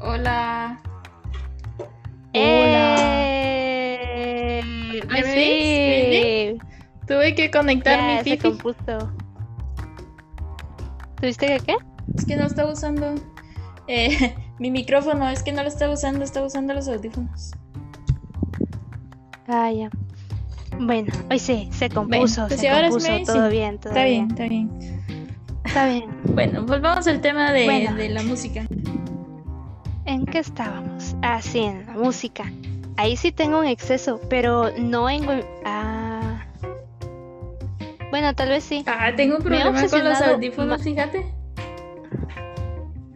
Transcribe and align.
Hola. 0.00 0.80
¡Eh! 3.52 4.62
¿Me 5.08 5.22
Sí. 5.22 5.30
ves? 5.30 6.58
Tuve 7.06 7.34
que 7.34 7.50
conectar 7.50 7.98
Ya, 7.98 8.06
mi 8.06 8.18
se 8.18 8.24
fifi. 8.36 8.38
compuso. 8.50 9.10
¿Tuviste 11.20 11.46
que 11.46 11.60
qué? 11.60 11.76
Es 12.16 12.24
que 12.24 12.36
no 12.36 12.44
estaba 12.44 12.72
usando 12.72 13.14
eh, 13.88 14.34
mi 14.58 14.70
micrófono, 14.70 15.28
es 15.28 15.42
que 15.42 15.52
no 15.52 15.62
lo 15.62 15.68
estaba 15.68 15.92
usando, 15.94 16.24
estaba 16.24 16.46
usando 16.46 16.72
los 16.74 16.88
audífonos. 16.88 17.52
Ah, 19.48 19.70
ya. 19.72 19.90
Bueno, 20.78 21.12
hoy 21.30 21.38
sí, 21.40 21.68
se 21.72 21.88
compuso, 21.90 22.46
pues 22.46 22.54
se 22.60 22.60
si 22.62 22.66
ahora 22.68 22.86
sí 22.86 22.92
compuso, 22.92 23.12
me- 23.12 23.24
todo 23.26 23.46
sí. 23.50 23.56
bien, 23.56 23.78
todo 23.78 23.92
Está 23.92 24.04
bien, 24.04 24.28
bien. 24.28 24.30
está 24.30 24.44
bien. 24.48 24.70
Está 25.64 25.86
bien. 25.88 26.04
Bueno, 26.34 26.64
volvamos 26.64 27.06
al 27.06 27.20
tema 27.20 27.52
de, 27.52 27.64
Bueno. 27.64 27.94
de 27.96 28.08
la 28.08 28.22
música. 28.22 28.64
¿En 30.30 30.34
qué 30.34 30.38
estábamos? 30.38 31.16
Ah, 31.22 31.42
sí, 31.42 31.58
en 31.58 31.86
la 31.86 31.94
música. 31.94 32.44
Ahí 32.96 33.16
sí 33.16 33.32
tengo 33.32 33.58
un 33.58 33.66
exceso, 33.66 34.20
pero 34.30 34.70
no 34.78 35.10
en... 35.10 35.26
Ah... 35.64 36.46
Bueno, 38.10 38.32
tal 38.36 38.50
vez 38.50 38.62
sí. 38.62 38.84
Ah, 38.86 39.10
tengo 39.16 39.38
un 39.38 39.42
problema 39.42 39.88
con 39.88 40.04
los 40.04 40.20
audífonos, 40.20 40.84
fíjate. 40.84 41.26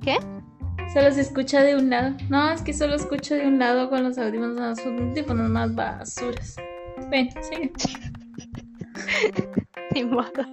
¿Qué? 0.03 0.17
Solo 0.93 1.13
se 1.13 1.21
escucha 1.21 1.63
de 1.63 1.77
un 1.77 1.89
lado. 1.89 2.17
No, 2.29 2.51
es 2.51 2.63
que 2.63 2.73
solo 2.73 2.97
escucho 2.97 3.37
de 3.37 3.47
un 3.47 3.61
lado 3.61 3.89
con 3.91 4.03
los 4.03 4.19
audífonos, 4.19 4.57
los 4.57 4.79
audífonos 4.85 5.49
más 5.51 5.73
basuras. 5.73 6.57
Ven, 7.13 7.31
sigue. 7.43 7.73
Ni 9.95 10.05
modo. 10.05 10.45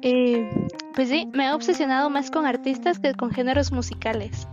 Eh, 0.00 0.48
pues 0.94 1.10
sí, 1.10 1.28
me 1.34 1.48
he 1.48 1.52
obsesionado 1.52 2.08
más 2.08 2.30
con 2.30 2.46
artistas 2.46 2.98
que 2.98 3.12
con 3.12 3.30
géneros 3.32 3.70
musicales. 3.70 4.48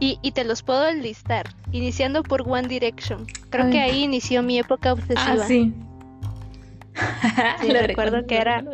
Y, 0.00 0.18
y 0.22 0.32
te 0.32 0.44
los 0.44 0.62
puedo 0.62 0.88
enlistar, 0.88 1.54
iniciando 1.72 2.22
por 2.22 2.48
One 2.48 2.68
Direction. 2.68 3.26
Creo 3.50 3.66
Ay. 3.66 3.72
que 3.72 3.80
ahí 3.80 4.02
inició 4.04 4.42
mi 4.42 4.58
época 4.58 4.94
obsesiva. 4.94 5.36
Ah, 5.42 5.46
sí. 5.46 5.72
Sí, 7.60 7.68
Lo 7.72 7.80
recuerdo 7.80 8.26
que 8.26 8.38
era-. 8.38 8.64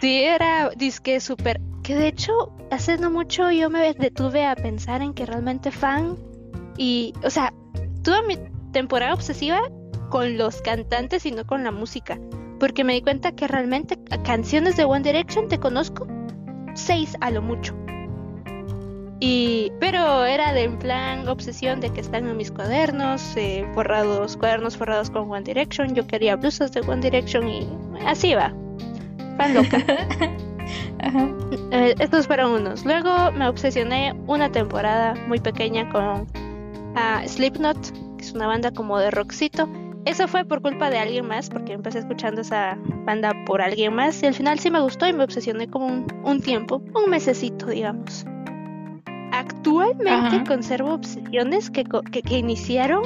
Sí, 0.00 0.22
era 0.22 0.70
disque 0.70 1.20
súper. 1.20 1.60
Que 1.82 1.94
de 1.94 2.08
hecho, 2.08 2.52
hace 2.70 2.98
no 2.98 3.10
mucho 3.10 3.50
yo 3.50 3.70
me 3.70 3.94
detuve 3.94 4.44
a 4.44 4.54
pensar 4.54 5.00
en 5.02 5.14
que 5.14 5.24
realmente 5.26 5.70
fan. 5.70 6.16
Y, 6.76 7.14
o 7.24 7.30
sea, 7.30 7.52
tuve 8.02 8.22
mi 8.26 8.38
temporada 8.72 9.14
obsesiva 9.14 9.60
con 10.10 10.36
los 10.36 10.60
cantantes 10.60 11.24
y 11.24 11.32
no 11.32 11.46
con 11.46 11.64
la 11.64 11.70
música. 11.70 12.18
Porque 12.58 12.84
me 12.84 12.92
di 12.92 13.00
cuenta 13.00 13.32
que 13.32 13.48
realmente 13.48 13.98
canciones 14.22 14.76
de 14.76 14.84
One 14.84 15.02
Direction 15.02 15.48
te 15.48 15.58
conozco 15.58 16.06
seis 16.74 17.16
a 17.20 17.30
lo 17.30 17.40
mucho. 17.40 17.74
Y, 19.22 19.70
pero 19.78 20.24
era 20.24 20.54
de 20.54 20.64
en 20.64 20.78
plan 20.78 21.28
obsesión 21.28 21.80
de 21.80 21.90
que 21.90 22.00
están 22.00 22.26
en 22.26 22.36
mis 22.38 22.50
cuadernos, 22.50 23.36
eh, 23.36 23.66
forrados, 23.74 24.38
cuadernos 24.38 24.78
forrados 24.78 25.10
con 25.10 25.30
One 25.30 25.42
Direction. 25.42 25.94
Yo 25.94 26.06
quería 26.06 26.36
blusas 26.36 26.72
de 26.72 26.80
One 26.80 27.02
Direction 27.02 27.46
y 27.46 27.68
así 28.06 28.34
va. 28.34 28.54
Fan 29.36 29.54
loca. 29.54 29.76
Ajá. 31.00 31.28
Eh, 31.70 31.94
estos 31.98 32.26
fueron 32.26 32.52
unos. 32.52 32.86
Luego 32.86 33.30
me 33.32 33.46
obsesioné 33.46 34.14
una 34.26 34.50
temporada 34.50 35.14
muy 35.28 35.38
pequeña 35.38 35.88
con 35.90 36.26
ah, 36.96 37.22
Slipknot, 37.26 38.16
que 38.16 38.24
es 38.24 38.32
una 38.32 38.46
banda 38.46 38.70
como 38.70 38.98
de 38.98 39.10
rockcito. 39.10 39.68
Eso 40.06 40.28
fue 40.28 40.46
por 40.46 40.62
culpa 40.62 40.88
de 40.88 40.98
alguien 40.98 41.28
más, 41.28 41.50
porque 41.50 41.74
empecé 41.74 41.98
escuchando 41.98 42.40
esa 42.40 42.78
banda 43.04 43.34
por 43.44 43.60
alguien 43.60 43.94
más 43.94 44.22
y 44.22 44.26
al 44.26 44.34
final 44.34 44.58
sí 44.58 44.70
me 44.70 44.80
gustó 44.80 45.06
y 45.06 45.12
me 45.12 45.24
obsesioné 45.24 45.68
como 45.68 45.88
un, 45.88 46.06
un 46.24 46.40
tiempo, 46.40 46.82
un 46.94 47.10
mesecito, 47.10 47.66
digamos. 47.66 48.24
Actualmente 49.32 50.36
Ajá. 50.36 50.44
conservo 50.44 50.94
obsesiones 50.94 51.70
que, 51.70 51.84
que, 51.84 52.22
que 52.22 52.38
iniciaron 52.38 53.04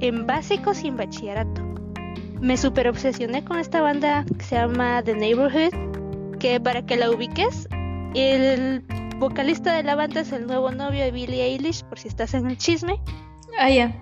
en 0.00 0.26
básicos 0.26 0.82
y 0.84 0.88
en 0.88 0.96
bachillerato. 0.96 1.62
Me 2.40 2.56
super 2.56 2.88
obsesioné 2.88 3.44
con 3.44 3.58
esta 3.58 3.80
banda 3.80 4.24
que 4.38 4.44
se 4.44 4.56
llama 4.56 5.02
The 5.02 5.14
Neighborhood, 5.14 5.72
que 6.38 6.60
para 6.60 6.84
que 6.84 6.96
la 6.96 7.10
ubiques, 7.10 7.68
el 8.14 8.84
vocalista 9.18 9.74
de 9.74 9.82
la 9.82 9.94
banda 9.94 10.20
es 10.20 10.32
el 10.32 10.46
nuevo 10.46 10.70
novio 10.70 11.02
de 11.04 11.10
Billie 11.10 11.42
Eilish, 11.42 11.84
por 11.84 11.98
si 11.98 12.08
estás 12.08 12.34
en 12.34 12.46
el 12.46 12.58
chisme. 12.58 13.00
Ah, 13.58 13.70
ya. 13.70 13.94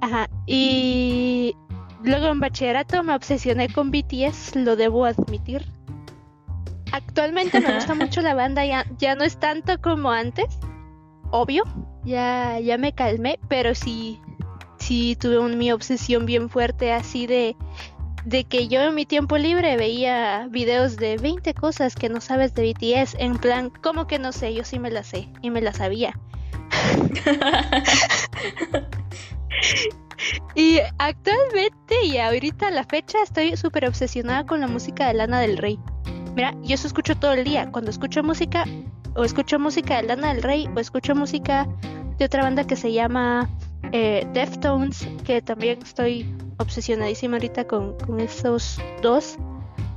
Ajá. 0.00 0.28
Y 0.46 1.54
luego 2.02 2.28
en 2.28 2.40
bachillerato 2.40 3.02
me 3.02 3.14
obsesioné 3.14 3.68
con 3.68 3.90
BTS, 3.90 4.56
lo 4.56 4.76
debo 4.76 5.04
admitir. 5.04 5.66
Actualmente 6.92 7.60
me 7.60 7.72
gusta 7.74 7.94
mucho 7.96 8.20
la 8.22 8.34
banda, 8.34 8.64
ya, 8.64 8.84
ya 8.98 9.14
no 9.14 9.24
es 9.24 9.38
tanto 9.38 9.80
como 9.80 10.10
antes, 10.10 10.46
obvio, 11.30 11.64
ya, 12.04 12.58
ya 12.60 12.78
me 12.78 12.92
calmé, 12.92 13.38
pero 13.48 13.74
sí, 13.74 14.20
sí 14.78 15.16
tuve 15.20 15.38
un- 15.38 15.58
mi 15.58 15.72
obsesión 15.72 16.24
bien 16.26 16.48
fuerte 16.48 16.92
así 16.92 17.26
de, 17.26 17.56
de 18.24 18.44
que 18.44 18.68
yo 18.68 18.80
en 18.82 18.94
mi 18.94 19.06
tiempo 19.06 19.36
libre 19.38 19.76
veía 19.76 20.46
videos 20.50 20.96
de 20.96 21.16
20 21.18 21.54
cosas 21.54 21.94
que 21.94 22.08
no 22.08 22.20
sabes 22.20 22.54
de 22.54 22.62
BTS, 22.72 23.16
en 23.18 23.36
plan, 23.38 23.70
¿cómo 23.82 24.06
que 24.06 24.18
no 24.18 24.32
sé? 24.32 24.54
Yo 24.54 24.64
sí 24.64 24.78
me 24.78 24.90
las 24.90 25.06
sé 25.08 25.28
y 25.42 25.50
me 25.50 25.60
las 25.60 25.76
sabía. 25.76 26.18
Y 30.54 30.80
actualmente 30.98 32.04
y 32.04 32.18
ahorita 32.18 32.68
a 32.68 32.70
la 32.72 32.84
fecha 32.84 33.18
estoy 33.22 33.56
súper 33.56 33.86
obsesionada 33.86 34.44
con 34.46 34.60
la 34.60 34.66
música 34.66 35.06
de 35.06 35.14
Lana 35.14 35.40
del 35.40 35.56
Rey. 35.56 35.78
Mira, 36.34 36.54
yo 36.62 36.74
eso 36.74 36.86
escucho 36.86 37.16
todo 37.16 37.32
el 37.32 37.44
día. 37.44 37.70
Cuando 37.70 37.90
escucho 37.90 38.22
música, 38.22 38.64
o 39.14 39.24
escucho 39.24 39.58
música 39.58 39.96
de 39.96 40.04
Lana 40.04 40.32
del 40.34 40.42
Rey, 40.42 40.68
o 40.74 40.80
escucho 40.80 41.14
música 41.14 41.66
de 42.18 42.24
otra 42.24 42.42
banda 42.42 42.64
que 42.64 42.76
se 42.76 42.92
llama 42.92 43.48
eh, 43.92 44.26
Deftones, 44.32 45.08
que 45.24 45.42
también 45.42 45.78
estoy 45.82 46.26
obsesionadísima 46.58 47.36
ahorita 47.36 47.66
con, 47.66 47.96
con 47.98 48.20
esos 48.20 48.80
dos. 49.02 49.38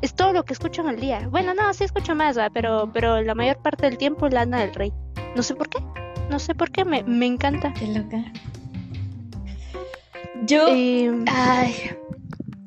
Es 0.02 0.16
todo 0.16 0.34
lo 0.34 0.44
que 0.44 0.54
escucho 0.54 0.82
en 0.82 0.90
el 0.90 1.00
día. 1.00 1.28
Bueno, 1.30 1.54
no, 1.54 1.74
sí 1.74 1.84
escucho 1.84 2.16
más, 2.16 2.38
¿va? 2.38 2.50
Pero, 2.50 2.90
pero 2.92 3.22
la 3.22 3.36
mayor 3.36 3.58
parte 3.58 3.86
del 3.86 3.98
tiempo 3.98 4.28
Lana 4.30 4.60
del 4.60 4.74
Rey. 4.74 4.94
No 5.36 5.44
sé 5.44 5.56
por 5.56 5.70
qué. 5.70 5.80
No 6.30 6.40
sé 6.40 6.56
por 6.56 6.72
qué, 6.72 6.86
me, 6.86 7.04
me 7.04 7.26
encanta. 7.26 7.74
Qué 7.74 7.88
loca. 7.88 8.24
Yo. 10.46 10.68
Eh, 10.70 11.12
Ay. 11.28 11.92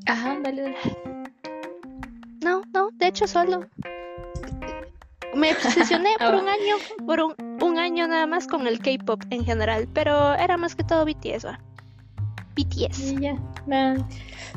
Ajá, 0.07 0.39
dale, 0.43 0.63
dale. 0.63 1.14
No, 2.45 2.63
no, 2.75 2.91
de 2.93 3.07
hecho 3.09 3.27
solo. 3.27 3.67
Me 5.35 5.53
obsesioné 5.53 6.11
Ah, 6.21 6.27
por 6.27 6.35
va. 6.35 6.43
un 6.43 6.49
año, 6.49 6.77
por 7.07 7.21
un, 7.21 7.35
un 7.63 7.79
año 7.79 8.07
nada 8.07 8.27
más 8.27 8.47
con 8.47 8.67
el 8.67 8.79
K-pop 8.81 9.23
en 9.31 9.45
general, 9.45 9.89
pero 9.95 10.35
era 10.35 10.57
más 10.59 10.75
que 10.77 10.85
todo 10.85 11.07
BTS, 11.07 11.47
¿va? 11.47 11.59
BTS. 12.55 13.01
Y 13.01 13.21
ya. 13.21 13.35
No. 13.67 14.07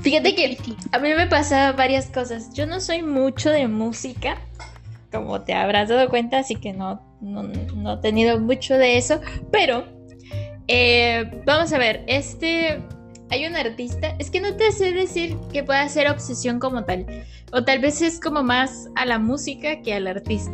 Fíjate 0.02 0.36
que 0.36 0.58
a 0.92 1.00
mí 1.00 1.14
me 1.14 1.28
pasa 1.28 1.72
varias 1.72 2.08
cosas. 2.08 2.54
Yo 2.54 2.68
no 2.68 2.80
soy 2.82 3.02
mucho 3.02 3.50
de 3.50 3.68
música, 3.68 4.38
como 5.12 5.42
te 5.42 5.54
habrás 5.54 5.90
dado 5.90 6.10
cuenta, 6.10 6.40
así 6.40 6.56
que 6.58 6.74
no, 6.74 7.02
no, 7.22 7.44
no 7.44 7.94
he 7.94 7.98
tenido 7.98 8.40
mucho 8.40 8.76
de 8.78 8.98
eso. 8.98 9.22
Pero, 9.52 9.86
eh, 10.68 11.42
vamos 11.46 11.72
a 11.74 11.78
ver, 11.80 12.04
este, 12.08 12.84
hay 13.30 13.46
un 13.46 13.56
artista, 13.56 14.16
es 14.20 14.32
que 14.32 14.40
no 14.40 14.56
te 14.56 14.72
sé 14.72 14.92
decir 14.92 15.36
que 15.52 15.64
pueda 15.64 15.88
ser 15.90 16.10
obsesión 16.10 16.60
como 16.60 16.84
tal, 16.86 17.06
o 17.52 17.64
tal 17.64 17.80
vez 17.80 18.02
es 18.02 18.20
como 18.20 18.44
más 18.44 18.90
a 18.96 19.06
la 19.06 19.20
música 19.20 19.82
que 19.82 19.94
al 19.94 20.08
artista. 20.08 20.52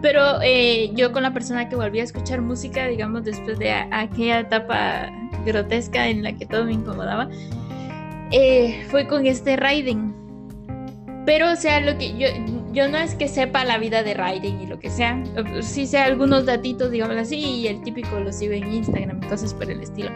Pero 0.00 0.40
eh, 0.42 0.92
yo 0.94 1.12
con 1.12 1.24
la 1.24 1.32
persona 1.32 1.68
que 1.68 1.74
volví 1.74 1.98
a 1.98 2.04
escuchar 2.04 2.40
música, 2.40 2.86
digamos, 2.86 3.24
después 3.24 3.58
de 3.58 3.72
aquella 3.72 4.40
etapa 4.40 5.10
grotesca 5.44 6.08
en 6.08 6.22
la 6.22 6.36
que 6.36 6.46
todo 6.46 6.64
me 6.64 6.74
incomodaba, 6.74 7.28
eh, 8.30 8.84
fue 8.90 9.08
con 9.08 9.26
este 9.26 9.56
Raiden. 9.56 10.17
Pero, 11.28 11.52
o 11.52 11.56
sea, 11.56 11.80
lo 11.80 11.98
que 11.98 12.16
yo, 12.16 12.26
yo 12.72 12.88
no 12.88 12.96
es 12.96 13.14
que 13.14 13.28
sepa 13.28 13.62
la 13.62 13.76
vida 13.76 14.02
de 14.02 14.14
Raiden 14.14 14.62
y 14.62 14.66
lo 14.66 14.78
que 14.78 14.88
sea. 14.88 15.22
Sí 15.60 15.86
sé 15.86 15.98
algunos 15.98 16.46
datitos, 16.46 16.90
digámoslo 16.90 17.20
así, 17.20 17.36
y 17.36 17.66
el 17.66 17.82
típico 17.82 18.18
lo 18.18 18.32
sigo 18.32 18.54
en 18.54 18.72
Instagram 18.72 19.20
y 19.22 19.26
cosas 19.26 19.52
por 19.52 19.70
el 19.70 19.82
estilo. 19.82 20.10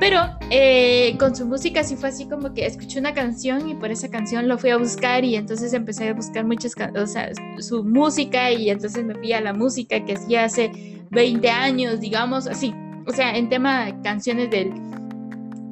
Pero 0.00 0.22
eh, 0.50 1.14
con 1.18 1.36
su 1.36 1.44
música 1.44 1.84
sí 1.84 1.96
fue 1.96 2.08
así 2.08 2.26
como 2.26 2.54
que 2.54 2.64
escuché 2.64 2.98
una 2.98 3.12
canción 3.12 3.68
y 3.68 3.74
por 3.74 3.90
esa 3.90 4.08
canción 4.08 4.48
lo 4.48 4.56
fui 4.56 4.70
a 4.70 4.78
buscar 4.78 5.22
y 5.22 5.36
entonces 5.36 5.74
empecé 5.74 6.08
a 6.08 6.14
buscar 6.14 6.46
muchas, 6.46 6.72
o 6.96 7.06
sea, 7.06 7.30
su 7.58 7.84
música 7.84 8.50
y 8.50 8.70
entonces 8.70 9.04
me 9.04 9.14
fui 9.16 9.34
a 9.34 9.42
la 9.42 9.52
música 9.52 10.02
que 10.02 10.14
hacía 10.14 10.44
hace 10.44 10.70
20 11.10 11.50
años, 11.50 12.00
digamos, 12.00 12.46
así. 12.46 12.72
O 13.06 13.12
sea, 13.12 13.36
en 13.36 13.50
tema 13.50 13.84
de 13.84 14.00
canciones 14.00 14.48
del... 14.48 14.72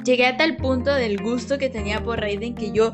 Llegué 0.04 0.26
a 0.26 0.36
tal 0.36 0.58
punto 0.58 0.94
del 0.94 1.16
gusto 1.22 1.56
que 1.56 1.70
tenía 1.70 2.04
por 2.04 2.20
Raiden 2.20 2.54
que 2.54 2.72
yo... 2.72 2.92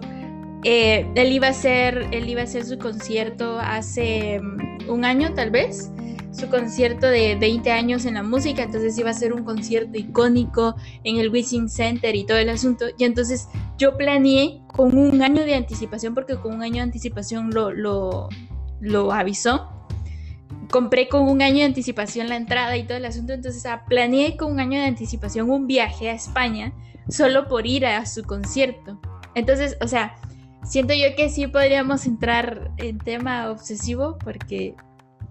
eh, 0.64 1.10
él 1.14 1.32
iba 1.32 1.48
a 1.48 1.50
hacer, 1.50 2.08
él 2.12 2.28
iba 2.28 2.42
a 2.42 2.44
hacer 2.44 2.64
su 2.64 2.78
concierto 2.78 3.58
hace 3.58 4.40
mm, 4.40 4.90
un 4.90 5.04
año 5.04 5.34
tal 5.34 5.50
vez, 5.50 5.90
su 6.32 6.48
concierto 6.48 7.06
de 7.08 7.36
20 7.36 7.70
años 7.70 8.06
en 8.06 8.14
la 8.14 8.22
música, 8.22 8.62
entonces 8.62 8.96
iba 8.96 9.10
a 9.10 9.14
ser 9.14 9.32
un 9.32 9.44
concierto 9.44 9.98
icónico 9.98 10.76
en 11.04 11.18
el 11.18 11.30
Wishing 11.30 11.68
Center 11.68 12.14
y 12.14 12.24
todo 12.24 12.38
el 12.38 12.48
asunto. 12.48 12.86
Y 12.96 13.04
entonces 13.04 13.48
yo 13.76 13.96
planeé 13.96 14.62
con 14.68 14.96
un 14.96 15.20
año 15.22 15.44
de 15.44 15.54
anticipación, 15.54 16.14
porque 16.14 16.36
con 16.36 16.54
un 16.54 16.62
año 16.62 16.76
de 16.76 16.82
anticipación 16.82 17.50
lo, 17.50 17.70
lo, 17.70 18.28
lo 18.80 19.12
avisó, 19.12 19.68
compré 20.70 21.08
con 21.08 21.28
un 21.28 21.42
año 21.42 21.58
de 21.58 21.64
anticipación 21.64 22.28
la 22.28 22.36
entrada 22.36 22.76
y 22.76 22.84
todo 22.84 22.96
el 22.96 23.04
asunto, 23.04 23.32
entonces 23.34 23.66
ah, 23.66 23.84
planeé 23.86 24.36
con 24.36 24.52
un 24.52 24.60
año 24.60 24.80
de 24.80 24.86
anticipación 24.86 25.50
un 25.50 25.66
viaje 25.66 26.08
a 26.08 26.14
España 26.14 26.72
solo 27.08 27.46
por 27.46 27.66
ir 27.66 27.84
a 27.84 28.06
su 28.06 28.22
concierto. 28.22 29.00
Entonces, 29.34 29.76
o 29.82 29.88
sea, 29.88 30.14
siento 30.64 30.94
yo 30.94 31.14
que 31.16 31.28
sí 31.28 31.46
podríamos 31.46 32.06
entrar 32.06 32.70
en 32.78 32.98
tema 32.98 33.50
obsesivo 33.50 34.18
porque 34.18 34.74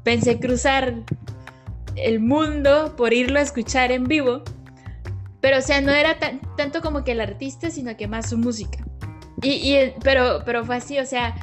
pensé 0.03 0.39
cruzar 0.39 1.03
el 1.95 2.19
mundo 2.19 2.95
por 2.95 3.13
irlo 3.13 3.39
a 3.39 3.41
escuchar 3.41 3.91
en 3.91 4.05
vivo. 4.05 4.43
Pero, 5.39 5.57
o 5.57 5.61
sea, 5.61 5.81
no 5.81 5.91
era 5.91 6.17
tanto 6.55 6.81
como 6.81 7.03
que 7.03 7.13
el 7.13 7.21
artista, 7.21 7.71
sino 7.71 7.97
que 7.97 8.07
más 8.07 8.29
su 8.29 8.37
música. 8.37 8.85
Y, 9.41 9.75
pero, 10.03 10.43
pero 10.45 10.63
fue 10.63 10.75
así, 10.75 10.99
o 10.99 11.05
sea, 11.05 11.35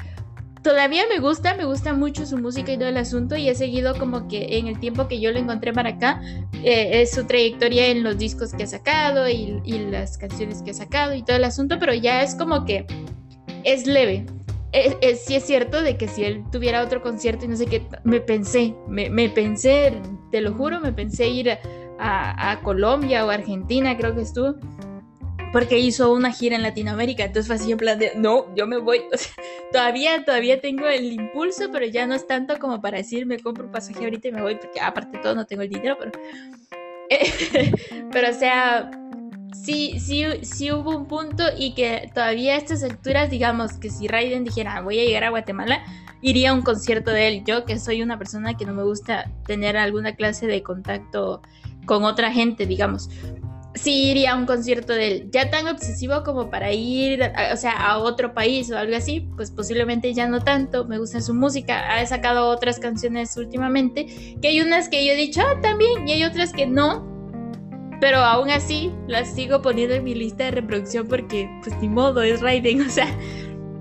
todavía 0.62 1.02
me 1.08 1.18
gusta, 1.18 1.54
me 1.54 1.64
gusta 1.64 1.94
mucho 1.94 2.26
su 2.26 2.38
música 2.38 2.72
y 2.72 2.78
todo 2.78 2.88
el 2.88 2.96
asunto 2.96 3.36
y 3.36 3.48
he 3.48 3.54
seguido 3.56 3.98
como 3.98 4.28
que 4.28 4.58
en 4.58 4.68
el 4.68 4.78
tiempo 4.78 5.08
que 5.08 5.20
yo 5.20 5.32
lo 5.32 5.38
encontré 5.38 5.72
para 5.72 5.90
acá, 5.90 6.22
eh, 6.62 7.00
es 7.02 7.10
su 7.10 7.24
trayectoria 7.24 7.88
en 7.88 8.04
los 8.04 8.16
discos 8.16 8.52
que 8.52 8.64
ha 8.64 8.66
sacado 8.66 9.28
y, 9.28 9.60
las 9.90 10.18
canciones 10.18 10.62
que 10.62 10.72
ha 10.72 10.74
sacado 10.74 11.14
y 11.14 11.24
todo 11.24 11.36
el 11.36 11.44
asunto, 11.44 11.78
pero 11.80 11.94
ya 11.94 12.22
es 12.22 12.34
como 12.34 12.64
que 12.64 12.86
es 13.64 13.86
leve. 13.86 14.26
Es, 14.72 15.24
sí 15.24 15.34
es 15.34 15.44
cierto 15.44 15.82
de 15.82 15.96
que 15.96 16.08
si 16.08 16.24
él 16.24 16.44
tuviera 16.52 16.84
otro 16.84 17.00
concierto 17.00 17.46
y 17.46 17.48
no 17.48 17.56
sé 17.56 17.66
qué, 17.66 17.82
me 18.04 18.20
pensé, 18.20 18.74
me, 18.86 19.28
pensé, 19.30 19.94
te 20.30 20.42
lo 20.42 20.52
juro, 20.52 20.78
me 20.80 20.92
pensé 20.92 21.26
ir 21.28 21.58
a, 21.98 22.60
Colombia 22.62 23.24
o 23.24 23.30
Argentina, 23.30 23.96
creo 23.96 24.14
que 24.14 24.22
estuvo 24.22 24.54
porque 25.52 25.78
hizo 25.78 26.12
una 26.12 26.30
gira 26.30 26.56
en 26.56 26.62
Latinoamérica, 26.62 27.24
entonces 27.24 27.46
fue 27.46 27.56
así 27.56 27.72
en 27.72 27.78
plan 27.78 27.98
de, 27.98 28.12
no, 28.16 28.54
yo 28.54 28.66
me 28.66 28.76
voy, 28.76 29.00
todavía, 29.72 30.22
todavía 30.22 30.60
tengo 30.60 30.86
el 30.86 31.10
impulso, 31.10 31.70
pero 31.72 31.86
ya 31.86 32.06
no 32.06 32.14
es 32.14 32.26
tanto 32.26 32.58
como 32.58 32.82
para 32.82 32.98
decir, 32.98 33.24
me 33.24 33.38
compro 33.38 33.64
un 33.64 33.72
pasaje 33.72 34.04
ahorita 34.04 34.28
y 34.28 34.32
me 34.32 34.42
voy, 34.42 34.56
porque 34.56 34.78
aparte 34.78 35.16
de 35.16 35.22
todo 35.22 35.34
no 35.34 35.46
tengo 35.46 35.62
el 35.62 35.70
dinero, 35.70 35.96
pero, 35.98 36.12
pero 38.12 38.28
o 38.28 38.34
sea, 38.34 38.90
sí, 39.52 39.98
sí, 40.00 40.24
sí 40.42 40.72
hubo 40.72 40.96
un 40.96 41.06
punto 41.06 41.44
y 41.56 41.74
que 41.74 42.10
todavía 42.14 42.54
a 42.54 42.56
estas 42.56 42.82
alturas, 42.82 43.30
digamos, 43.30 43.74
que 43.74 43.90
si 43.90 44.08
Raiden 44.08 44.44
dijera, 44.44 44.80
voy 44.80 44.98
a 45.00 45.04
llegar 45.04 45.24
a 45.24 45.30
Guatemala, 45.30 45.82
iría 46.20 46.50
a 46.50 46.54
un 46.54 46.62
concierto 46.62 47.10
de 47.10 47.28
él, 47.28 47.44
yo 47.46 47.64
que 47.64 47.78
soy 47.78 48.02
una 48.02 48.18
persona 48.18 48.56
que 48.56 48.64
no 48.64 48.74
me 48.74 48.82
gusta 48.82 49.30
tener 49.46 49.76
alguna 49.76 50.14
clase 50.14 50.46
de 50.46 50.62
contacto 50.62 51.42
con 51.86 52.04
otra 52.04 52.32
gente, 52.32 52.66
digamos 52.66 53.08
sí 53.78 54.10
iría 54.10 54.32
a 54.32 54.36
un 54.36 54.46
concierto 54.46 54.92
de 54.92 55.06
él. 55.06 55.28
Ya 55.30 55.50
tan 55.50 55.66
obsesivo 55.66 56.22
como 56.24 56.50
para 56.50 56.72
ir, 56.72 57.20
o 57.52 57.56
sea, 57.56 57.72
a 57.72 57.98
otro 57.98 58.34
país 58.34 58.70
o 58.70 58.76
algo 58.76 58.96
así, 58.96 59.28
pues 59.36 59.50
posiblemente 59.50 60.12
ya 60.12 60.28
no 60.28 60.40
tanto. 60.40 60.84
Me 60.86 60.98
gusta 60.98 61.20
su 61.20 61.34
música. 61.34 61.96
Ha 61.96 62.04
sacado 62.06 62.48
otras 62.48 62.78
canciones 62.78 63.36
últimamente, 63.36 64.06
que 64.40 64.48
hay 64.48 64.60
unas 64.60 64.88
que 64.88 65.04
yo 65.06 65.12
he 65.12 65.16
dicho, 65.16 65.40
ah, 65.40 65.60
también, 65.60 66.06
y 66.06 66.12
hay 66.12 66.24
otras 66.24 66.52
que 66.52 66.66
no. 66.66 67.17
Pero 68.00 68.18
aún 68.18 68.50
así 68.50 68.92
las 69.06 69.34
sigo 69.34 69.60
poniendo 69.60 69.94
en 69.94 70.04
mi 70.04 70.14
lista 70.14 70.44
de 70.44 70.50
reproducción 70.52 71.06
porque, 71.08 71.50
pues 71.62 71.76
ni 71.80 71.88
modo, 71.88 72.22
es 72.22 72.40
Raiden, 72.40 72.80
o 72.86 72.90
sea, 72.90 73.08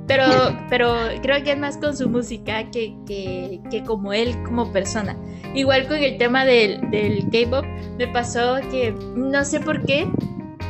pero, 0.07 0.25
pero 0.69 0.95
creo 1.21 1.43
que 1.43 1.51
es 1.51 1.57
más 1.57 1.77
con 1.77 1.95
su 1.95 2.09
música 2.09 2.71
que, 2.71 2.95
que, 3.05 3.59
que 3.69 3.83
como 3.83 4.13
él 4.13 4.41
como 4.43 4.71
persona. 4.71 5.17
Igual 5.53 5.87
con 5.87 5.97
el 5.97 6.17
tema 6.17 6.45
del, 6.45 6.89
del 6.89 7.25
K-pop, 7.29 7.65
me 7.97 8.07
pasó 8.07 8.55
que 8.71 8.93
no 9.15 9.43
sé 9.43 9.59
por 9.59 9.85
qué. 9.85 10.07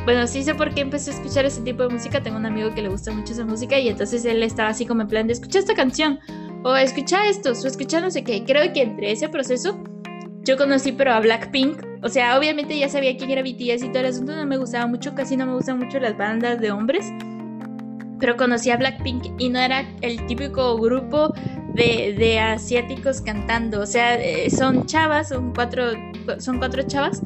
Bueno, 0.04 0.26
sí 0.26 0.42
sé 0.42 0.54
por 0.54 0.74
qué 0.74 0.80
empecé 0.80 1.10
a 1.10 1.14
escuchar 1.14 1.44
ese 1.44 1.60
tipo 1.60 1.84
de 1.84 1.90
música. 1.90 2.22
Tengo 2.22 2.36
un 2.36 2.46
amigo 2.46 2.74
que 2.74 2.82
le 2.82 2.88
gusta 2.88 3.12
mucho 3.12 3.32
esa 3.32 3.44
música 3.44 3.78
y 3.78 3.88
entonces 3.88 4.24
él 4.24 4.42
estaba 4.42 4.70
así 4.70 4.86
como 4.86 5.02
en 5.02 5.08
plan 5.08 5.26
de 5.26 5.34
escucha 5.34 5.60
esta 5.60 5.74
canción 5.74 6.18
o 6.64 6.74
escucha 6.74 7.28
esto 7.28 7.50
o 7.50 7.66
escucha 7.66 8.00
no 8.00 8.10
sé 8.10 8.24
qué. 8.24 8.44
Creo 8.44 8.72
que 8.72 8.82
entre 8.82 9.12
ese 9.12 9.28
proceso 9.28 9.78
yo 10.48 10.56
conocí 10.56 10.92
pero 10.92 11.12
a 11.12 11.20
Blackpink. 11.20 11.82
O 12.02 12.08
sea, 12.08 12.38
obviamente 12.38 12.78
ya 12.78 12.88
sabía 12.88 13.16
quién 13.16 13.30
era 13.30 13.42
BTS 13.42 13.84
y 13.84 13.88
todo 13.88 14.00
el 14.00 14.06
asunto. 14.06 14.34
No 14.34 14.46
me 14.46 14.56
gustaba 14.56 14.86
mucho, 14.86 15.14
casi 15.14 15.36
no 15.36 15.46
me 15.46 15.52
gustan 15.52 15.78
mucho 15.78 16.00
las 16.00 16.16
bandas 16.16 16.60
de 16.60 16.70
hombres 16.70 17.12
pero 18.18 18.36
conocí 18.36 18.70
a 18.70 18.76
Blackpink 18.76 19.26
y 19.38 19.48
no 19.48 19.58
era 19.58 19.84
el 20.00 20.24
típico 20.26 20.76
grupo 20.76 21.32
de, 21.74 22.38
asiáticos 22.40 23.20
cantando. 23.20 23.80
O 23.80 23.86
sea, 23.86 24.16
eh, 24.16 24.50
son 24.50 24.86
chavas, 24.86 25.28
son 25.28 25.52
cuatro, 25.54 25.92
son 26.38 26.58
cuatro 26.58 26.82
chavas. 26.82 27.22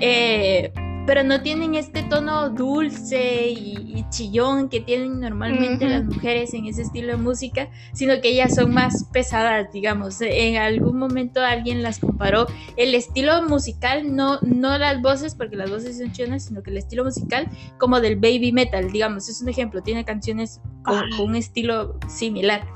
Eh, 0.00 0.72
pero 1.06 1.24
no 1.24 1.42
tienen 1.42 1.74
este 1.74 2.02
tono 2.04 2.50
dulce 2.50 3.48
y, 3.48 4.04
chillón 4.10 4.68
que 4.68 4.80
tienen 4.80 5.20
normalmente 5.20 5.88
las 5.88 6.04
mujeres 6.04 6.52
en 6.52 6.66
ese 6.66 6.82
estilo 6.82 7.12
de 7.12 7.16
música, 7.16 7.70
sino 7.94 8.20
que 8.20 8.28
ellas 8.28 8.54
son 8.54 8.74
más 8.74 9.04
pesadas, 9.10 9.72
digamos. 9.72 10.20
En 10.20 10.56
algún 10.56 10.98
momento 10.98 11.40
alguien 11.40 11.82
las 11.82 11.98
comparó. 11.98 12.46
El 12.76 12.94
estilo 12.94 13.42
musical, 13.44 14.14
no, 14.14 14.38
no 14.42 14.76
las 14.76 15.00
voces, 15.00 15.34
porque 15.34 15.56
las 15.56 15.70
voces 15.70 15.96
son 15.96 16.12
chillonas, 16.12 16.44
sino 16.44 16.62
que 16.62 16.70
el 16.70 16.76
estilo 16.76 17.04
musical 17.04 17.48
como 17.78 18.00
del 18.00 18.16
baby 18.16 18.52
metal, 18.52 18.92
digamos. 18.92 19.30
Es 19.30 19.40
un 19.40 19.48
ejemplo, 19.48 19.82
tiene 19.82 20.04
canciones 20.04 20.60
con 20.82 21.04
un 21.20 21.34
estilo 21.34 21.98
similar. 22.08 22.66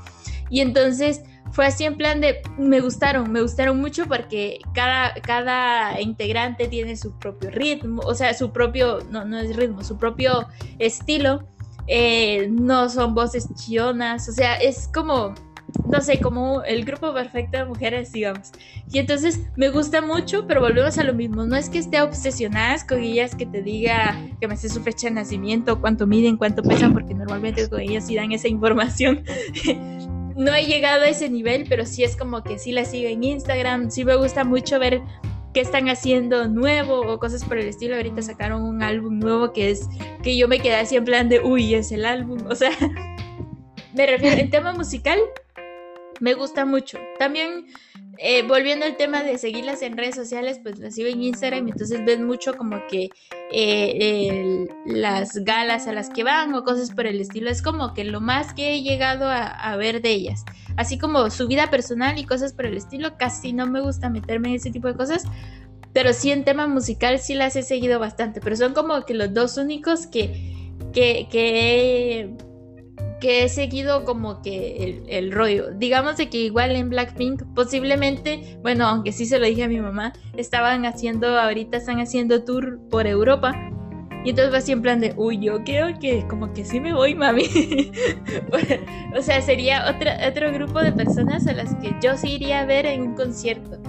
Y 0.49 0.61
entonces 0.61 1.21
fue 1.51 1.65
así 1.65 1.85
en 1.85 1.97
plan 1.97 2.21
de, 2.21 2.41
me 2.57 2.79
gustaron, 2.79 3.31
me 3.31 3.41
gustaron 3.41 3.79
mucho 3.79 4.05
porque 4.05 4.59
cada, 4.73 5.13
cada 5.15 5.99
integrante 6.01 6.67
tiene 6.67 6.95
su 6.97 7.17
propio 7.17 7.49
ritmo, 7.51 8.01
o 8.05 8.13
sea, 8.13 8.33
su 8.33 8.51
propio, 8.51 8.99
no, 9.09 9.25
no 9.25 9.39
es 9.39 9.55
ritmo, 9.55 9.83
su 9.83 9.97
propio 9.97 10.47
estilo. 10.79 11.47
Eh, 11.89 12.49
no 12.51 12.89
son 12.89 13.15
voces 13.15 13.47
chillonas, 13.55 14.27
o 14.27 14.33
sea, 14.33 14.55
es 14.55 14.89
como, 14.93 15.33
no 15.89 16.01
sé, 16.01 16.19
como 16.19 16.63
el 16.63 16.83
grupo 16.83 17.13
perfecto 17.13 17.57
de 17.57 17.65
mujeres, 17.65 18.11
digamos. 18.11 18.51
Y 18.91 18.99
entonces 18.99 19.39
me 19.55 19.69
gusta 19.69 20.01
mucho, 20.01 20.45
pero 20.47 20.59
volvemos 20.59 20.97
a 20.97 21.03
lo 21.03 21.13
mismo. 21.13 21.45
No 21.45 21.55
es 21.55 21.69
que 21.69 21.77
esté 21.77 22.01
obsesionada 22.01 22.75
con 22.85 22.99
ellas, 22.99 23.35
que 23.35 23.45
te 23.45 23.61
diga 23.61 24.17
que 24.41 24.49
me 24.49 24.57
sé 24.57 24.67
su 24.67 24.81
fecha 24.81 25.07
de 25.07 25.13
nacimiento, 25.13 25.79
cuánto 25.79 26.07
miden, 26.07 26.35
cuánto 26.35 26.61
pesan, 26.61 26.91
porque 26.93 27.13
normalmente 27.13 27.69
con 27.69 27.79
ellas 27.79 28.05
sí 28.05 28.15
dan 28.15 28.33
esa 28.33 28.49
información. 28.49 29.23
no 30.37 30.53
he 30.53 30.65
llegado 30.65 31.03
a 31.03 31.09
ese 31.09 31.29
nivel, 31.29 31.65
pero 31.67 31.85
sí 31.85 32.03
es 32.03 32.15
como 32.15 32.43
que 32.43 32.59
sí 32.59 32.71
la 32.71 32.85
sigo 32.85 33.09
en 33.09 33.23
Instagram, 33.23 33.89
sí 33.89 34.05
me 34.05 34.15
gusta 34.15 34.43
mucho 34.43 34.79
ver 34.79 35.01
qué 35.53 35.61
están 35.61 35.89
haciendo 35.89 36.47
nuevo 36.47 37.01
o 37.01 37.19
cosas 37.19 37.43
por 37.43 37.57
el 37.57 37.67
estilo. 37.67 37.95
Ahorita 37.95 38.21
sacaron 38.21 38.61
un 38.61 38.83
álbum 38.83 39.17
nuevo 39.17 39.51
que 39.51 39.71
es 39.71 39.89
que 40.21 40.37
yo 40.37 40.47
me 40.47 40.59
quedé 40.59 40.75
así 40.75 40.95
en 40.95 41.05
plan 41.05 41.27
de, 41.27 41.39
uy, 41.39 41.73
es 41.73 41.91
el 41.91 42.05
álbum. 42.05 42.45
O 42.47 42.53
sea, 42.53 42.69
me 43.95 44.05
refiero 44.05 44.37
en 44.37 44.51
tema 44.51 44.73
musical, 44.73 45.19
me 46.19 46.35
gusta 46.35 46.65
mucho. 46.65 46.99
También 47.17 47.65
eh, 48.19 48.43
volviendo 48.47 48.85
al 48.85 48.97
tema 48.97 49.23
de 49.23 49.37
seguirlas 49.37 49.81
en 49.81 49.95
redes 49.95 50.15
sociales, 50.15 50.59
pues 50.61 50.79
las 50.79 50.95
sigo 50.95 51.07
en 51.07 51.21
Instagram, 51.21 51.67
entonces 51.67 52.03
ven 52.03 52.23
mucho 52.23 52.55
como 52.55 52.77
que 52.87 53.09
eh, 53.51 54.65
las 54.85 55.43
galas 55.43 55.87
a 55.87 55.93
las 55.93 56.09
que 56.09 56.23
van 56.23 56.53
o 56.53 56.63
cosas 56.63 56.91
por 56.91 57.05
el 57.05 57.21
estilo. 57.21 57.49
Es 57.49 57.61
como 57.61 57.93
que 57.93 58.03
lo 58.03 58.19
más 58.19 58.53
que 58.53 58.73
he 58.73 58.81
llegado 58.81 59.29
a, 59.29 59.75
ver 59.77 60.01
de 60.01 60.11
ellas. 60.11 60.43
Así 60.75 60.97
como 60.97 61.29
su 61.29 61.47
vida 61.47 61.69
personal 61.69 62.17
y 62.17 62.25
cosas 62.25 62.53
por 62.53 62.65
el 62.65 62.77
estilo, 62.77 63.17
casi 63.17 63.53
no 63.53 63.67
me 63.67 63.81
gusta 63.81 64.09
meterme 64.09 64.49
en 64.49 64.55
ese 64.55 64.71
tipo 64.71 64.87
de 64.87 64.95
cosas. 64.95 65.23
Pero 65.93 66.13
sí 66.13 66.31
en 66.31 66.43
tema 66.43 66.67
musical 66.67 67.19
sí 67.19 67.35
las 67.35 67.55
he 67.55 67.63
seguido 67.63 67.99
bastante. 67.99 68.41
Pero 68.41 68.55
son 68.55 68.73
como 68.73 69.01
que 69.05 69.13
los 69.13 69.33
dos 69.33 69.57
únicos 69.57 70.07
que, 70.07 70.73
que, 70.93 71.27
que 71.31 72.35
que 73.19 73.43
he 73.43 73.49
seguido 73.49 74.05
como 74.05 74.41
que 74.41 75.03
el, 75.07 75.31
rollo. 75.31 75.71
Digamos 75.71 76.17
de 76.17 76.29
que 76.29 76.37
igual 76.37 76.75
en 76.75 76.89
Blackpink, 76.89 77.43
posiblemente, 77.53 78.57
bueno, 78.61 78.85
aunque 78.87 79.11
sí 79.11 79.25
se 79.25 79.39
lo 79.39 79.45
dije 79.45 79.63
a 79.63 79.67
mi 79.67 79.79
mamá, 79.79 80.13
estaban 80.35 80.85
haciendo, 80.85 81.39
ahorita 81.39 81.77
están 81.77 81.99
haciendo 81.99 82.43
tour 82.43 82.79
por 82.89 83.07
Europa. 83.07 83.53
Y 84.23 84.31
entonces 84.31 84.53
va 84.53 84.57
así 84.57 84.71
en 84.71 84.81
plan 84.81 84.99
de, 84.99 85.13
uy, 85.15 85.39
yo 85.39 85.63
creo 85.63 85.97
que 85.99 86.25
como 86.27 86.51
que 86.51 86.65
sí 86.65 86.79
me 86.79 86.93
voy, 86.93 87.15
mami. 87.15 87.43
o 89.17 89.21
sea, 89.21 89.41
sería 89.41 89.89
otra, 89.89 90.17
otro 90.27 90.51
grupo 90.51 90.81
de 90.81 90.91
personas 90.91 91.47
a 91.47 91.53
las 91.53 91.75
que 91.75 91.95
yo 92.01 92.17
sí 92.17 92.33
iría 92.33 92.61
a 92.61 92.65
ver 92.65 92.85
en 92.85 93.01
un 93.03 93.15
concierto. 93.15 93.79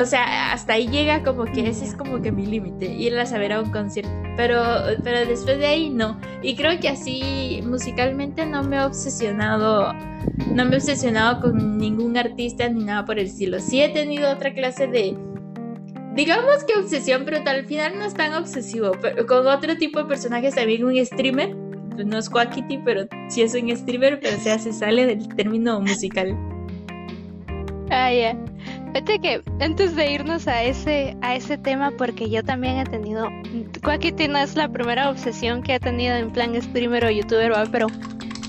O 0.00 0.06
sea, 0.06 0.52
hasta 0.52 0.74
ahí 0.74 0.88
llega 0.88 1.22
como 1.22 1.44
que 1.44 1.68
ese 1.68 1.84
es 1.84 1.94
como 1.94 2.22
que 2.22 2.32
mi 2.32 2.46
límite, 2.46 2.86
irlas 2.86 3.32
a 3.32 3.38
ver 3.38 3.52
a 3.52 3.60
un 3.60 3.70
concierto. 3.70 4.10
Pero, 4.36 4.62
pero 5.04 5.26
después 5.26 5.58
de 5.58 5.66
ahí 5.66 5.90
no. 5.90 6.18
Y 6.42 6.56
creo 6.56 6.80
que 6.80 6.88
así 6.88 7.60
musicalmente 7.66 8.46
no 8.46 8.62
me 8.62 8.76
he 8.76 8.82
obsesionado, 8.82 9.92
no 10.54 10.64
me 10.64 10.72
he 10.72 10.76
obsesionado 10.76 11.40
con 11.42 11.76
ningún 11.76 12.16
artista 12.16 12.68
ni 12.68 12.84
nada 12.84 13.04
por 13.04 13.18
el 13.18 13.26
estilo. 13.26 13.60
Sí 13.60 13.82
he 13.82 13.90
tenido 13.90 14.30
otra 14.30 14.54
clase 14.54 14.86
de, 14.86 15.16
digamos 16.14 16.64
que 16.64 16.78
obsesión, 16.78 17.24
pero 17.26 17.38
al 17.44 17.66
final 17.66 17.98
no 17.98 18.04
es 18.06 18.14
tan 18.14 18.32
obsesivo. 18.32 18.92
Con 19.28 19.46
otro 19.46 19.76
tipo 19.76 19.98
de 19.98 20.06
personajes 20.06 20.54
también 20.54 20.84
un 20.84 21.04
streamer. 21.04 21.54
No 22.06 22.16
es 22.16 22.30
Quackity, 22.30 22.78
pero 22.84 23.02
sí 23.28 23.42
es 23.42 23.54
un 23.54 23.76
streamer, 23.76 24.18
pero 24.20 24.36
o 24.36 24.40
sea, 24.40 24.58
se 24.58 24.72
sale 24.72 25.04
del 25.04 25.28
término 25.28 25.78
musical. 25.80 26.34
Ah, 27.90 28.10
ya. 28.12 28.38
Fíjate 28.92 29.20
que 29.20 29.42
antes 29.60 29.94
de 29.94 30.10
irnos 30.10 30.48
a 30.48 30.64
ese, 30.64 31.16
a 31.22 31.36
ese 31.36 31.56
tema, 31.56 31.92
porque 31.92 32.28
yo 32.28 32.42
también 32.42 32.78
he 32.78 32.84
tenido, 32.84 33.28
Quackity 33.84 34.26
no 34.26 34.38
es 34.38 34.56
la 34.56 34.68
primera 34.68 35.08
obsesión 35.08 35.62
que 35.62 35.76
he 35.76 35.80
tenido 35.80 36.16
en 36.16 36.32
plan 36.32 36.60
streamer 36.60 37.04
o 37.04 37.10
youtuber, 37.10 37.52
pero 37.70 37.86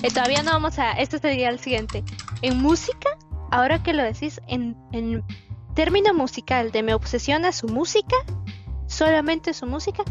eh, 0.02 0.08
todavía 0.08 0.42
no 0.42 0.50
vamos 0.50 0.80
a, 0.80 0.92
este 0.92 1.20
sería 1.20 1.48
el 1.48 1.60
siguiente. 1.60 2.02
En 2.42 2.60
música, 2.60 3.16
ahora 3.52 3.80
que 3.84 3.92
lo 3.92 4.02
decís, 4.02 4.40
en, 4.48 4.76
en 4.90 5.22
término 5.74 6.12
musical 6.12 6.72
de 6.72 6.82
me 6.82 6.94
obsesiona 6.94 7.52
su 7.52 7.68
música, 7.68 8.16
solamente 8.88 9.54
su 9.54 9.66
música, 9.66 10.02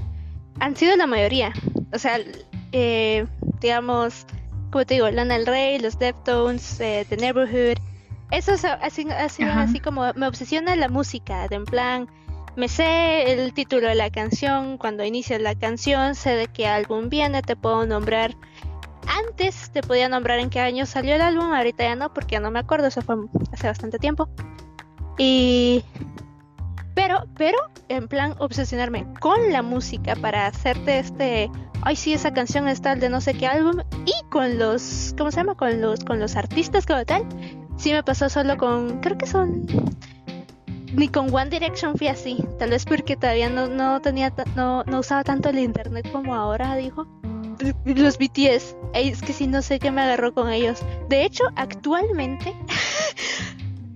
han 0.61 0.77
sido 0.77 0.95
la 0.95 1.07
mayoría. 1.07 1.51
O 1.93 1.99
sea, 1.99 2.19
eh, 2.71 3.27
digamos, 3.59 4.25
como 4.71 4.85
te 4.85 4.93
digo, 4.93 5.09
Lana 5.09 5.37
Del 5.37 5.45
Rey, 5.45 5.79
los 5.79 5.99
Deftones, 5.99 6.79
eh, 6.79 7.05
The 7.09 7.17
Neighborhood. 7.17 7.90
Eso 8.31 8.53
ha 8.53 8.89
sido 8.89 9.11
así 9.51 9.79
como 9.79 10.13
me 10.15 10.27
obsesiona 10.27 10.75
la 10.75 10.87
música, 10.87 11.47
de 11.49 11.57
en 11.57 11.65
plan, 11.65 12.07
me 12.55 12.67
sé 12.67 13.31
el 13.31 13.53
título 13.53 13.87
de 13.87 13.95
la 13.95 14.09
canción, 14.09 14.77
cuando 14.77 15.03
inicia 15.03 15.37
la 15.39 15.55
canción, 15.55 16.15
sé 16.15 16.35
de 16.35 16.47
qué 16.47 16.67
álbum 16.67 17.09
viene, 17.09 17.41
te 17.41 17.55
puedo 17.55 17.85
nombrar. 17.85 18.35
Antes 19.07 19.71
te 19.71 19.81
podía 19.81 20.09
nombrar 20.09 20.39
en 20.39 20.49
qué 20.49 20.59
año 20.59 20.85
salió 20.85 21.15
el 21.15 21.21
álbum, 21.21 21.53
ahorita 21.53 21.83
ya 21.83 21.95
no, 21.95 22.13
porque 22.13 22.33
ya 22.33 22.39
no 22.39 22.51
me 22.51 22.59
acuerdo, 22.59 22.87
eso 22.87 23.01
fue 23.01 23.15
hace 23.51 23.67
bastante 23.67 23.99
tiempo. 23.99 24.29
Y. 25.17 25.83
Pero, 26.93 27.25
pero, 27.37 27.57
en 27.89 28.07
plan, 28.07 28.35
obsesionarme 28.39 29.05
con 29.19 29.51
la 29.51 29.61
música 29.61 30.15
para 30.15 30.47
hacerte 30.47 30.99
este. 30.99 31.49
Ay, 31.83 31.95
sí, 31.95 32.13
esa 32.13 32.33
canción 32.33 32.67
es 32.67 32.81
tal 32.81 32.99
de 32.99 33.09
no 33.09 33.21
sé 33.21 33.33
qué 33.33 33.47
álbum. 33.47 33.81
Y 34.05 34.29
con 34.29 34.59
los. 34.59 35.15
¿Cómo 35.17 35.31
se 35.31 35.37
llama? 35.37 35.55
Con 35.55 35.81
los, 35.81 36.03
con 36.03 36.19
los 36.19 36.35
artistas 36.35 36.85
como 36.85 37.05
tal. 37.05 37.25
Sí 37.81 37.91
me 37.91 38.03
pasó 38.03 38.29
solo 38.29 38.57
con. 38.57 38.99
Creo 39.01 39.17
que 39.17 39.25
son 39.25 39.65
ni 40.93 41.07
con 41.07 41.33
One 41.33 41.49
Direction 41.49 41.97
fui 41.97 42.07
así. 42.07 42.37
Tal 42.59 42.69
vez 42.69 42.85
porque 42.85 43.15
todavía 43.15 43.49
no, 43.49 43.67
no 43.67 43.99
tenía, 44.01 44.31
no, 44.55 44.83
no 44.83 44.99
usaba 44.99 45.23
tanto 45.23 45.49
el 45.49 45.57
internet 45.57 46.07
como 46.11 46.35
ahora, 46.35 46.75
dijo. 46.75 47.07
Los 47.85 48.19
BTS. 48.19 48.75
Es 48.93 49.23
que 49.23 49.33
sí, 49.33 49.47
no 49.47 49.63
sé 49.63 49.79
qué 49.79 49.89
me 49.89 50.01
agarró 50.01 50.31
con 50.31 50.51
ellos. 50.51 50.83
De 51.09 51.25
hecho, 51.25 51.45
actualmente. 51.55 52.55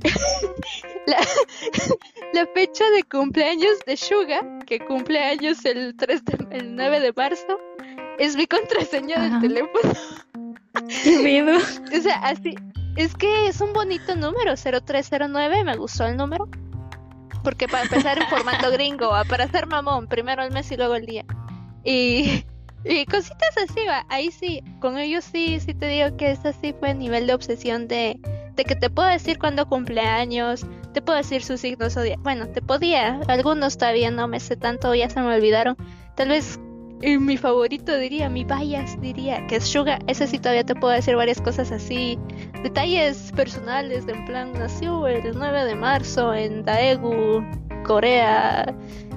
la, 1.05 2.47
fecha 2.55 2.89
de 2.95 3.03
cumpleaños 3.03 3.77
de 3.85 3.97
Suga, 3.97 4.41
que 4.65 4.79
cumple 4.79 5.23
años 5.23 5.63
el, 5.63 5.95
3 5.95 6.23
el 6.49 6.75
9 6.75 7.01
de 7.01 7.13
marzo, 7.13 7.59
es 8.17 8.35
mi 8.35 8.47
contraseña 8.47 9.21
del 9.21 9.41
teléfono. 9.41 9.93
Qué 11.03 11.19
miedo. 11.19 11.57
o 11.97 12.01
sea, 12.01 12.15
así. 12.23 12.55
Es 12.95 13.13
que 13.13 13.47
es 13.47 13.59
un 13.59 13.73
bonito 13.73 14.15
número, 14.15 14.55
0309, 14.55 15.63
me 15.63 15.75
gustó 15.75 16.05
el 16.05 16.15
número. 16.15 16.47
Porque 17.43 17.67
para 17.67 17.83
empezar 17.83 18.17
en 18.21 18.27
formato 18.27 18.71
gringo, 18.71 19.11
para 19.29 19.43
hacer 19.43 19.67
mamón, 19.67 20.07
primero 20.07 20.43
el 20.43 20.51
mes 20.51 20.71
y 20.71 20.77
luego 20.77 20.95
el 20.95 21.05
día. 21.05 21.25
Y, 21.83 22.45
y 22.85 23.05
cositas 23.05 23.57
así, 23.57 23.85
va. 23.85 24.05
Ahí 24.09 24.31
sí, 24.31 24.63
con 24.79 24.97
ellos 24.97 25.25
sí, 25.25 25.59
sí 25.59 25.73
te 25.73 25.87
digo 25.87 26.15
que 26.15 26.31
ese 26.31 26.53
sí 26.53 26.73
fue 26.79 26.91
el 26.91 26.99
nivel 26.99 27.27
de 27.27 27.33
obsesión 27.33 27.87
de, 27.87 28.17
de 28.55 28.63
que 28.63 28.75
te 28.75 28.89
puedo 28.89 29.09
decir 29.09 29.39
cuándo 29.39 29.67
cumpleaños, 29.67 30.65
te 30.93 31.01
puedo 31.01 31.17
decir 31.17 31.43
sus 31.43 31.59
signos 31.59 31.93
zodiacales. 31.93 32.23
Bueno, 32.23 32.47
te 32.47 32.61
podía, 32.61 33.19
algunos 33.27 33.77
todavía 33.77 34.09
no 34.09 34.29
me 34.29 34.39
sé 34.39 34.55
tanto, 34.55 34.95
ya 34.95 35.09
se 35.09 35.19
me 35.19 35.35
olvidaron. 35.35 35.75
Tal 36.15 36.29
vez 36.29 36.59
y 37.01 37.17
mi 37.17 37.37
favorito 37.37 37.97
diría, 37.97 38.29
mi 38.29 38.45
bias 38.45 38.99
diría, 39.01 39.45
que 39.47 39.57
es 39.57 39.65
Suga. 39.65 39.99
Ese 40.07 40.27
sí 40.27 40.39
todavía 40.39 40.63
te 40.63 40.75
puedo 40.75 40.93
decir 40.93 41.15
varias 41.15 41.41
cosas 41.41 41.71
así. 41.71 42.17
Detalles 42.63 43.31
personales, 43.33 44.05
de 44.05 44.13
en 44.13 44.25
plan, 44.25 44.53
nació 44.53 45.05
el 45.07 45.35
9 45.35 45.65
de 45.65 45.75
marzo 45.75 46.33
en 46.33 46.63
Daegu, 46.63 47.43
Corea, 47.85 48.73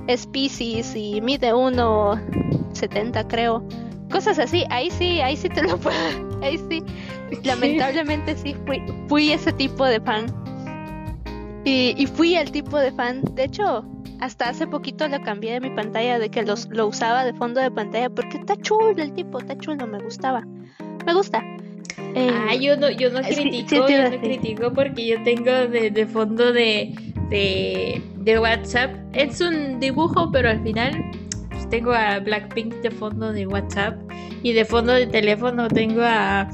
Species 0.08 0.94
y 0.96 1.20
mide 1.20 1.52
1,70 1.54 3.26
creo. 3.28 3.62
Cosas 4.10 4.38
así, 4.38 4.64
ahí 4.70 4.90
sí, 4.90 5.20
ahí 5.20 5.36
sí 5.36 5.48
te 5.48 5.62
lo 5.62 5.76
puedo. 5.80 5.96
Ahí 6.42 6.58
sí, 6.68 6.82
lamentablemente 7.44 8.36
sí 8.36 8.56
fui, 8.66 8.82
fui 9.08 9.32
ese 9.32 9.52
tipo 9.52 9.84
de 9.84 10.00
fan. 10.00 10.26
Y, 11.64 11.94
y 11.96 12.06
fui 12.06 12.34
el 12.34 12.50
tipo 12.50 12.78
de 12.78 12.90
fan. 12.92 13.22
De 13.34 13.44
hecho, 13.44 13.84
hasta 14.20 14.48
hace 14.48 14.66
poquito 14.66 15.06
lo 15.08 15.20
cambié 15.22 15.52
de 15.54 15.60
mi 15.60 15.70
pantalla, 15.70 16.18
de 16.18 16.28
que 16.30 16.42
los, 16.42 16.68
lo 16.70 16.86
usaba 16.88 17.24
de 17.24 17.32
fondo 17.34 17.60
de 17.60 17.70
pantalla, 17.70 18.10
porque 18.10 18.38
está 18.38 18.56
chulo 18.56 18.94
el 18.96 19.12
tipo, 19.12 19.38
está 19.38 19.56
chulo, 19.58 19.86
me 19.86 20.00
gustaba. 20.00 20.44
Me 21.06 21.14
gusta. 21.14 21.42
ah, 22.16 22.54
yo 22.54 22.76
no, 22.76 22.90
yo 22.90 23.10
no 23.10 23.20
critico, 23.20 23.88
yo 23.88 24.10
no 24.10 24.20
critico 24.20 24.72
porque 24.72 25.06
yo 25.06 25.22
tengo 25.22 25.50
de, 25.68 26.06
fondo 26.06 26.52
de, 26.52 26.92
de, 27.30 28.38
WhatsApp. 28.38 28.94
Es 29.12 29.40
un 29.40 29.80
dibujo, 29.80 30.30
pero 30.32 30.50
al 30.50 30.62
final 30.62 30.92
pues, 31.50 31.68
tengo 31.70 31.92
a 31.92 32.18
Blackpink 32.18 32.74
de 32.76 32.90
fondo 32.90 33.32
de 33.32 33.46
WhatsApp 33.46 33.98
y 34.42 34.52
de 34.52 34.64
fondo 34.64 34.92
de 34.92 35.06
teléfono 35.06 35.68
tengo 35.68 36.02
a, 36.02 36.48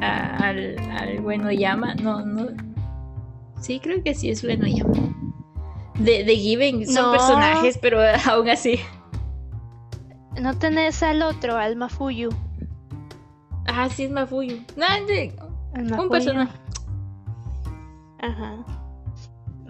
al, 0.00 0.76
al 0.78 1.20
bueno 1.22 1.50
llama. 1.50 1.94
No, 1.94 2.24
no. 2.24 2.48
Sí, 3.60 3.80
creo 3.80 4.02
que 4.04 4.14
sí 4.14 4.30
es 4.30 4.44
bueno 4.44 4.66
llama 4.66 5.17
de, 5.98 6.24
de 6.24 6.36
Given 6.36 6.86
son 6.86 7.12
personajes, 7.12 7.78
pero 7.78 8.00
aún 8.30 8.48
así. 8.48 8.80
No 10.40 10.56
tenés 10.58 11.02
al 11.02 11.22
otro, 11.22 11.56
al 11.56 11.76
Mafuyu. 11.76 12.30
Ah, 13.66 13.88
sí 13.88 14.04
es 14.04 14.10
Mafuyu. 14.10 14.62
No, 14.76 16.02
un 16.02 16.08
personaje. 16.08 16.52
Ajá. 18.20 18.64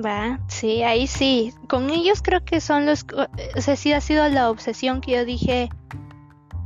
Va, 0.04 0.38
sí, 0.46 0.82
ahí 0.82 1.06
sí. 1.06 1.52
Con 1.68 1.90
ellos 1.90 2.22
creo 2.22 2.44
que 2.44 2.60
son 2.60 2.86
los... 2.86 3.04
O 3.56 3.60
sea, 3.60 3.74
sí 3.74 3.92
ha 3.92 4.00
sido 4.00 4.28
la 4.28 4.50
obsesión 4.50 5.00
que 5.00 5.12
yo 5.12 5.24
dije 5.24 5.68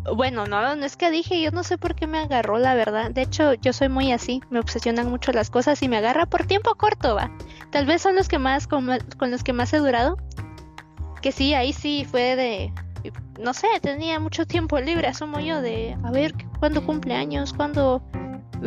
bueno, 0.04 0.46
no, 0.46 0.76
no 0.76 0.84
es 0.84 0.96
que 0.96 1.10
dije, 1.10 1.40
yo 1.40 1.50
no 1.52 1.62
sé 1.62 1.78
por 1.78 1.94
qué 1.94 2.06
me 2.06 2.18
agarró, 2.18 2.58
la 2.58 2.74
verdad. 2.74 3.10
De 3.10 3.22
hecho, 3.22 3.54
yo 3.54 3.72
soy 3.72 3.88
muy 3.88 4.12
así, 4.12 4.40
me 4.50 4.58
obsesionan 4.58 5.08
mucho 5.08 5.32
las 5.32 5.50
cosas 5.50 5.82
y 5.82 5.88
me 5.88 5.96
agarra 5.96 6.26
por 6.26 6.46
tiempo 6.46 6.74
corto, 6.74 7.14
va. 7.14 7.30
Tal 7.70 7.86
vez 7.86 8.02
son 8.02 8.16
los 8.16 8.28
que 8.28 8.38
más, 8.38 8.66
con, 8.66 8.86
los 8.86 9.44
que 9.44 9.52
más 9.52 9.72
he 9.72 9.78
durado. 9.78 10.16
Que 11.20 11.30
sí, 11.30 11.54
ahí 11.54 11.72
sí 11.72 12.04
fue 12.04 12.34
de, 12.34 12.72
no 13.40 13.54
sé, 13.54 13.68
tenía 13.80 14.18
mucho 14.18 14.44
tiempo 14.44 14.80
libre, 14.80 15.06
asumo 15.06 15.38
yo, 15.38 15.62
de, 15.62 15.96
a 16.02 16.10
ver, 16.10 16.34
¿cuándo 16.58 16.84
cumple 16.84 17.14
años? 17.14 17.52
¿Cuándo? 17.52 18.02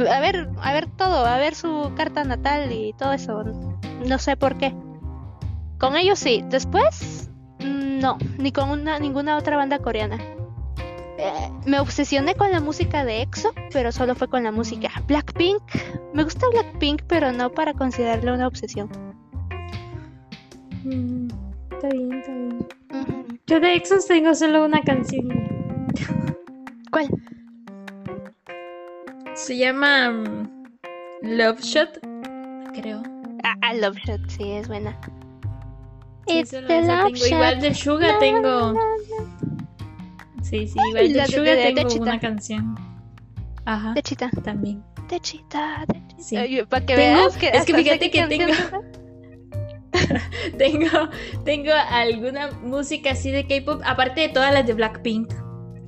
A 0.10 0.20
ver, 0.20 0.50
a 0.62 0.74
ver 0.74 0.88
todo, 0.88 1.26
a 1.26 1.38
ver 1.38 1.54
su 1.54 1.92
carta 1.98 2.24
natal 2.24 2.72
y 2.72 2.94
todo 2.94 3.12
eso. 3.12 3.44
No 4.06 4.20
sé 4.20 4.38
por 4.38 4.58
qué. 4.58 4.74
Con 5.80 5.98
ellos 5.98 6.20
sí. 6.20 6.44
Después, 6.50 7.30
no, 7.60 8.18
ni 8.38 8.52
con 8.52 8.70
una, 8.70 9.00
ninguna 9.00 9.38
otra 9.38 9.58
banda 9.58 9.80
coreana. 9.80 10.18
Eh, 11.18 11.50
me 11.66 11.80
obsesioné 11.80 12.36
con 12.36 12.52
la 12.52 12.60
música 12.60 13.06
de 13.06 13.22
EXO, 13.22 13.54
pero 13.72 13.92
solo 13.92 14.16
fue 14.16 14.28
con 14.28 14.44
la 14.44 14.52
música. 14.52 14.90
Blackpink, 15.08 15.62
me 16.14 16.24
gusta 16.24 16.48
Blackpink, 16.50 17.04
pero 17.08 17.32
no 17.32 17.52
para 17.52 17.74
considerarlo 17.74 18.34
una 18.34 18.48
obsesión. 18.48 18.90
Mm, 20.84 21.28
está 21.72 21.88
bien, 21.90 22.14
está 22.14 22.32
bien. 22.34 22.68
Yo 23.48 23.60
de 23.60 23.76
EXO 23.76 23.96
tengo 24.08 24.36
solo 24.36 24.66
una 24.66 24.82
canción. 24.82 25.28
¿Cuál? 26.92 27.08
Se 29.36 29.58
llama 29.58 30.10
mm, 30.12 30.50
Love 31.22 31.62
Shot, 31.62 32.00
creo. 32.74 33.02
Ah, 33.44 33.56
ah, 33.62 33.74
Love 33.74 33.98
Shot, 33.98 34.30
sí, 34.30 34.52
es 34.52 34.68
buena. 34.68 35.00
Igual 36.28 37.62
de 37.62 37.74
Suga 37.74 38.18
tengo. 38.20 38.74
Sí, 40.50 40.68
sí, 40.68 40.78
igual 40.90 41.12
de 41.12 41.26
Suga 41.26 41.56
tengo 41.56 42.04
una 42.04 42.20
canción. 42.20 42.76
Ajá. 43.66 43.94
De 43.94 44.04
Chita. 44.04 44.30
También. 44.44 44.84
De 45.10 45.20
Chita, 45.20 45.86
de 45.88 46.02
Chita. 46.08 46.22
Sí. 46.46 46.62
para 46.70 46.86
que 46.86 46.96
veas 46.96 47.36
que 47.36 47.50
Es 47.50 47.66
que 47.66 47.74
fíjate 47.74 48.12
que 48.12 48.28
tengo... 48.28 48.54
tengo 50.58 51.10
tengo 51.46 51.72
alguna 51.90 52.52
música 52.64 53.12
así 53.12 53.32
de 53.32 53.48
K-pop, 53.48 53.82
aparte 53.86 54.22
de 54.22 54.30
todas 54.30 54.54
las 54.54 54.68
de 54.68 54.74
Blackpink. 54.74 55.34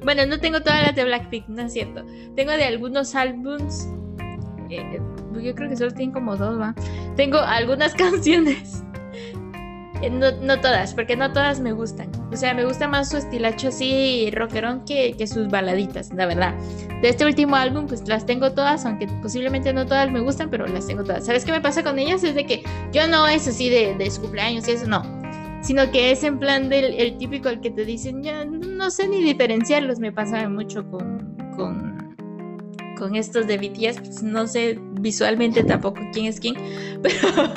Bueno, 0.04 0.26
no 0.26 0.40
tengo 0.40 0.62
todas 0.62 0.82
las 0.82 0.96
de 0.96 1.04
Blackpink, 1.04 1.50
no 1.50 1.64
es 1.64 1.74
cierto. 1.74 2.04
Tengo 2.36 2.54
de 2.54 2.64
algunos 2.64 3.14
álbums. 3.14 3.88
Eh, 4.70 5.00
yo 5.40 5.54
creo 5.54 5.70
que 5.70 5.76
solo 5.76 5.92
tienen 5.92 6.14
como 6.14 6.36
dos, 6.36 6.60
¿va? 6.60 6.74
Tengo 7.16 7.38
algunas 7.38 7.94
canciones 7.96 8.82
eh, 8.82 8.87
no, 10.12 10.32
no, 10.42 10.60
todas, 10.60 10.94
porque 10.94 11.16
no 11.16 11.32
todas 11.32 11.60
me 11.60 11.72
gustan. 11.72 12.10
O 12.32 12.36
sea, 12.36 12.54
me 12.54 12.66
gusta 12.66 12.88
más 12.88 13.10
su 13.10 13.18
estilacho 13.18 13.70
así 13.70 14.30
rockerón 14.32 14.86
que, 14.86 15.14
que, 15.18 15.28
sus 15.28 15.48
baladitas, 15.48 16.14
la 16.14 16.26
verdad. 16.26 16.54
De 17.02 17.10
este 17.10 17.26
último 17.26 17.56
álbum, 17.56 17.88
pues 17.88 18.08
las 18.08 18.26
tengo 18.26 18.52
todas, 18.52 18.86
aunque 18.86 19.08
posiblemente 19.22 19.74
no 19.74 19.86
todas 19.86 20.12
me 20.12 20.20
gustan, 20.20 20.50
pero 20.50 20.68
las 20.68 20.88
tengo 20.88 21.04
todas. 21.04 21.26
¿Sabes 21.26 21.46
qué 21.46 21.52
me 21.52 21.62
pasa 21.62 21.84
con 21.84 22.00
ellas? 22.00 22.24
Es 22.24 22.36
de 22.36 22.46
que 22.46 22.64
yo 22.92 23.08
no 23.08 23.28
es 23.28 23.48
así 23.48 23.70
de, 23.70 23.96
de 23.96 24.12
su 24.12 24.22
cumpleaños 24.22 24.68
y 24.68 24.72
eso, 24.72 24.88
no. 24.88 25.04
Sino 25.62 25.90
que 25.92 26.12
es 26.12 26.24
en 26.24 26.40
plan 26.40 26.70
del 26.70 26.94
el 26.94 27.18
típico 27.18 27.50
al 27.50 27.60
que 27.60 27.72
te 27.72 27.84
dicen, 27.84 28.24
ya 28.24 28.46
no 28.46 28.90
sé 28.92 29.08
ni 29.08 29.22
diferenciarlos. 29.22 30.00
Me 30.00 30.12
pasa 30.12 30.48
mucho 30.48 30.90
con, 30.90 31.36
con, 31.56 32.16
con 32.98 33.16
estos 33.16 33.48
de 33.48 33.58
BTS, 33.58 34.00
pues 34.00 34.24
no 34.24 34.48
sé 34.48 34.80
visualmente 35.00 35.64
tampoco 35.64 36.02
quién 36.14 36.26
es 36.28 36.40
quién, 36.40 36.56
pero 37.02 37.54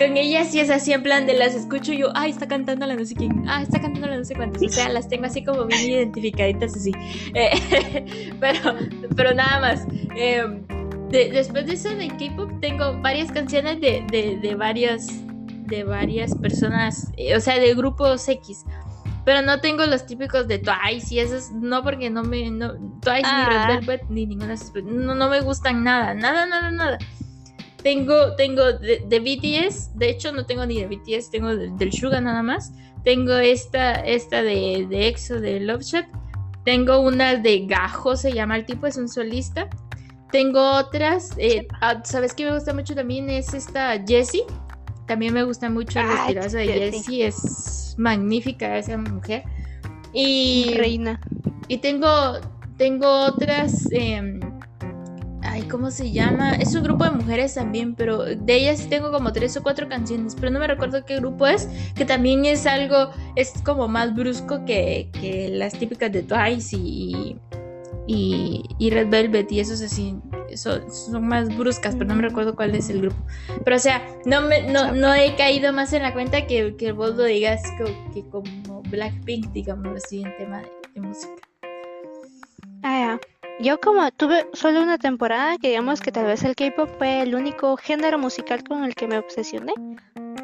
con 0.00 0.16
ella 0.16 0.44
sí 0.46 0.58
es 0.58 0.70
así 0.70 0.94
en 0.94 1.02
plan 1.02 1.26
de 1.26 1.34
las 1.34 1.54
escucho 1.54 1.92
yo, 1.92 2.10
ay, 2.14 2.30
está 2.30 2.48
cantando 2.48 2.86
la 2.86 2.96
no 2.96 3.04
sé 3.04 3.14
quién, 3.14 3.44
ah, 3.46 3.60
está 3.60 3.82
cantando 3.82 4.08
la 4.08 4.16
no 4.16 4.24
sé 4.24 4.34
cuántas, 4.34 4.62
o 4.62 4.68
sea, 4.70 4.88
las 4.88 5.08
tengo 5.08 5.26
así 5.26 5.44
como 5.44 5.66
bien 5.66 5.90
identificaditas 5.90 6.74
así, 6.74 6.92
eh, 7.34 8.32
pero, 8.40 8.76
pero 9.14 9.34
nada 9.34 9.60
más. 9.60 9.86
Em, 10.16 10.66
después 11.10 11.66
de 11.66 11.74
eso 11.74 11.90
de 11.90 12.08
K-pop 12.08 12.50
tengo 12.60 12.98
varias 13.02 13.30
canciones 13.30 13.80
de, 13.82 14.02
de, 14.10 14.38
de 14.40 14.54
varios 14.54 15.06
de 15.66 15.84
varias 15.84 16.34
personas, 16.34 17.12
eh, 17.16 17.36
o 17.36 17.40
sea, 17.40 17.58
de 17.58 17.74
grupos 17.74 18.26
X. 18.28 18.64
Pero 19.24 19.42
no 19.42 19.60
tengo 19.60 19.84
los 19.84 20.06
típicos 20.06 20.48
de 20.48 20.58
Twice 20.58 21.14
y 21.14 21.18
esos, 21.18 21.52
no 21.52 21.82
porque 21.82 22.08
no 22.08 22.24
me, 22.24 22.50
no, 22.50 22.72
Twice 23.00 23.22
ni 23.22 23.44
Red 23.44 23.56
Ah. 23.56 23.66
Velvet 23.68 24.02
ni 24.08 24.26
ninguna, 24.26 24.54
de 24.56 24.82
no, 24.82 25.14
no 25.14 25.28
me 25.28 25.40
gustan 25.42 25.84
nada, 25.84 26.14
nada, 26.14 26.46
nada, 26.46 26.70
nada. 26.70 26.98
Tengo, 27.82 28.34
tengo 28.36 28.72
de, 28.74 29.02
de 29.08 29.20
BTS, 29.20 29.96
de 29.96 30.10
hecho 30.10 30.32
no 30.32 30.44
tengo 30.44 30.66
ni 30.66 30.80
de 30.80 30.86
BTS, 30.86 31.30
tengo 31.30 31.54
de- 31.56 31.70
del 31.70 31.92
Suga 31.92 32.20
nada 32.20 32.42
más. 32.42 32.72
Tengo 33.04 33.34
esta, 33.34 33.94
esta 34.04 34.42
de, 34.42 34.86
de 34.88 35.08
EXO, 35.08 35.40
de 35.40 35.60
Love 35.60 35.82
Shack. 35.82 36.08
Tengo 36.64 37.00
una 37.00 37.36
de 37.36 37.66
Gajo, 37.66 38.16
se 38.16 38.32
llama 38.34 38.56
el 38.56 38.66
tipo, 38.66 38.86
es 38.86 38.96
un 38.98 39.08
solista. 39.08 39.68
Tengo 40.30 40.60
otras, 40.76 41.34
eh, 41.38 41.66
ah, 41.80 42.02
¿sabes 42.04 42.34
qué 42.34 42.44
me 42.44 42.52
gusta 42.54 42.74
mucho 42.74 42.94
también? 42.94 43.30
Es 43.30 43.54
esta 43.54 43.98
Jessie. 44.06 44.44
También 45.06 45.32
me 45.34 45.42
gusta 45.42 45.70
mucho 45.70 45.98
el 46.00 46.10
estirazo 46.10 46.58
de 46.58 46.66
Jessie. 46.66 46.90
Jessie, 46.92 47.24
es 47.24 47.94
magnífica 47.98 48.76
esa 48.78 48.96
mujer. 48.98 49.42
Y, 50.12 50.74
Reina. 50.76 51.20
y 51.68 51.78
tengo, 51.78 52.08
tengo 52.76 53.08
otras, 53.26 53.90
em, 53.90 54.38
ay, 55.42 55.62
¿cómo 55.62 55.90
se 55.90 56.12
llama? 56.12 56.54
Es 56.54 56.74
un 56.74 56.82
grupo 56.82 57.04
de 57.04 57.10
mujeres 57.12 57.54
también, 57.54 57.94
pero 57.94 58.24
de 58.24 58.54
ellas 58.54 58.86
tengo 58.88 59.10
como 59.10 59.32
tres 59.32 59.56
o 59.56 59.62
cuatro 59.62 59.88
canciones, 59.88 60.34
pero 60.34 60.50
no 60.50 60.58
me 60.58 60.66
recuerdo 60.66 61.04
qué 61.04 61.16
grupo 61.16 61.46
es, 61.46 61.68
que 61.94 62.04
también 62.04 62.44
es 62.44 62.66
algo, 62.66 63.10
es 63.36 63.52
como 63.64 63.88
más 63.88 64.14
brusco 64.14 64.64
que, 64.64 65.10
que 65.20 65.48
las 65.48 65.72
típicas 65.78 66.12
de 66.12 66.22
Twice 66.22 66.76
y, 66.76 67.36
y, 68.06 68.62
y 68.78 68.90
Red 68.90 69.08
Velvet 69.08 69.50
y 69.52 69.60
esos 69.60 69.80
así. 69.82 70.16
Eso, 70.50 70.90
son 70.90 71.28
más 71.28 71.56
bruscas, 71.56 71.94
pero 71.94 72.06
no 72.08 72.16
me 72.16 72.22
recuerdo 72.22 72.56
cuál 72.56 72.74
es 72.74 72.90
el 72.90 73.00
grupo. 73.02 73.16
Pero 73.64 73.76
o 73.76 73.78
sea, 73.78 74.02
no 74.24 74.42
me, 74.42 74.62
no, 74.64 74.92
no 74.92 75.14
he 75.14 75.36
caído 75.36 75.72
más 75.72 75.92
en 75.92 76.02
la 76.02 76.12
cuenta 76.12 76.48
que, 76.48 76.74
que 76.76 76.90
vos 76.90 77.14
lo 77.14 77.22
digas 77.22 77.62
co- 77.78 78.12
que 78.12 78.28
como 78.28 78.82
Blackpink, 78.90 79.52
digamos 79.52 79.96
así, 79.96 80.22
en 80.22 80.36
tema 80.38 80.58
de, 80.62 80.68
de 80.94 81.00
música. 81.00 81.34
Ah, 82.82 83.18
ya. 83.20 83.20
Yo 83.62 83.78
como 83.78 84.10
tuve 84.10 84.46
solo 84.54 84.80
una 84.82 84.96
temporada 84.96 85.58
que 85.58 85.68
digamos 85.68 86.00
que 86.00 86.10
tal 86.10 86.24
vez 86.24 86.42
el 86.44 86.56
K-pop 86.56 86.88
fue 86.96 87.20
el 87.20 87.34
único 87.34 87.76
género 87.76 88.18
musical 88.18 88.64
con 88.64 88.84
el 88.84 88.94
que 88.94 89.06
me 89.06 89.18
obsesioné. 89.18 89.74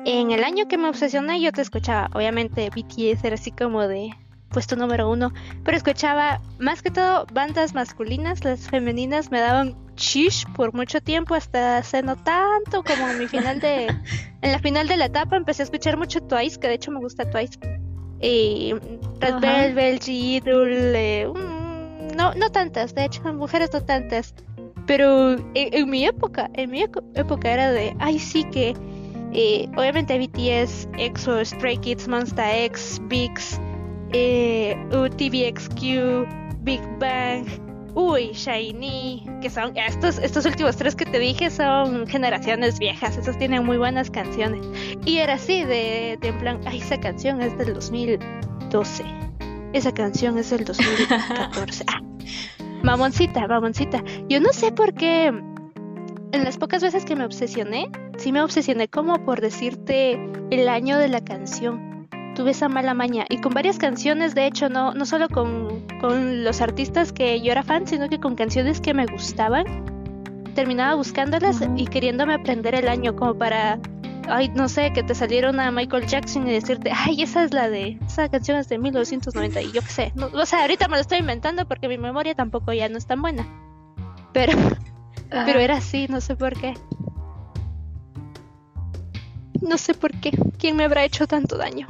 En 0.04 0.32
el 0.32 0.44
año 0.44 0.68
que 0.68 0.76
me 0.76 0.88
obsesioné 0.90 1.40
yo 1.40 1.50
te 1.50 1.62
escuchaba, 1.62 2.10
obviamente 2.12 2.68
BTS 2.68 3.24
era 3.24 3.36
así 3.36 3.52
como 3.52 3.88
de 3.88 4.10
puesto 4.50 4.76
número 4.76 5.10
uno, 5.10 5.32
pero 5.64 5.78
escuchaba 5.78 6.42
más 6.58 6.82
que 6.82 6.90
todo 6.90 7.26
bandas 7.32 7.72
masculinas, 7.72 8.44
las 8.44 8.68
femeninas 8.68 9.30
me 9.30 9.40
daban 9.40 9.74
chish 9.94 10.44
por 10.54 10.74
mucho 10.74 11.00
tiempo 11.00 11.34
hasta 11.34 11.78
hace 11.78 12.02
no 12.02 12.16
tanto 12.16 12.84
como 12.84 13.08
en 13.08 13.18
mi 13.18 13.28
final 13.28 13.60
de 13.60 13.86
en 14.42 14.52
la 14.52 14.58
final 14.58 14.88
de 14.88 14.98
la 14.98 15.06
etapa 15.06 15.36
empecé 15.36 15.62
a 15.62 15.64
escuchar 15.64 15.96
mucho 15.96 16.20
Twice, 16.20 16.60
que 16.60 16.68
de 16.68 16.74
hecho 16.74 16.90
me 16.90 17.00
gusta 17.00 17.28
Twice. 17.30 17.58
Y 18.20 18.74
Red. 19.20 19.40
Velvet, 19.40 20.02
G-Idol, 20.02 21.34
mm, 21.34 21.65
no, 22.14 22.34
no 22.34 22.50
tantas, 22.50 22.94
de 22.94 23.04
hecho, 23.04 23.22
mujeres 23.32 23.70
no 23.72 23.82
tantas. 23.82 24.34
Pero 24.86 25.36
en, 25.54 25.90
mi 25.90 26.04
época, 26.04 26.48
en 26.54 26.70
mi 26.70 26.82
época 26.82 27.52
era 27.52 27.72
de, 27.72 27.96
ay 27.98 28.18
sí 28.18 28.44
que, 28.44 28.74
eh, 29.32 29.68
obviamente 29.76 30.16
BTS, 30.16 30.88
EXO, 30.96 31.44
Stray 31.44 31.78
Kids, 31.78 32.06
Monsta 32.06 32.56
X, 32.56 33.00
VIX, 33.04 33.60
eh, 34.12 34.76
UTVXQ, 34.92 36.62
Big 36.62 36.80
Bang, 37.00 37.46
uy, 37.96 38.30
Shiny, 38.32 39.24
que 39.40 39.50
son 39.50 39.76
estos, 39.76 40.18
estos 40.18 40.46
últimos 40.46 40.76
tres 40.76 40.94
que 40.94 41.06
te 41.06 41.18
dije 41.18 41.50
son 41.50 42.06
generaciones 42.06 42.78
viejas, 42.78 43.16
esos 43.16 43.36
tienen 43.38 43.64
muy 43.64 43.78
buenas 43.78 44.10
canciones. 44.10 44.64
Y 45.04 45.18
era 45.18 45.34
así, 45.34 45.64
de, 45.64 46.18
de 46.20 46.28
en 46.28 46.38
plan, 46.38 46.60
ay, 46.66 46.78
esa 46.78 47.00
canción 47.00 47.40
es 47.40 47.56
del 47.58 47.74
2012. 47.74 49.04
Esa 49.72 49.92
canción 49.92 50.38
es 50.38 50.50
del 50.50 50.64
2014. 50.64 51.84
Ah, 51.96 52.00
mamoncita, 52.82 53.46
mamoncita. 53.48 54.02
Yo 54.28 54.40
no 54.40 54.52
sé 54.52 54.70
por 54.70 54.94
qué 54.94 55.32
en 56.32 56.44
las 56.44 56.56
pocas 56.56 56.82
veces 56.82 57.04
que 57.04 57.16
me 57.16 57.24
obsesioné, 57.24 57.90
sí 58.18 58.32
me 58.32 58.42
obsesioné 58.42 58.88
como 58.88 59.24
por 59.24 59.40
decirte 59.40 60.20
el 60.50 60.68
año 60.68 60.98
de 60.98 61.08
la 61.08 61.20
canción. 61.22 62.08
Tuve 62.34 62.50
esa 62.50 62.68
mala 62.68 62.92
maña. 62.92 63.24
Y 63.28 63.40
con 63.40 63.54
varias 63.54 63.78
canciones, 63.78 64.34
de 64.34 64.46
hecho, 64.46 64.68
no, 64.68 64.92
no 64.92 65.06
solo 65.06 65.28
con, 65.28 65.86
con 66.00 66.44
los 66.44 66.60
artistas 66.60 67.12
que 67.12 67.40
yo 67.40 67.52
era 67.52 67.62
fan, 67.62 67.86
sino 67.86 68.08
que 68.08 68.20
con 68.20 68.34
canciones 68.34 68.80
que 68.80 68.92
me 68.92 69.06
gustaban. 69.06 69.64
Terminaba 70.54 70.94
buscándolas 70.94 71.60
y 71.76 71.86
queriéndome 71.86 72.34
aprender 72.34 72.74
el 72.74 72.88
año 72.88 73.16
como 73.16 73.36
para 73.36 73.78
ay, 74.28 74.48
no 74.54 74.68
sé, 74.68 74.92
que 74.92 75.02
te 75.02 75.14
saliera 75.14 75.50
una 75.50 75.70
Michael 75.70 76.06
Jackson 76.06 76.46
y 76.46 76.52
decirte, 76.52 76.90
ay, 76.94 77.22
esa 77.22 77.44
es 77.44 77.52
la 77.52 77.68
de, 77.68 77.98
esa 78.06 78.28
canción 78.28 78.58
es 78.58 78.68
de 78.68 78.78
1990 78.78 79.62
y 79.62 79.72
yo 79.72 79.82
qué 79.82 79.88
sé, 79.88 80.12
no, 80.14 80.26
o 80.26 80.46
sea, 80.46 80.62
ahorita 80.62 80.88
me 80.88 80.96
lo 80.96 81.00
estoy 81.00 81.18
inventando 81.18 81.66
porque 81.66 81.88
mi 81.88 81.98
memoria 81.98 82.34
tampoco 82.34 82.72
ya 82.72 82.88
no 82.88 82.98
es 82.98 83.06
tan 83.06 83.22
buena, 83.22 83.46
pero, 84.32 84.52
pero 85.30 85.58
era 85.60 85.76
así, 85.76 86.06
no 86.08 86.20
sé 86.20 86.36
por 86.36 86.58
qué. 86.58 86.74
No 89.62 89.78
sé 89.78 89.94
por 89.94 90.12
qué, 90.20 90.30
¿quién 90.58 90.76
me 90.76 90.84
habrá 90.84 91.04
hecho 91.04 91.26
tanto 91.26 91.56
daño? 91.56 91.88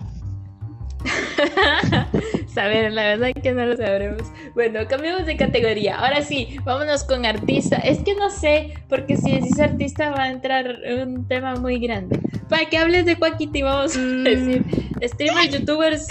Saber, 2.53 2.93
la 2.93 3.03
verdad 3.17 3.33
que 3.43 3.53
no 3.53 3.67
lo 3.67 3.77
sabremos. 3.77 4.23
Bueno, 4.55 4.81
cambiamos 4.89 5.27
de 5.27 5.37
categoría. 5.37 5.99
Ahora 5.99 6.23
sí, 6.23 6.57
vámonos 6.65 7.05
con 7.05 7.27
artista. 7.27 7.77
Es 7.77 7.99
que 8.01 8.15
no 8.15 8.31
sé, 8.31 8.75
porque 8.89 9.17
si 9.17 9.33
decís 9.33 9.61
artista 9.61 10.11
va 10.11 10.25
a 10.25 10.31
entrar 10.31 10.77
un 11.03 11.27
tema 11.29 11.55
muy 11.57 11.79
grande. 11.79 12.19
Para 12.49 12.65
que 12.67 12.79
hables 12.79 13.05
de 13.05 13.17
Quackity, 13.17 13.63
vamos 13.63 13.97
a 13.97 14.01
Mm. 14.01 14.25
decir 14.25 14.65
streamers, 15.03 15.51
youtubers, 15.51 16.07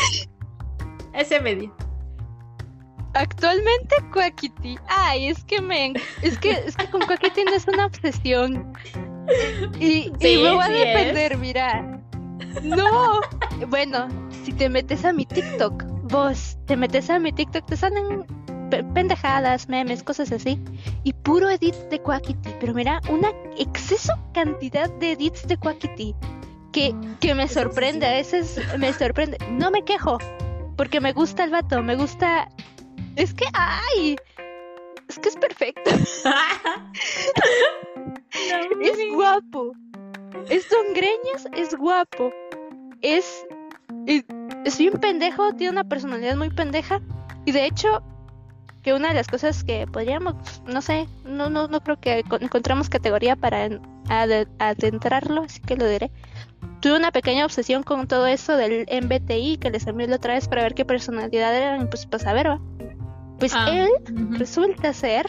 ese 1.13 1.39
medio. 1.39 1.73
Actualmente 3.13 3.95
Quackity. 4.13 4.77
Ay, 4.87 5.29
es 5.29 5.43
que 5.45 5.61
me 5.61 5.93
es 6.21 6.37
que 6.37 6.51
es 6.51 6.75
que 6.75 6.85
con 6.89 7.01
Quackity 7.01 7.45
no 7.45 7.53
es 7.55 7.65
una 7.67 7.85
obsesión. 7.85 8.73
Y, 9.79 10.11
y 10.19 10.37
me 10.37 10.51
voy 10.51 10.59
a 10.63 10.67
sí 10.67 10.73
es. 10.75 10.85
defender, 10.93 11.37
mira. 11.37 11.99
No. 12.61 13.21
Bueno, 13.69 14.07
si 14.45 14.53
te 14.53 14.69
metes 14.69 15.03
a 15.05 15.11
mi 15.11 15.25
TikTok, 15.25 15.83
vos 16.03 16.57
te 16.67 16.77
metes 16.77 17.09
a 17.09 17.17
mi 17.19 17.31
TikTok, 17.31 17.65
te 17.65 17.75
salen 17.75 18.25
pe- 18.69 18.83
pendejadas, 18.93 19.67
memes, 19.67 20.03
cosas 20.03 20.31
así. 20.31 20.59
Y 21.03 21.13
puro 21.13 21.49
edit 21.49 21.73
de 21.89 21.99
Quackity. 21.99 22.51
Pero 22.59 22.73
mira, 22.73 23.01
una 23.09 23.29
exceso 23.57 24.13
cantidad 24.33 24.89
de 24.99 25.13
edits 25.13 25.47
de 25.47 25.57
Quackity. 25.57 26.15
Que, 26.71 26.93
que 27.21 27.33
me 27.33 27.47
sorprende, 27.47 28.05
a 28.05 28.11
veces 28.11 28.59
me 28.77 28.93
sorprende. 28.93 29.37
No 29.49 29.71
me 29.71 29.83
quejo, 29.83 30.17
porque 30.75 30.99
me 31.01 31.13
gusta 31.13 31.45
el 31.45 31.49
vato, 31.51 31.81
me 31.81 31.95
gusta. 31.95 32.47
Es 33.15 33.33
que, 33.33 33.45
ay, 33.53 34.17
es 35.07 35.17
que 35.19 35.29
es 35.29 35.37
perfecto, 35.37 35.89
es 38.81 38.97
guapo. 39.13 39.71
Es 40.49 40.69
Don 40.69 40.93
Greñas, 40.93 41.47
es 41.55 41.75
guapo. 41.75 42.31
Es, 43.01 43.45
es, 44.07 44.23
es 44.65 44.77
bien 44.77 44.93
pendejo, 44.93 45.53
tiene 45.53 45.71
una 45.73 45.83
personalidad 45.83 46.35
muy 46.35 46.49
pendeja. 46.49 47.01
Y 47.45 47.51
de 47.51 47.65
hecho, 47.65 48.01
que 48.81 48.93
una 48.93 49.09
de 49.09 49.15
las 49.15 49.27
cosas 49.27 49.63
que 49.63 49.87
podríamos, 49.87 50.35
no 50.67 50.81
sé, 50.81 51.07
no, 51.25 51.49
no, 51.49 51.67
no 51.67 51.81
creo 51.81 51.99
que 51.99 52.23
co- 52.23 52.37
encontramos 52.39 52.89
categoría 52.89 53.35
para 53.35 53.65
en- 53.65 53.81
ade- 54.09 54.47
adentrarlo, 54.59 55.43
así 55.43 55.59
que 55.61 55.75
lo 55.75 55.87
diré. 55.87 56.11
Tuve 56.81 56.97
una 56.97 57.11
pequeña 57.11 57.45
obsesión 57.45 57.83
con 57.83 58.07
todo 58.07 58.27
eso 58.27 58.55
del 58.57 58.85
MBTI 58.89 59.57
que 59.57 59.71
les 59.71 59.87
envié 59.87 60.07
la 60.07 60.17
otra 60.17 60.33
vez 60.35 60.47
para 60.47 60.63
ver 60.63 60.75
qué 60.75 60.85
personalidad 60.85 61.55
eran, 61.55 61.81
y 61.81 61.85
pues 61.85 62.05
para 62.05 62.23
saber, 62.23 62.47
¿va? 62.49 62.59
Pues 63.39 63.53
Ah, 63.55 63.65
él 63.69 63.89
resulta 64.37 64.93
ser 64.93 65.25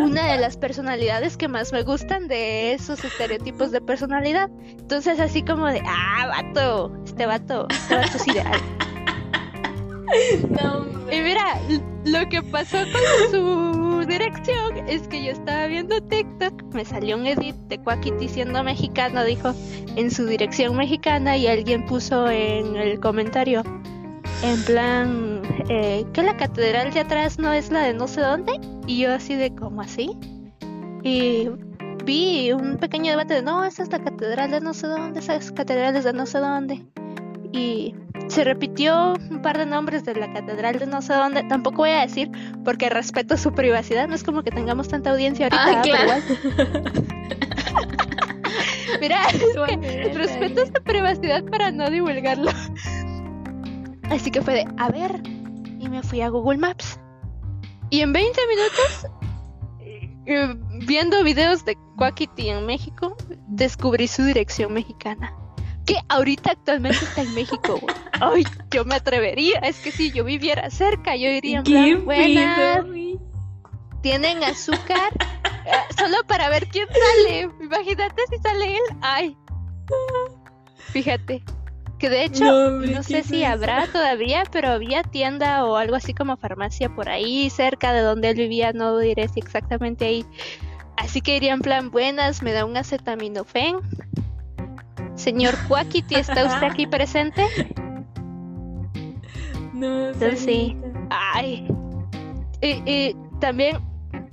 una 0.00 0.32
de 0.32 0.38
las 0.38 0.56
personalidades 0.56 1.36
que 1.36 1.48
más 1.48 1.72
me 1.72 1.82
gustan 1.82 2.26
de 2.28 2.72
esos 2.72 3.04
estereotipos 3.04 3.70
de 3.70 3.80
personalidad. 3.80 4.50
Entonces 4.78 5.20
así 5.20 5.42
como 5.42 5.66
de, 5.66 5.82
ah, 5.86 6.26
vato, 6.28 6.92
este 7.04 7.26
vato, 7.26 7.66
este 7.70 7.94
vato 7.94 8.16
es 8.16 8.28
ideal. 8.28 8.60
No. 10.50 10.86
Y 11.12 11.20
mira, 11.22 11.58
lo 12.04 12.28
que 12.28 12.42
pasó 12.42 12.78
con 12.78 13.30
su 13.30 14.06
dirección 14.08 14.88
es 14.88 15.06
que 15.08 15.24
yo 15.24 15.30
estaba 15.30 15.66
viendo 15.66 16.00
TikTok, 16.00 16.74
me 16.74 16.84
salió 16.84 17.16
un 17.16 17.26
edit 17.26 17.54
de 17.68 17.78
Quackity 17.78 18.28
siendo 18.28 18.62
mexicano, 18.64 19.24
dijo 19.24 19.54
en 19.96 20.10
su 20.10 20.26
dirección 20.26 20.76
mexicana 20.76 21.36
y 21.36 21.46
alguien 21.46 21.86
puso 21.86 22.28
en 22.28 22.76
el 22.76 22.98
comentario, 23.00 23.62
en 24.42 24.62
plan, 24.64 25.42
eh, 25.68 26.04
que 26.12 26.22
la 26.22 26.36
catedral 26.36 26.92
de 26.92 27.00
atrás 27.00 27.38
no 27.38 27.52
es 27.52 27.70
la 27.70 27.80
de 27.80 27.94
no 27.94 28.08
sé 28.08 28.20
dónde. 28.20 28.52
Y 28.86 28.98
yo 28.98 29.12
así 29.12 29.34
de, 29.34 29.54
¿cómo 29.54 29.80
así? 29.82 30.16
Y 31.02 31.48
vi 32.04 32.52
un 32.52 32.78
pequeño 32.78 33.10
debate 33.10 33.34
de, 33.34 33.42
no, 33.42 33.64
esa 33.64 33.82
es 33.82 33.90
la 33.92 33.98
catedral 34.02 34.50
de 34.50 34.60
no 34.60 34.74
sé 34.74 34.86
dónde, 34.86 35.20
esa 35.20 35.36
es 35.36 35.52
catedral 35.52 35.94
de 36.02 36.12
no 36.12 36.26
sé 36.26 36.38
dónde. 36.38 36.84
Y 37.52 37.94
se 38.28 38.44
repitió 38.44 39.14
un 39.30 39.42
par 39.42 39.58
de 39.58 39.66
nombres 39.66 40.04
de 40.04 40.14
la 40.14 40.32
catedral 40.32 40.78
de 40.78 40.86
no 40.86 41.02
sé 41.02 41.14
dónde. 41.14 41.42
Tampoco 41.44 41.78
voy 41.78 41.90
a 41.90 42.00
decir 42.00 42.30
porque 42.64 42.88
respeto 42.88 43.36
su 43.36 43.52
privacidad. 43.52 44.06
No 44.08 44.14
es 44.14 44.22
como 44.22 44.42
que 44.42 44.50
tengamos 44.52 44.88
tanta 44.88 45.10
audiencia 45.10 45.46
ahorita, 45.46 45.80
Ah, 45.80 45.82
claro. 45.82 46.04
igual. 46.04 46.22
Mira, 49.00 49.20
respeto 50.14 50.62
esa 50.62 50.80
privacidad 50.84 51.42
para 51.44 51.70
no 51.70 51.88
divulgarlo. 51.90 52.50
Así 54.10 54.30
que 54.30 54.42
fue 54.42 54.54
de, 54.54 54.66
a 54.76 54.90
ver, 54.90 55.22
y 55.78 55.88
me 55.88 56.02
fui 56.02 56.20
a 56.20 56.28
Google 56.28 56.58
Maps. 56.58 56.98
Y 57.90 58.00
en 58.00 58.12
20 58.12 58.40
minutos, 58.48 59.06
eh, 60.26 60.54
viendo 60.86 61.22
videos 61.24 61.64
de 61.64 61.76
Quackity 61.96 62.50
en 62.50 62.66
México, 62.66 63.16
descubrí 63.48 64.08
su 64.08 64.24
dirección 64.24 64.72
mexicana. 64.72 65.34
Que 65.86 65.96
ahorita 66.08 66.52
actualmente 66.52 66.98
está 67.04 67.22
en 67.22 67.34
México. 67.34 67.80
Ay, 68.20 68.44
yo 68.70 68.84
me 68.84 68.96
atrevería. 68.96 69.58
Es 69.60 69.78
que 69.80 69.90
si 69.90 70.12
yo 70.12 70.24
viviera 70.24 70.70
cerca, 70.70 71.16
yo 71.16 71.28
iría 71.30 71.58
en 71.58 71.64
plan. 71.64 72.04
Tienen 74.02 74.42
azúcar 74.44 75.12
eh, 75.66 75.94
solo 75.96 76.16
para 76.26 76.48
ver 76.48 76.68
quién 76.68 76.86
sale. 76.88 77.50
Imagínate 77.60 78.22
si 78.30 78.38
sale 78.38 78.76
él. 78.76 78.96
Ay. 79.00 79.36
Fíjate. 80.92 81.42
Que 82.00 82.08
de 82.08 82.24
hecho, 82.24 82.70
no, 82.70 83.02
sé 83.02 83.22
si 83.22 83.44
habrá 83.44 83.86
todavía, 83.86 84.44
pero 84.50 84.68
había 84.68 85.02
tienda 85.02 85.66
o 85.66 85.76
algo 85.76 85.96
así 85.96 86.14
como 86.14 86.38
farmacia 86.38 86.88
por 86.88 87.10
ahí, 87.10 87.50
cerca 87.50 87.92
de 87.92 88.00
donde 88.00 88.30
él 88.30 88.38
vivía, 88.38 88.72
no 88.72 88.96
diré 88.96 89.28
si 89.28 89.38
exactamente 89.38 90.06
ahí. 90.06 90.24
Así 90.96 91.20
que 91.20 91.36
iría 91.36 91.52
en 91.52 91.60
plan, 91.60 91.90
buenas, 91.90 92.42
me 92.42 92.52
da 92.52 92.64
un 92.64 92.78
acetaminofén. 92.78 93.76
Señor 95.14 95.54
Quackity, 95.68 96.14
¿está 96.14 96.46
usted 96.46 96.68
aquí 96.68 96.86
presente? 96.86 97.46
No, 99.74 100.08
Entonces 100.08 100.40
sí. 100.40 100.78
Ay. 101.10 101.68
Y, 102.62 103.14
también, 103.40 103.76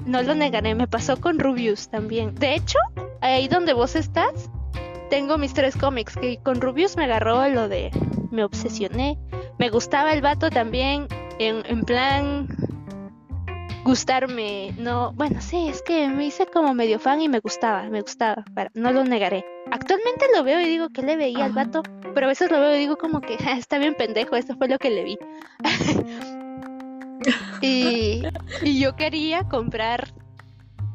no 0.05 0.21
lo 0.23 0.35
negaré, 0.35 0.73
me 0.73 0.87
pasó 0.87 1.19
con 1.19 1.37
Rubius 1.37 1.89
también. 1.89 2.33
De 2.35 2.55
hecho, 2.55 2.79
ahí 3.19 3.49
donde 3.49 3.73
vos 3.73 3.97
estás, 3.97 4.49
tengo 5.09 5.37
mis 5.37 5.53
tres 5.53 5.75
cómics, 5.75 6.15
que 6.15 6.37
con 6.43 6.61
Rubius 6.61 6.97
me 6.97 7.05
agarró 7.05 7.47
lo 7.49 7.67
de... 7.67 7.91
Me 8.31 8.43
obsesioné. 8.43 9.17
Me 9.57 9.69
gustaba 9.69 10.13
el 10.13 10.21
vato 10.21 10.49
también, 10.49 11.07
en, 11.39 11.63
en 11.65 11.83
plan... 11.83 12.47
Gustarme, 13.83 14.73
no, 14.77 15.13
bueno, 15.13 15.39
sí, 15.39 15.69
es 15.69 15.81
que 15.81 16.09
me 16.09 16.25
hice 16.25 16.45
como 16.45 16.73
medio 16.73 16.99
fan 16.99 17.21
y 17.21 17.29
me 17.29 17.39
gustaba, 17.39 17.83
me 17.83 18.01
gustaba, 18.01 18.43
no 18.73 18.91
lo 18.91 19.05
negaré. 19.05 19.45
Actualmente 19.71 20.25
lo 20.35 20.43
veo 20.43 20.59
y 20.59 20.65
digo 20.65 20.89
que 20.89 21.03
le 21.03 21.15
veía 21.15 21.45
al 21.45 21.53
vato, 21.53 21.83
pero 22.13 22.25
a 22.25 22.29
veces 22.29 22.51
lo 22.51 22.59
veo 22.59 22.75
y 22.75 22.79
digo 22.79 22.97
como 22.97 23.21
que 23.21 23.37
está 23.57 23.77
bien 23.77 23.95
pendejo, 23.95 24.35
esto 24.35 24.57
fue 24.57 24.67
lo 24.67 24.77
que 24.77 24.89
le 24.89 25.03
vi. 25.05 25.17
y, 27.61 28.23
y 28.61 28.79
yo 28.79 28.97
quería 28.97 29.43
comprar 29.43 30.09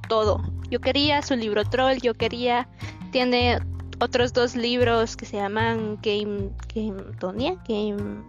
todo. 0.06 0.42
Yo 0.68 0.80
quería 0.82 1.22
su 1.22 1.34
libro 1.34 1.64
troll, 1.64 1.96
yo 2.02 2.12
quería, 2.12 2.68
tiene 3.10 3.58
otros 4.02 4.32
dos 4.32 4.56
libros 4.56 5.16
que 5.16 5.26
se 5.26 5.36
llaman 5.36 5.98
Game, 6.02 6.50
Game 6.74 7.00
Tonia, 7.20 7.56
Game 7.68 8.24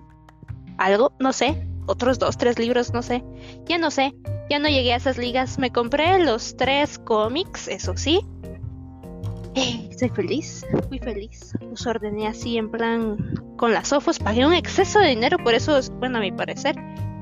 algo, 0.78 1.14
no 1.20 1.34
sé, 1.34 1.68
otros 1.88 2.20
dos, 2.20 2.38
tres 2.38 2.60
libros, 2.60 2.94
no 2.94 3.02
sé, 3.02 3.24
ya 3.66 3.78
no 3.80 3.90
sé, 3.90 4.14
ya 4.50 4.60
no 4.60 4.70
llegué 4.70 4.94
a 4.94 4.98
esas 4.98 5.18
ligas, 5.18 5.58
me 5.58 5.72
compré 5.72 6.24
los 6.24 6.56
tres 6.58 7.00
cómics, 7.00 7.68
eso 7.68 7.98
sí. 7.98 8.22
Eh, 9.56 9.90
soy 9.98 10.10
feliz, 10.10 10.66
fui 10.90 11.00
feliz. 11.00 11.54
Los 11.62 11.86
ordené 11.86 12.28
así 12.28 12.58
en 12.58 12.70
plan 12.70 13.18
con 13.58 13.74
las 13.74 13.94
ojos, 13.94 14.20
pagué 14.20 14.46
un 14.46 14.54
exceso 14.54 15.00
de 15.00 15.10
dinero, 15.10 15.38
por 15.40 15.56
eso, 15.56 15.80
bueno, 16.00 16.20
a 16.20 16.22
mi 16.22 16.32
parecer, 16.32 16.76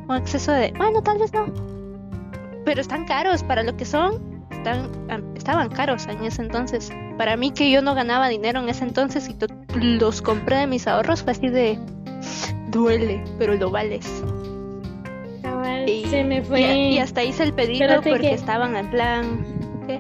un 0.08 0.16
exceso 0.16 0.52
de, 0.52 0.74
bueno, 0.78 1.02
tal 1.02 1.20
vez 1.20 1.32
no. 1.34 1.46
Pero 2.66 2.82
están 2.82 3.06
caros 3.06 3.44
para 3.44 3.64
lo 3.64 3.76
que 3.76 3.86
son 3.86 4.41
estaban 5.36 5.70
caros 5.70 6.08
en 6.08 6.24
ese 6.24 6.42
entonces. 6.42 6.92
Para 7.18 7.36
mí 7.38 7.52
que 7.52 7.70
yo 7.72 7.82
no 7.82 7.96
ganaba 7.96 8.30
dinero 8.30 8.60
en 8.60 8.70
ese 8.70 8.84
entonces 8.84 9.30
y 9.30 9.36
los 9.78 10.22
compré 10.22 10.58
de 10.58 10.68
mis 10.68 10.88
ahorros 10.88 11.24
fue 11.24 11.32
así 11.32 11.50
de 11.50 11.78
duele, 12.70 13.24
pero 13.38 13.56
lo 13.56 13.70
vales. 13.70 14.24
y, 15.88 16.06
se 16.06 16.24
me 16.24 16.42
fue. 16.44 16.62
Y, 16.62 16.98
hasta 17.00 17.24
hice 17.24 17.44
el 17.44 17.54
pedido 17.54 18.02
porque 18.02 18.34
estaban 18.34 18.76
en 18.76 18.90
plan. 18.90 19.46
¿Qué? 19.88 20.00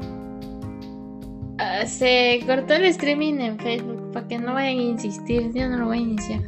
Ah, 1.57 1.85
se 1.85 2.41
cortó 2.45 2.73
el 2.73 2.85
streaming 2.85 3.35
en 3.35 3.59
Facebook 3.59 4.11
para 4.11 4.27
que 4.27 4.39
no 4.39 4.53
vayan 4.53 4.79
a 4.79 4.81
insistir. 4.81 5.51
Yo 5.53 5.69
no 5.69 5.77
lo 5.77 5.85
voy 5.87 5.99
a 5.99 6.01
iniciar. 6.01 6.41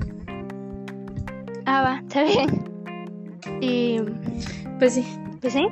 Ah, 1.66 1.82
va, 1.82 2.00
está 2.08 2.24
bien. 2.24 2.64
Y. 3.62 4.00
Pues 4.80 4.94
sí. 4.96 5.06
Pues 5.42 5.54
sí 5.54 5.68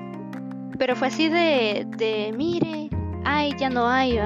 pero 0.81 0.95
fue 0.95 1.09
así 1.09 1.29
de, 1.29 1.85
de 1.95 2.33
mire, 2.35 2.89
ay, 3.23 3.53
ya 3.59 3.69
no 3.69 3.87
hay, 3.87 4.17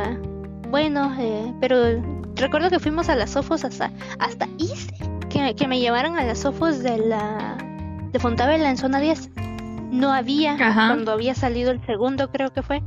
bueno, 0.69 1.13
eh, 1.19 1.53
pero 1.59 2.01
recuerdo 2.35 2.69
que 2.69 2.79
fuimos 2.79 3.09
a 3.09 3.15
las 3.17 3.31
Sofos 3.31 3.65
hasta, 3.65 3.91
hasta 4.19 4.47
hice 4.57 4.95
que, 5.29 5.53
que 5.53 5.67
me 5.67 5.81
llevaron 5.81 6.17
a 6.17 6.23
las 6.23 6.39
Sofos 6.39 6.81
de 6.81 6.97
la 6.97 7.57
de 8.13 8.19
Fontavela 8.21 8.69
en 8.69 8.77
zona 8.77 9.01
10. 9.01 9.31
No 9.91 10.13
había 10.13 10.55
cuando 10.55 11.11
había 11.11 11.35
salido 11.35 11.71
el 11.71 11.85
segundo, 11.85 12.31
creo 12.31 12.53
que 12.53 12.61
fue. 12.61 12.81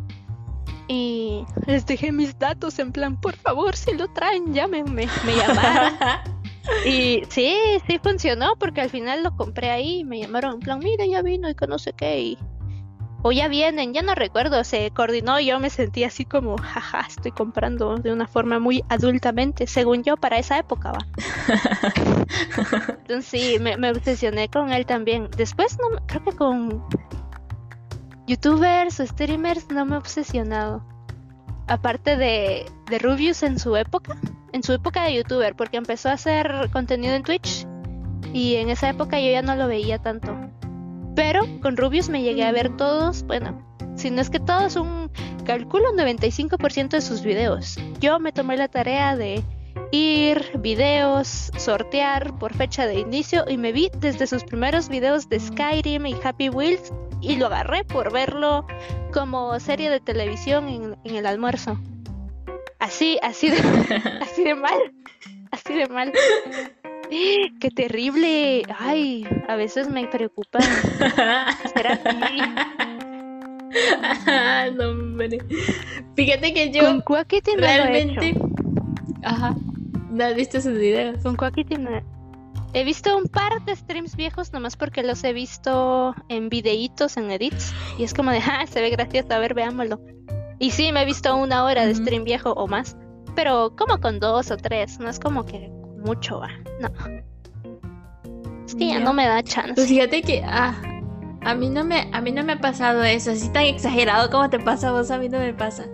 Y 0.88 1.44
les 1.66 1.84
dejé 1.84 2.10
mis 2.10 2.38
datos 2.38 2.78
en 2.78 2.90
plan, 2.90 3.20
por 3.20 3.36
favor, 3.36 3.76
si 3.76 3.92
lo 3.92 4.08
traen, 4.08 4.54
llámenme. 4.54 5.08
Me 5.26 5.36
llamaron. 5.36 5.92
y 6.86 7.22
sí, 7.28 7.54
sí 7.86 8.00
funcionó 8.02 8.54
porque 8.58 8.80
al 8.80 8.88
final 8.88 9.22
lo 9.22 9.36
compré 9.36 9.68
ahí. 9.68 10.04
Me 10.04 10.20
llamaron 10.20 10.54
en 10.54 10.60
plan, 10.60 10.78
mira, 10.78 11.04
ya 11.04 11.20
vino 11.20 11.50
y 11.50 11.54
que 11.54 11.66
no 11.66 11.78
sé 11.78 11.92
qué. 11.92 12.18
Y 12.18 12.38
o 13.22 13.32
ya 13.32 13.48
vienen, 13.48 13.92
ya 13.92 14.02
no 14.02 14.14
recuerdo, 14.14 14.62
se 14.64 14.90
coordinó, 14.92 15.40
yo 15.40 15.58
me 15.58 15.70
sentí 15.70 16.04
así 16.04 16.24
como, 16.24 16.56
jaja, 16.56 17.00
estoy 17.08 17.32
comprando 17.32 17.96
de 17.96 18.12
una 18.12 18.26
forma 18.26 18.58
muy 18.58 18.84
adultamente, 18.88 19.66
según 19.66 20.04
yo, 20.04 20.16
para 20.16 20.38
esa 20.38 20.58
época, 20.58 20.92
va. 20.92 21.06
Entonces 22.88 23.26
sí, 23.26 23.58
me, 23.58 23.90
obsesioné 23.90 24.48
con 24.48 24.72
él 24.72 24.86
también. 24.86 25.28
Después, 25.36 25.78
no, 25.78 25.98
creo 26.06 26.24
que 26.24 26.32
con 26.32 26.84
youtubers 28.26 29.00
o 29.00 29.06
streamers 29.06 29.68
no 29.70 29.84
me 29.84 29.96
he 29.96 29.98
obsesionado. 29.98 30.84
Aparte 31.66 32.16
de, 32.16 32.66
de 32.88 32.98
Rubius 32.98 33.42
en 33.42 33.58
su 33.58 33.76
época, 33.76 34.16
en 34.52 34.62
su 34.62 34.72
época 34.72 35.02
de 35.04 35.14
youtuber, 35.16 35.54
porque 35.54 35.76
empezó 35.76 36.08
a 36.08 36.12
hacer 36.12 36.70
contenido 36.72 37.14
en 37.14 37.22
Twitch 37.22 37.66
y 38.32 38.56
en 38.56 38.70
esa 38.70 38.88
época 38.88 39.20
yo 39.20 39.30
ya 39.30 39.42
no 39.42 39.54
lo 39.56 39.66
veía 39.66 39.98
tanto. 39.98 40.34
Pero 41.18 41.42
con 41.62 41.76
Rubius 41.76 42.08
me 42.08 42.22
llegué 42.22 42.44
a 42.44 42.52
ver 42.52 42.76
todos, 42.76 43.24
bueno, 43.24 43.60
si 43.96 44.08
no 44.08 44.20
es 44.20 44.30
que 44.30 44.38
todos, 44.38 44.76
un 44.76 45.10
calculo 45.44 45.90
un 45.90 45.98
95% 45.98 46.90
de 46.90 47.00
sus 47.00 47.22
videos. 47.22 47.76
Yo 47.98 48.20
me 48.20 48.30
tomé 48.30 48.56
la 48.56 48.68
tarea 48.68 49.16
de 49.16 49.42
ir, 49.90 50.48
videos, 50.60 51.50
sortear 51.56 52.38
por 52.38 52.54
fecha 52.54 52.86
de 52.86 53.00
inicio 53.00 53.44
y 53.48 53.56
me 53.56 53.72
vi 53.72 53.90
desde 53.98 54.28
sus 54.28 54.44
primeros 54.44 54.88
videos 54.88 55.28
de 55.28 55.40
Skyrim 55.40 56.06
y 56.06 56.14
Happy 56.22 56.50
Wheels 56.50 56.92
y 57.20 57.34
lo 57.34 57.46
agarré 57.46 57.82
por 57.82 58.12
verlo 58.12 58.64
como 59.12 59.58
serie 59.58 59.90
de 59.90 59.98
televisión 59.98 60.68
en, 60.68 60.96
en 61.02 61.16
el 61.16 61.26
almuerzo. 61.26 61.80
Así, 62.78 63.18
así 63.24 63.50
de, 63.50 63.58
así 64.22 64.44
de 64.44 64.54
mal, 64.54 64.78
así 65.50 65.74
de 65.74 65.88
mal. 65.88 66.12
¡Qué 67.60 67.70
terrible! 67.70 68.62
Ay, 68.78 69.26
a 69.48 69.56
veces 69.56 69.88
me 69.88 70.06
preocupa. 70.06 70.60
¿Será 71.74 71.98
no, 74.76 74.90
hombre. 74.90 75.38
Fíjate 76.16 76.54
que 76.54 76.70
yo 76.70 76.84
con 76.84 77.00
Quackity 77.02 77.56
realmente. 77.56 78.34
Ajá. 79.22 79.54
¿No 80.10 80.24
has 80.24 80.34
visto 80.34 80.60
sus 80.60 80.72
videos? 80.74 81.22
Con 81.22 81.36
Quackity 81.36 81.76
He 82.74 82.84
visto 82.84 83.16
un 83.16 83.24
par 83.24 83.64
de 83.64 83.74
streams 83.74 84.14
viejos 84.16 84.52
nomás 84.52 84.76
porque 84.76 85.02
los 85.02 85.24
he 85.24 85.32
visto 85.32 86.14
en 86.28 86.48
videitos, 86.48 87.16
en 87.16 87.30
edits. 87.30 87.72
Y 87.98 88.04
es 88.04 88.14
como 88.14 88.30
de, 88.30 88.38
ah, 88.38 88.66
se 88.66 88.80
ve 88.80 88.90
gracioso, 88.90 89.32
a 89.32 89.38
ver, 89.38 89.54
veámoslo. 89.54 90.00
Y 90.58 90.70
sí, 90.72 90.92
me 90.92 91.02
he 91.02 91.04
visto 91.04 91.34
una 91.36 91.64
hora 91.64 91.86
de 91.86 91.94
stream 91.94 92.24
viejo 92.24 92.52
o 92.52 92.66
más. 92.66 92.96
Pero 93.34 93.74
como 93.76 94.00
con 94.00 94.18
dos 94.18 94.50
o 94.50 94.56
tres, 94.56 94.98
no 94.98 95.08
es 95.08 95.18
como 95.18 95.46
que 95.46 95.70
mucho, 95.98 96.40
va. 96.40 96.48
No. 96.80 96.88
Es 98.66 98.74
que 98.74 98.88
ya, 98.88 99.00
no 99.00 99.12
me 99.12 99.26
da 99.26 99.42
chance. 99.42 99.74
Pues 99.74 99.88
fíjate 99.88 100.22
que 100.22 100.42
ah, 100.44 100.74
a 101.42 101.54
mí 101.54 101.68
no 101.68 101.84
me 101.84 102.08
a 102.12 102.20
mí 102.20 102.32
no 102.32 102.44
me 102.44 102.54
ha 102.54 102.60
pasado 102.60 103.02
eso, 103.04 103.30
así 103.30 103.48
tan 103.50 103.64
exagerado 103.64 104.30
como 104.30 104.50
te 104.50 104.58
pasa 104.58 104.88
a 104.88 104.92
vos, 104.92 105.10
a 105.10 105.18
mí 105.18 105.28
no 105.28 105.38
me 105.38 105.54
pasa. 105.54 105.86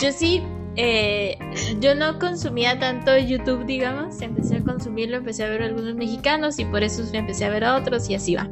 Yo 0.00 0.12
sí 0.12 0.42
eh, 0.76 1.38
yo 1.80 1.94
no 1.94 2.18
consumía 2.18 2.78
tanto 2.78 3.16
YouTube, 3.18 3.66
digamos, 3.66 4.22
empecé 4.22 4.56
a 4.56 4.60
consumirlo, 4.62 5.18
empecé 5.18 5.44
a 5.44 5.48
ver 5.48 5.62
a 5.62 5.66
algunos 5.66 5.94
mexicanos 5.94 6.58
y 6.58 6.64
por 6.64 6.82
eso 6.82 7.02
me 7.12 7.18
empecé 7.18 7.44
a 7.44 7.50
ver 7.50 7.64
a 7.64 7.76
otros 7.76 8.08
y 8.08 8.14
así 8.14 8.34
va. 8.36 8.48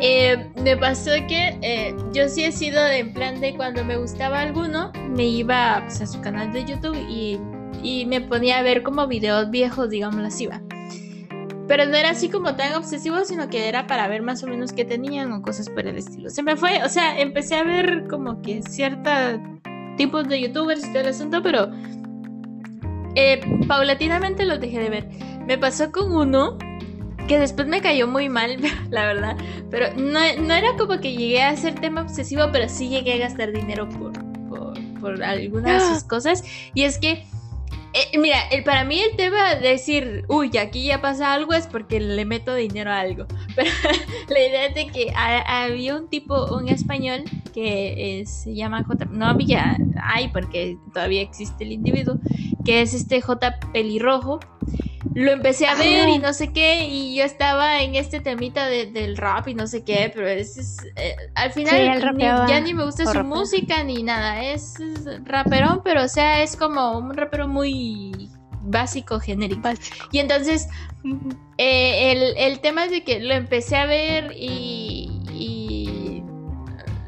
Eh, 0.00 0.50
me 0.64 0.76
pasó 0.76 1.12
que 1.28 1.56
eh, 1.62 1.94
yo 2.12 2.28
sí 2.28 2.44
he 2.44 2.50
sido 2.50 2.82
de, 2.82 2.98
en 2.98 3.14
plan 3.14 3.40
de 3.40 3.54
cuando 3.54 3.84
me 3.84 3.96
gustaba 3.96 4.40
alguno, 4.40 4.92
me 5.10 5.24
iba 5.24 5.82
pues, 5.84 6.00
a 6.00 6.06
su 6.06 6.20
canal 6.20 6.52
de 6.52 6.64
YouTube 6.64 6.96
y 7.08 7.38
y 7.84 8.06
me 8.06 8.20
ponía 8.20 8.58
a 8.58 8.62
ver 8.62 8.82
como 8.82 9.06
videos 9.06 9.50
viejos, 9.50 9.90
digamos 9.90 10.24
así, 10.24 10.46
va. 10.46 10.60
Pero 11.68 11.86
no 11.86 11.94
era 11.94 12.10
así 12.10 12.28
como 12.28 12.56
tan 12.56 12.74
obsesivo, 12.74 13.24
sino 13.24 13.48
que 13.48 13.68
era 13.68 13.86
para 13.86 14.08
ver 14.08 14.22
más 14.22 14.42
o 14.42 14.46
menos 14.46 14.72
qué 14.72 14.84
tenían 14.84 15.32
o 15.32 15.42
cosas 15.42 15.70
por 15.70 15.86
el 15.86 15.96
estilo. 15.96 16.30
Se 16.30 16.42
me 16.42 16.56
fue, 16.56 16.82
o 16.82 16.88
sea, 16.88 17.20
empecé 17.20 17.54
a 17.56 17.62
ver 17.62 18.06
como 18.08 18.42
que 18.42 18.62
ciertos 18.62 19.38
tipos 19.96 20.28
de 20.28 20.40
youtubers 20.40 20.84
y 20.84 20.88
todo 20.88 21.00
el 21.00 21.08
asunto, 21.08 21.42
pero 21.42 21.70
eh, 23.14 23.40
paulatinamente 23.68 24.44
los 24.44 24.60
dejé 24.60 24.80
de 24.80 24.90
ver. 24.90 25.08
Me 25.46 25.58
pasó 25.58 25.92
con 25.92 26.10
uno 26.10 26.58
que 27.28 27.38
después 27.38 27.68
me 27.68 27.80
cayó 27.80 28.06
muy 28.06 28.28
mal, 28.28 28.58
la 28.90 29.06
verdad. 29.06 29.36
Pero 29.70 29.86
no, 29.96 30.20
era 30.20 30.76
como 30.78 31.00
que 31.00 31.12
llegué 31.12 31.42
a 31.42 31.56
ser 31.56 31.74
tema 31.76 32.02
obsesivo, 32.02 32.44
pero 32.50 32.68
sí 32.68 32.88
llegué 32.88 33.14
a 33.14 33.18
gastar 33.18 33.52
dinero 33.52 33.88
por, 33.88 34.12
por, 35.00 35.22
algunas 35.22 35.82
de 35.82 35.94
sus 35.94 36.04
cosas. 36.08 36.44
Y 36.74 36.82
es 36.82 36.98
que 36.98 37.24
eh, 37.94 38.18
mira, 38.18 38.48
el, 38.50 38.64
para 38.64 38.84
mí 38.84 39.00
el 39.00 39.16
tema 39.16 39.54
de 39.54 39.68
decir, 39.68 40.24
uy, 40.28 40.56
aquí 40.58 40.84
ya 40.84 41.00
pasa 41.00 41.32
algo 41.32 41.52
es 41.54 41.66
porque 41.66 42.00
le 42.00 42.24
meto 42.24 42.54
dinero 42.54 42.90
a 42.90 43.00
algo. 43.00 43.26
Pero 43.56 43.70
la 44.28 44.38
idea 44.38 44.66
es 44.66 44.74
de 44.74 44.86
que 44.88 45.12
había 45.14 45.96
un 45.96 46.08
tipo, 46.08 46.54
un 46.56 46.68
español 46.68 47.24
que 47.52 48.24
se 48.26 48.54
llama 48.54 48.82
J. 48.82 49.06
No 49.06 49.26
había, 49.26 49.78
hay 50.02 50.28
porque 50.28 50.76
todavía 50.92 51.22
existe 51.22 51.64
el 51.64 51.72
individuo, 51.72 52.18
que 52.64 52.82
es 52.82 52.94
este 52.94 53.20
J. 53.20 53.60
Pelirrojo 53.72 54.40
lo 55.12 55.30
empecé 55.30 55.66
a 55.66 55.74
ver 55.74 56.08
y 56.08 56.18
no 56.18 56.32
sé 56.32 56.52
qué, 56.52 56.86
y 56.86 57.16
yo 57.16 57.24
estaba 57.24 57.82
en 57.82 57.94
este 57.94 58.20
temita 58.20 58.66
del 58.66 59.16
rap 59.16 59.48
y 59.48 59.54
no 59.54 59.66
sé 59.66 59.84
qué, 59.84 60.10
pero 60.14 60.26
es, 60.28 60.78
eh, 60.96 61.14
al 61.34 61.52
final 61.52 62.48
ya 62.48 62.60
ni 62.60 62.74
me 62.74 62.84
gusta 62.84 63.12
su 63.12 63.22
música 63.22 63.84
ni 63.84 64.02
nada, 64.02 64.42
es, 64.42 64.74
raperón, 65.24 65.82
pero 65.84 66.04
o 66.04 66.08
sea, 66.08 66.42
es 66.42 66.56
como 66.56 66.98
un 66.98 67.14
rapero 67.14 67.46
muy 67.46 68.30
básico, 68.62 69.20
genérico. 69.20 69.68
Y 70.10 70.18
entonces, 70.18 70.68
eh, 71.58 72.12
el, 72.12 72.36
el, 72.36 72.60
tema 72.60 72.86
es 72.86 72.90
de 72.90 73.04
que 73.04 73.20
lo 73.20 73.34
empecé 73.34 73.76
a 73.76 73.86
ver 73.86 74.32
y, 74.34 75.10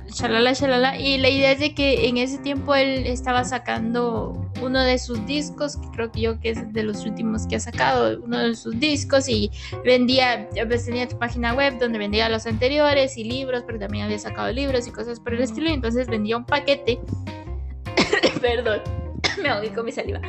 shalala, 0.09 0.53
shalala. 0.53 0.99
Y 0.99 1.19
la 1.19 1.29
idea 1.29 1.53
es 1.53 1.61
de 1.61 1.75
que 1.75 2.09
en 2.09 2.17
ese 2.17 2.39
tiempo 2.39 2.75
él 2.75 3.07
estaba 3.07 3.45
sacando 3.45 4.46
uno 4.63 4.83
de 4.83 4.99
sus 4.99 5.25
discos, 5.27 5.77
que 5.77 5.89
creo 5.91 6.13
que 6.13 6.21
yo 6.21 6.41
que 6.41 6.51
es 6.51 6.73
de 6.73 6.83
los 6.83 7.05
últimos 7.05 7.47
que 7.47 7.57
ha 7.57 7.61
sacado, 7.61 8.21
uno 8.23 8.39
de 8.39 8.55
sus 8.55 8.79
discos 8.79 9.29
y 9.29 9.51
vendía, 9.85 10.49
pues 10.67 10.85
tenía 10.85 11.09
su 11.09 11.19
página 11.19 11.55
web 11.55 11.79
donde 11.79 11.99
vendía 11.99 12.29
los 12.29 12.47
anteriores 12.47 13.17
y 13.17 13.25
libros, 13.25 13.65
pero 13.67 13.79
también 13.79 14.05
había 14.05 14.19
sacado 14.19 14.53
libros 14.53 14.87
y 14.87 14.91
cosas 14.91 15.21
por 15.21 15.35
el 15.35 15.43
estilo. 15.43 15.71
Y 15.71 15.75
entonces 15.75 16.07
vendía 16.09 16.37
un 16.37 16.45
paquete, 16.45 16.99
perdón, 18.41 18.81
me 19.43 19.49
ahogué 19.49 19.73
con 19.73 19.85
mi 19.85 19.93
saliva, 19.93 20.21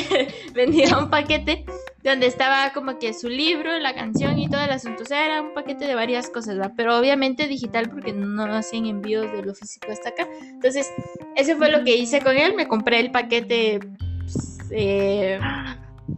vendía 0.54 0.98
un 0.98 1.10
paquete 1.10 1.64
donde 2.02 2.26
estaba 2.26 2.72
como 2.72 2.98
que 2.98 3.12
su 3.12 3.28
libro, 3.28 3.78
la 3.78 3.94
canción 3.94 4.38
y 4.38 4.48
todo 4.48 4.62
el 4.62 4.70
asunto. 4.70 5.02
O 5.02 5.06
sea, 5.06 5.24
era 5.24 5.42
un 5.42 5.52
paquete 5.52 5.86
de 5.86 5.94
varias 5.94 6.30
cosas, 6.30 6.58
¿va? 6.58 6.72
Pero 6.74 6.98
obviamente 6.98 7.46
digital 7.46 7.90
porque 7.90 8.12
no 8.12 8.44
hacían 8.44 8.86
envíos 8.86 9.30
de 9.32 9.42
lo 9.42 9.54
físico 9.54 9.88
hasta 9.92 10.10
acá. 10.10 10.26
Entonces, 10.42 10.90
eso 11.36 11.56
fue 11.56 11.70
lo 11.70 11.84
que 11.84 11.96
hice 11.96 12.20
con 12.20 12.36
él. 12.36 12.54
Me 12.54 12.68
compré 12.68 13.00
el 13.00 13.10
paquete 13.10 13.80
pues, 14.20 14.58
eh, 14.70 15.38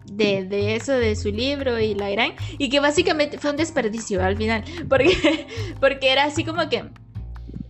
de, 0.04 0.44
de, 0.44 0.76
eso, 0.76 0.92
de 0.92 1.16
su 1.16 1.30
libro 1.30 1.80
y 1.80 1.94
la 1.94 2.10
gran. 2.10 2.34
Y 2.58 2.68
que 2.68 2.78
básicamente 2.78 3.38
fue 3.38 3.50
un 3.50 3.56
desperdicio 3.56 4.22
al 4.22 4.36
final. 4.36 4.62
Porque, 4.88 5.46
porque 5.80 6.12
era 6.12 6.24
así 6.24 6.44
como 6.44 6.68
que 6.68 6.84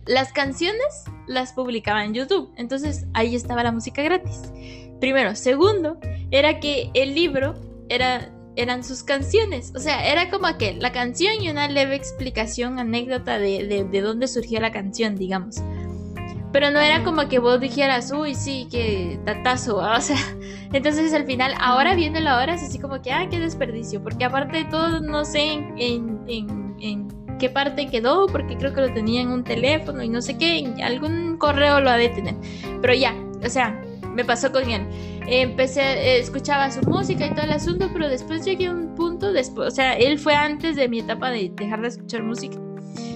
las 0.05 0.33
canciones 0.33 1.05
las 1.27 1.53
publicaba 1.53 2.03
en 2.03 2.13
YouTube. 2.13 2.51
Entonces, 2.57 3.05
ahí 3.13 3.35
estaba 3.35 3.63
la 3.63 3.71
música 3.71 4.01
gratis. 4.01 4.41
Primero. 4.99 5.35
Segundo, 5.35 5.97
era 6.31 6.59
que 6.59 6.89
el 6.93 7.13
libro 7.13 7.55
era, 7.89 8.31
eran 8.55 8.83
sus 8.83 9.03
canciones. 9.03 9.73
O 9.75 9.79
sea, 9.79 10.09
era 10.09 10.29
como 10.29 10.57
que 10.57 10.73
la 10.73 10.91
canción 10.91 11.41
y 11.41 11.49
una 11.49 11.67
leve 11.67 11.95
explicación, 11.95 12.79
anécdota 12.79 13.37
de, 13.39 13.85
de, 13.89 14.01
dónde 14.01 14.27
surgió 14.27 14.59
la 14.59 14.71
canción, 14.71 15.15
digamos. 15.15 15.57
Pero 16.51 16.69
no 16.69 16.79
era 16.79 17.03
como 17.03 17.27
que 17.29 17.39
vos 17.39 17.59
dijeras, 17.59 18.11
uy, 18.11 18.35
sí, 18.35 18.67
que 18.69 19.19
tatazo, 19.25 19.77
o 19.97 20.01
sea, 20.01 20.19
entonces 20.71 21.11
al 21.13 21.25
final, 21.25 21.53
ahora 21.59 21.95
viéndolo 21.95 22.29
ahora, 22.29 22.53
es 22.53 22.63
así 22.63 22.77
como 22.77 23.01
que, 23.01 23.11
ah, 23.11 23.27
qué 23.29 23.39
desperdicio, 23.39 24.03
porque 24.03 24.25
aparte 24.25 24.57
de 24.57 24.65
todo, 24.65 24.99
no 25.01 25.25
sé 25.25 25.53
en, 25.53 25.73
en, 26.27 26.75
en, 26.79 27.22
qué 27.43 27.49
parte 27.49 27.87
quedó, 27.87 28.27
porque 28.27 28.55
creo 28.55 28.73
que 28.73 28.79
lo 28.79 28.93
tenía 28.93 29.19
en 29.19 29.27
un 29.27 29.43
teléfono 29.43 30.01
y 30.01 30.07
no 30.07 30.21
sé 30.21 30.37
qué, 30.37 30.73
algún 30.81 31.35
correo 31.37 31.81
lo 31.81 31.89
ha 31.89 31.97
de 31.97 32.07
tener, 32.07 32.35
pero 32.81 32.93
ya, 32.93 33.13
o 33.45 33.49
sea, 33.49 33.77
me 34.15 34.23
pasó 34.23 34.49
con 34.53 34.69
él 34.69 34.87
empecé, 35.27 36.19
escuchaba 36.19 36.71
su 36.71 36.81
música 36.89 37.25
y 37.25 37.31
todo 37.31 37.43
el 37.43 37.51
asunto, 37.51 37.89
pero 37.91 38.07
después 38.07 38.45
llegué 38.45 38.67
a 38.67 38.71
un 38.71 38.95
punto, 38.95 39.33
después, 39.33 39.67
o 39.67 39.75
sea, 39.75 39.93
él 39.97 40.19
fue 40.19 40.33
antes 40.35 40.77
de 40.77 40.87
mi 40.87 40.99
etapa 40.99 41.31
de 41.31 41.51
dejar 41.53 41.81
de 41.81 41.89
escuchar 41.89 42.23
música. 42.23 42.57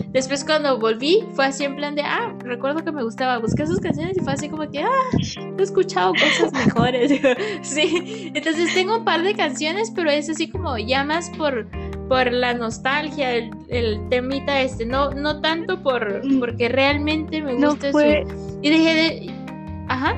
Después 0.09 0.43
cuando 0.43 0.77
volví, 0.77 1.23
fue 1.33 1.45
así 1.45 1.63
en 1.63 1.77
plan 1.77 1.95
de, 1.95 2.01
ah, 2.01 2.35
recuerdo 2.39 2.83
que 2.83 2.91
me 2.91 3.03
gustaba, 3.03 3.37
buscar 3.37 3.67
sus 3.67 3.79
canciones 3.79 4.17
y 4.17 4.21
fue 4.21 4.33
así 4.33 4.49
como 4.49 4.69
que, 4.69 4.81
ah, 4.81 5.17
he 5.57 5.61
escuchado 5.61 6.11
cosas 6.13 6.51
mejores. 6.53 7.11
sí, 7.61 8.31
entonces 8.33 8.73
tengo 8.73 8.97
un 8.97 9.05
par 9.05 9.23
de 9.23 9.35
canciones, 9.35 9.89
pero 9.95 10.09
es 10.09 10.29
así 10.29 10.49
como 10.49 10.77
ya 10.77 11.05
más 11.05 11.29
por, 11.31 11.67
por 12.07 12.31
la 12.31 12.53
nostalgia, 12.53 13.35
el, 13.35 13.51
el 13.69 14.09
temita 14.09 14.61
este, 14.61 14.85
no, 14.85 15.11
no 15.11 15.41
tanto 15.41 15.81
por, 15.81 16.25
mm. 16.25 16.39
porque 16.39 16.69
realmente 16.69 17.41
me 17.41 17.55
gusta 17.55 17.91
su... 17.91 17.99
Y 18.61 18.69
dejé 18.69 18.93
de... 18.93 19.35
Ajá. 19.87 20.15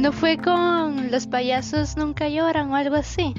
¿No 0.00 0.12
fue 0.12 0.36
con 0.36 1.10
los 1.10 1.26
payasos 1.26 1.96
nunca 1.96 2.28
lloran 2.28 2.70
o 2.70 2.76
algo 2.76 2.96
así? 2.96 3.34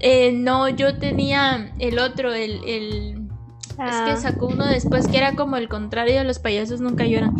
Eh, 0.00 0.32
no, 0.32 0.68
yo 0.68 0.98
tenía 0.98 1.72
el 1.78 1.98
otro, 1.98 2.32
el, 2.32 2.60
el... 2.66 3.28
Es 3.70 3.76
que 3.76 4.10
ah. 4.10 4.16
sacó 4.16 4.46
uno 4.48 4.66
después 4.66 5.06
que 5.06 5.18
era 5.18 5.32
como 5.34 5.56
el 5.56 5.68
contrario 5.68 6.16
de 6.16 6.24
los 6.24 6.38
payasos 6.38 6.80
nunca 6.80 7.04
lloran. 7.04 7.34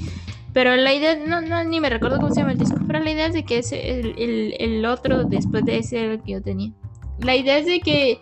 Pero 0.52 0.74
la 0.76 0.94
idea, 0.94 1.16
no, 1.16 1.42
no, 1.42 1.64
ni 1.64 1.80
me 1.80 1.90
recuerdo 1.90 2.16
cómo 2.16 2.30
se 2.30 2.40
llama 2.40 2.52
el 2.52 2.58
disco, 2.58 2.78
pero 2.86 3.00
la 3.00 3.10
idea 3.10 3.26
es 3.26 3.34
de 3.34 3.44
que 3.44 3.58
ese, 3.58 4.00
el, 4.00 4.14
el, 4.18 4.54
el 4.58 4.86
otro 4.86 5.24
después 5.24 5.64
de 5.64 5.78
ese 5.78 6.02
era 6.02 6.14
el 6.14 6.22
que 6.22 6.32
yo 6.32 6.42
tenía. 6.42 6.72
La 7.20 7.34
idea 7.34 7.58
es 7.58 7.66
de 7.66 7.80
que 7.80 8.18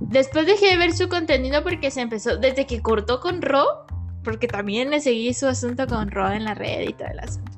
después 0.00 0.46
dejé 0.46 0.66
de 0.66 0.76
ver 0.76 0.92
su 0.92 1.08
contenido 1.08 1.62
porque 1.62 1.90
se 1.90 2.00
empezó, 2.00 2.36
desde 2.36 2.66
que 2.66 2.82
cortó 2.82 3.20
con 3.20 3.42
Ro, 3.42 3.86
porque 4.22 4.48
también 4.48 4.90
le 4.90 5.00
seguí 5.00 5.32
su 5.34 5.46
asunto 5.46 5.86
con 5.86 6.10
Ro 6.10 6.30
en 6.30 6.44
la 6.44 6.54
red 6.54 6.88
y 6.88 6.92
todo 6.92 7.08
el 7.08 7.20
asunto. 7.20 7.56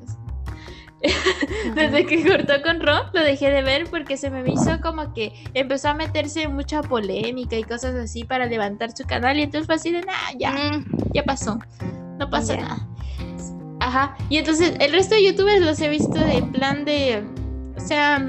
Desde 1.74 2.06
que 2.06 2.28
cortó 2.28 2.60
con 2.62 2.80
Ron, 2.80 3.02
lo 3.12 3.22
dejé 3.22 3.50
de 3.50 3.62
ver 3.62 3.88
porque 3.88 4.16
se 4.16 4.30
me 4.30 4.42
hizo 4.50 4.80
como 4.80 5.12
que 5.14 5.32
empezó 5.54 5.90
a 5.90 5.94
meterse 5.94 6.42
en 6.42 6.54
mucha 6.54 6.82
polémica 6.82 7.56
y 7.56 7.62
cosas 7.62 7.94
así 7.94 8.24
para 8.24 8.46
levantar 8.46 8.90
su 8.96 9.04
canal. 9.04 9.38
Y 9.38 9.42
entonces 9.42 9.66
fue 9.66 9.76
así 9.76 9.92
de, 9.92 10.00
nada, 10.00 10.18
ya, 10.38 10.52
mm. 10.52 11.12
ya 11.14 11.22
pasó. 11.22 11.58
No 12.18 12.28
pasa 12.28 12.56
nada. 12.56 12.88
Ajá. 13.80 14.16
Y 14.28 14.38
entonces 14.38 14.74
el 14.80 14.92
resto 14.92 15.14
de 15.14 15.24
youtubers 15.24 15.60
los 15.60 15.80
he 15.80 15.88
visto 15.88 16.16
en 16.16 16.50
plan 16.52 16.84
de. 16.84 17.22
O 17.76 17.80
sea, 17.80 18.20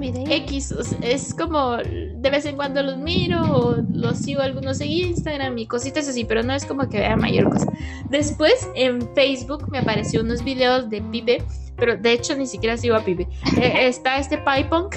X. 0.00 0.74
es 1.02 1.34
como 1.34 1.78
de 2.20 2.30
vez 2.30 2.44
en 2.46 2.56
cuando 2.56 2.82
los 2.82 2.98
miro 2.98 3.40
o 3.42 3.76
los 3.92 4.18
sigo 4.18 4.40
algunos 4.40 4.80
en 4.80 4.90
Instagram 4.90 5.56
y 5.58 5.66
cositas 5.66 6.08
así, 6.08 6.24
pero 6.24 6.42
no 6.42 6.52
es 6.52 6.64
como 6.64 6.88
que 6.88 6.98
vea 6.98 7.16
mayor 7.16 7.50
cosa. 7.50 7.66
Después 8.10 8.68
en 8.74 9.02
Facebook 9.14 9.70
me 9.70 9.78
apareció 9.78 10.22
unos 10.22 10.42
videos 10.42 10.90
de 10.90 11.00
Pipe 11.02 11.42
pero 11.78 11.96
de 11.96 12.12
hecho 12.12 12.36
ni 12.36 12.46
siquiera 12.46 12.76
sigo 12.76 12.96
a 12.96 13.04
Pibe. 13.04 13.26
Eh, 13.56 13.86
está 13.88 14.18
este 14.18 14.38
PyPunk 14.38 14.96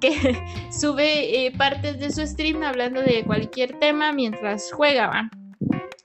que 0.00 0.36
sube 0.70 1.46
eh, 1.46 1.52
partes 1.56 1.98
de 1.98 2.10
su 2.10 2.26
stream 2.26 2.62
hablando 2.62 3.00
de 3.00 3.24
cualquier 3.24 3.78
tema 3.78 4.12
mientras 4.12 4.70
juega, 4.72 5.30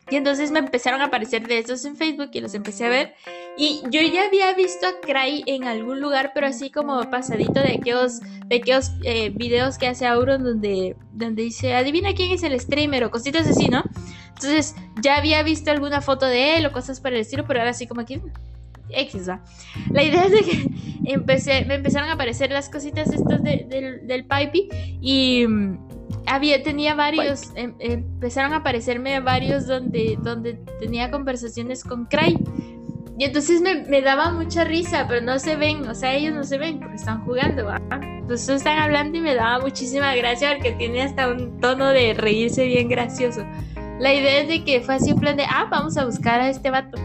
Y 0.10 0.16
entonces 0.16 0.52
me 0.52 0.60
empezaron 0.60 1.02
a 1.02 1.06
aparecer 1.06 1.48
de 1.48 1.58
esos 1.58 1.86
en 1.86 1.96
Facebook 1.96 2.30
y 2.34 2.42
los 2.42 2.54
empecé 2.54 2.86
a 2.86 2.90
ver. 2.90 3.16
Y 3.58 3.82
yo 3.90 4.02
ya 4.02 4.26
había 4.26 4.54
visto 4.54 4.86
a 4.86 5.00
Cry 5.02 5.44
en 5.48 5.64
algún 5.64 6.02
lugar, 6.02 6.32
pero 6.36 6.48
así 6.48 6.70
como 6.70 7.10
pasadito 7.10 7.62
de 7.62 7.74
aquellos, 7.80 8.20
de 8.48 8.62
eh, 9.04 9.30
videos 9.30 9.78
que 9.78 9.88
hace 9.88 10.06
Auron 10.06 10.44
donde, 10.44 10.96
donde 11.14 11.44
dice, 11.44 11.74
adivina 11.74 12.14
quién 12.14 12.32
es 12.32 12.44
el 12.44 12.60
streamer 12.60 13.06
o 13.06 13.12
cositas 13.12 13.48
así, 13.48 13.70
¿no? 13.70 13.84
Entonces 14.30 14.76
ya 15.02 15.18
había 15.18 15.42
visto 15.42 15.72
alguna 15.72 16.02
foto 16.02 16.26
de 16.26 16.58
él 16.58 16.66
o 16.66 16.72
cosas 16.72 17.00
por 17.00 17.14
el 17.14 17.22
estilo, 17.22 17.46
pero 17.48 17.60
ahora 17.60 17.72
así 17.72 17.88
como 17.88 18.02
aquí 18.02 18.22
X, 18.90 19.28
La 19.92 20.04
idea 20.04 20.26
es 20.26 20.32
de 20.32 20.42
que 20.42 20.70
empecé, 21.12 21.66
me 21.66 21.76
empezaron 21.76 22.10
a 22.10 22.14
aparecer 22.14 22.52
las 22.52 22.70
cositas 22.70 23.12
estas 23.12 23.42
del, 23.44 24.08
del 24.08 24.26
Pipey 24.26 24.70
y 25.02 25.46
mm, 25.48 25.78
había, 26.26 26.64
tenía 26.64 26.96
varios, 26.96 27.52
em, 27.56 27.74
empezaron 27.80 28.54
a 28.54 28.58
aparecerme 28.58 29.20
varios 29.20 29.68
donde, 29.68 30.18
donde 30.22 30.54
tenía 30.80 31.12
conversaciones 31.12 31.84
con 31.84 32.06
Cray. 32.06 32.38
Y 33.18 33.26
entonces 33.26 33.62
me, 33.62 34.02
daba 34.02 34.32
mucha 34.32 34.64
risa, 34.64 35.06
pero 35.08 35.22
no 35.22 35.38
se 35.38 35.56
ven, 35.56 35.88
o 35.88 35.94
sea, 35.94 36.16
ellos 36.16 36.34
no 36.34 36.44
se 36.44 36.58
ven 36.58 36.80
porque 36.80 36.96
están 36.96 37.24
jugando, 37.24 37.72
Entonces 38.02 38.50
están 38.50 38.80
hablando 38.80 39.20
y 39.20 39.22
me 39.22 39.36
daba 39.36 39.60
muchísima 39.60 40.16
gracia 40.16 40.54
porque 40.54 40.72
tiene 40.72 41.04
hasta 41.04 41.28
un 41.28 41.60
tono 41.60 41.90
de 41.90 42.16
reírse 42.16 42.66
bien 42.66 42.90
gracioso. 42.90 43.46
La 44.00 44.14
idea 44.14 44.42
es 44.42 44.48
de 44.48 44.64
que 44.64 44.82
fue 44.82 44.96
así 44.96 45.12
en 45.12 45.20
plan 45.20 45.38
de, 45.38 45.44
ah, 45.44 45.68
vamos 45.70 45.96
a 45.98 46.06
buscar 46.06 46.42
a 46.42 46.50
este 46.50 46.72
vato 46.72 46.98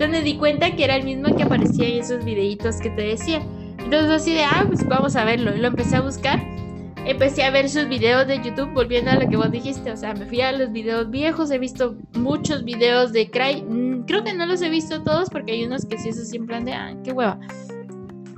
donde 0.00 0.22
di 0.22 0.36
cuenta 0.36 0.74
que 0.74 0.82
era 0.82 0.96
el 0.96 1.04
mismo 1.04 1.36
que 1.36 1.42
aparecía 1.42 1.86
en 1.86 2.00
esos 2.00 2.24
videitos 2.24 2.76
que 2.76 2.88
te 2.90 3.02
decía. 3.02 3.42
Entonces 3.78 4.10
así 4.10 4.34
de, 4.34 4.44
ah, 4.44 4.64
pues 4.66 4.86
vamos 4.88 5.14
a 5.14 5.24
verlo. 5.24 5.54
Y 5.54 5.58
lo 5.60 5.68
empecé 5.68 5.96
a 5.96 6.00
buscar. 6.00 6.42
Empecé 7.04 7.44
a 7.44 7.50
ver 7.50 7.68
sus 7.68 7.86
videos 7.86 8.26
de 8.26 8.42
YouTube, 8.42 8.72
volviendo 8.72 9.10
a 9.10 9.16
lo 9.16 9.28
que 9.28 9.36
vos 9.36 9.50
dijiste. 9.50 9.92
O 9.92 9.96
sea, 9.96 10.14
me 10.14 10.24
fui 10.24 10.40
a 10.40 10.52
los 10.52 10.72
videos 10.72 11.10
viejos, 11.10 11.50
he 11.50 11.58
visto 11.58 11.96
muchos 12.14 12.64
videos 12.64 13.12
de 13.12 13.30
Cry. 13.30 13.62
Mm, 13.62 14.04
creo 14.06 14.24
que 14.24 14.32
no 14.32 14.46
los 14.46 14.62
he 14.62 14.70
visto 14.70 15.02
todos 15.02 15.28
porque 15.28 15.52
hay 15.52 15.64
unos 15.64 15.84
que 15.84 15.98
sí, 15.98 16.08
eso 16.08 16.24
siempre 16.24 16.58
de, 16.60 16.72
ah, 16.72 16.96
qué 17.04 17.12
hueva. 17.12 17.38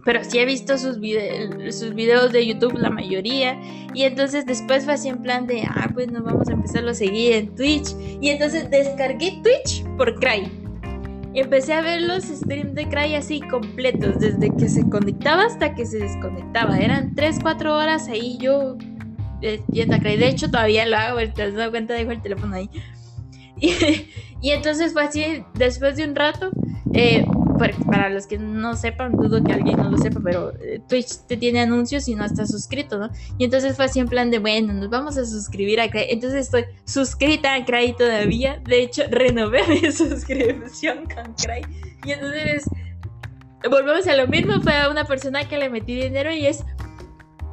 pero 0.04 0.24
sí 0.24 0.38
he 0.38 0.44
visto 0.44 0.76
sus, 0.76 0.96
sus 0.96 1.94
videos 1.94 2.32
de 2.32 2.44
YouTube, 2.44 2.76
la 2.76 2.90
mayoría. 2.90 3.56
Y 3.94 4.02
entonces 4.02 4.46
después 4.46 4.84
fue 4.84 4.94
así 4.94 5.08
en 5.08 5.22
plan 5.22 5.46
de, 5.46 5.62
ah, 5.62 5.88
pues 5.94 6.10
nos 6.10 6.24
vamos 6.24 6.48
a 6.48 6.54
empezar 6.54 6.88
a 6.88 6.94
seguir 6.94 7.34
en 7.34 7.54
Twitch. 7.54 7.94
Y 8.20 8.30
entonces 8.30 8.68
descargué 8.68 9.40
Twitch 9.44 9.84
por 9.96 10.18
Cry. 10.18 10.61
Y 11.34 11.40
empecé 11.40 11.72
a 11.72 11.80
ver 11.80 12.02
los 12.02 12.24
streams 12.24 12.74
de 12.74 12.88
Cry 12.88 13.14
así 13.14 13.40
completos, 13.40 14.20
desde 14.20 14.54
que 14.54 14.68
se 14.68 14.88
conectaba 14.88 15.44
hasta 15.44 15.74
que 15.74 15.86
se 15.86 15.98
desconectaba. 15.98 16.78
Eran 16.78 17.14
3, 17.14 17.38
4 17.42 17.74
horas 17.74 18.08
ahí 18.08 18.36
yo 18.38 18.76
eh, 19.40 19.62
yendo 19.72 19.96
a 19.96 19.98
Cry. 19.98 20.16
De 20.16 20.28
hecho, 20.28 20.50
todavía 20.50 20.84
lo 20.86 20.96
hago, 20.96 21.18
te 21.32 21.42
has 21.42 21.54
dado 21.54 21.70
cuenta, 21.70 21.94
dejo 21.94 22.10
el 22.10 22.22
teléfono 22.22 22.56
ahí. 22.56 22.70
Y, 24.44 24.50
entonces 24.50 24.92
fue 24.92 25.04
así, 25.04 25.44
después 25.54 25.94
de 25.94 26.02
un 26.02 26.16
rato, 26.16 26.50
eh, 26.94 27.24
para 27.86 28.08
los 28.08 28.26
que 28.26 28.38
no 28.38 28.74
sepan, 28.76 29.12
dudo 29.12 29.42
que 29.42 29.52
alguien 29.52 29.76
no 29.76 29.90
lo 29.90 29.98
sepa, 29.98 30.20
pero 30.22 30.52
eh, 30.60 30.80
Twitch 30.88 31.26
te 31.26 31.36
tiene 31.36 31.60
anuncios 31.60 32.08
y 32.08 32.14
no 32.14 32.24
estás 32.24 32.50
suscrito, 32.50 32.98
¿no? 32.98 33.10
Y 33.38 33.44
entonces 33.44 33.76
fue 33.76 33.86
así 33.86 34.00
en 34.00 34.08
plan 34.08 34.30
de, 34.30 34.38
bueno, 34.38 34.72
nos 34.72 34.90
vamos 34.90 35.16
a 35.16 35.24
suscribir 35.24 35.80
a 35.80 35.90
Cray. 35.90 36.06
Entonces 36.10 36.46
estoy 36.46 36.64
suscrita 36.84 37.54
a 37.54 37.64
Cray 37.64 37.94
todavía. 37.96 38.60
De 38.64 38.82
hecho, 38.82 39.02
renové 39.10 39.66
mi 39.68 39.92
suscripción 39.92 41.04
con 41.14 41.34
Cray. 41.34 41.62
Y 42.04 42.12
entonces, 42.12 42.64
volvemos 43.70 44.06
a 44.06 44.16
lo 44.16 44.26
mismo. 44.26 44.60
Fue 44.62 44.76
a 44.76 44.90
una 44.90 45.04
persona 45.04 45.48
que 45.48 45.58
le 45.58 45.70
metí 45.70 45.94
dinero 45.94 46.32
y 46.32 46.46
es. 46.46 46.64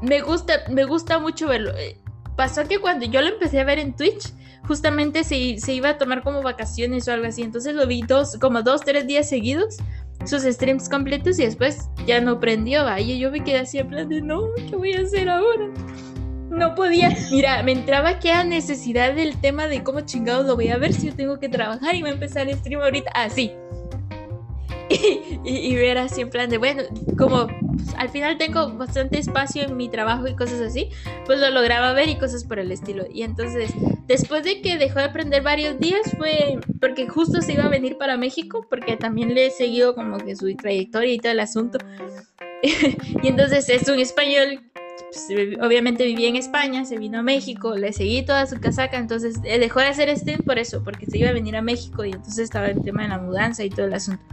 Me 0.01 0.21
gusta, 0.21 0.53
me 0.69 0.85
gusta 0.85 1.19
mucho 1.19 1.47
verlo. 1.47 1.71
Eh, 1.77 1.97
pasó 2.35 2.67
que 2.67 2.79
cuando 2.79 3.05
yo 3.05 3.21
lo 3.21 3.27
empecé 3.27 3.59
a 3.59 3.65
ver 3.65 3.79
en 3.79 3.95
Twitch, 3.95 4.33
justamente 4.65 5.23
se, 5.23 5.57
se, 5.59 5.73
iba 5.73 5.89
a 5.89 5.97
tomar 5.97 6.23
como 6.23 6.41
vacaciones 6.41 7.07
o 7.07 7.11
algo 7.11 7.27
así. 7.27 7.41
Entonces 7.41 7.75
lo 7.75 7.85
vi 7.87 8.01
dos, 8.01 8.37
como 8.39 8.61
dos, 8.61 8.81
tres 8.81 9.07
días 9.07 9.27
seguidos, 9.27 9.77
sus 10.25 10.43
streams 10.43 10.89
completos 10.89 11.39
y 11.39 11.45
después 11.45 11.89
ya 12.05 12.21
no 12.21 12.39
prendió. 12.39 12.85
Y 12.97 13.19
yo 13.19 13.31
me 13.31 13.43
quedé 13.43 13.59
así 13.59 13.79
en 13.79 13.87
plan 13.89 14.09
de, 14.09 14.21
no, 14.21 14.41
¿qué 14.69 14.75
voy 14.75 14.93
a 14.93 15.01
hacer 15.01 15.29
ahora? 15.29 15.69
No 16.49 16.75
podía, 16.75 17.15
mira, 17.31 17.61
me 17.63 17.71
entraba 17.71 18.19
que 18.19 18.31
a 18.31 18.43
necesidad 18.43 19.13
del 19.13 19.39
tema 19.39 19.67
de 19.67 19.83
cómo 19.83 20.01
chingados 20.01 20.45
lo 20.45 20.55
voy 20.55 20.69
a 20.69 20.77
ver 20.77 20.93
si 20.93 21.07
yo 21.07 21.15
tengo 21.15 21.39
que 21.39 21.47
trabajar 21.47 21.95
y 21.95 22.01
va 22.01 22.09
a 22.09 22.13
empezar 22.13 22.49
el 22.49 22.57
stream 22.57 22.81
ahorita 22.81 23.11
así. 23.11 23.51
y, 25.45 25.75
ver 25.75 25.97
así 25.99 26.21
en 26.21 26.29
plan 26.29 26.49
de, 26.49 26.57
bueno, 26.57 26.83
como 27.17 27.47
pues, 27.47 27.93
al 27.97 28.09
final 28.09 28.37
tengo 28.37 28.71
bastante 28.73 29.19
espacio 29.19 29.63
en 29.63 29.77
mi 29.77 29.87
trabajo 29.87 30.27
y 30.27 30.35
cosas 30.35 30.61
así, 30.61 30.89
pues 31.25 31.39
lo 31.39 31.49
lograba 31.51 31.93
ver 31.93 32.09
y 32.09 32.17
cosas 32.17 32.43
por 32.43 32.59
el 32.59 32.71
estilo. 32.71 33.05
Y 33.11 33.21
entonces, 33.21 33.71
después 34.07 34.43
de 34.43 34.61
que 34.61 34.77
dejó 34.77 34.99
de 34.99 35.05
aprender 35.05 35.43
varios 35.43 35.79
días, 35.79 36.13
fue 36.17 36.59
porque 36.79 37.07
justo 37.07 37.41
se 37.41 37.53
iba 37.53 37.65
a 37.65 37.69
venir 37.69 37.97
para 37.97 38.17
México, 38.17 38.65
porque 38.69 38.97
también 38.97 39.35
le 39.35 39.47
he 39.47 39.51
seguido 39.51 39.93
como 39.93 40.17
que 40.17 40.35
su 40.35 40.53
trayectoria 40.55 41.13
y 41.13 41.19
todo 41.19 41.31
el 41.31 41.39
asunto. 41.39 41.77
y 42.63 43.27
entonces 43.27 43.69
es 43.69 43.87
un 43.87 43.99
español 43.99 44.69
pues, 45.09 45.27
obviamente 45.61 46.05
vivía 46.05 46.29
en 46.29 46.35
España, 46.35 46.85
se 46.85 46.97
vino 46.97 47.19
a 47.19 47.23
México, 47.23 47.75
le 47.75 47.93
seguí 47.93 48.23
toda 48.23 48.45
su 48.45 48.59
casaca, 48.59 48.97
entonces 48.97 49.37
eh, 49.43 49.57
dejó 49.57 49.79
de 49.79 49.87
hacer 49.87 50.15
stream 50.15 50.41
por 50.41 50.59
eso, 50.59 50.83
porque 50.83 51.07
se 51.07 51.17
iba 51.17 51.29
a 51.29 51.33
venir 51.33 51.55
a 51.55 51.61
México 51.61 52.05
y 52.05 52.11
entonces 52.11 52.39
estaba 52.39 52.67
el 52.67 52.81
tema 52.83 53.03
de 53.03 53.09
la 53.09 53.17
mudanza 53.17 53.63
y 53.63 53.69
todo 53.69 53.87
el 53.87 53.93
asunto. 53.93 54.23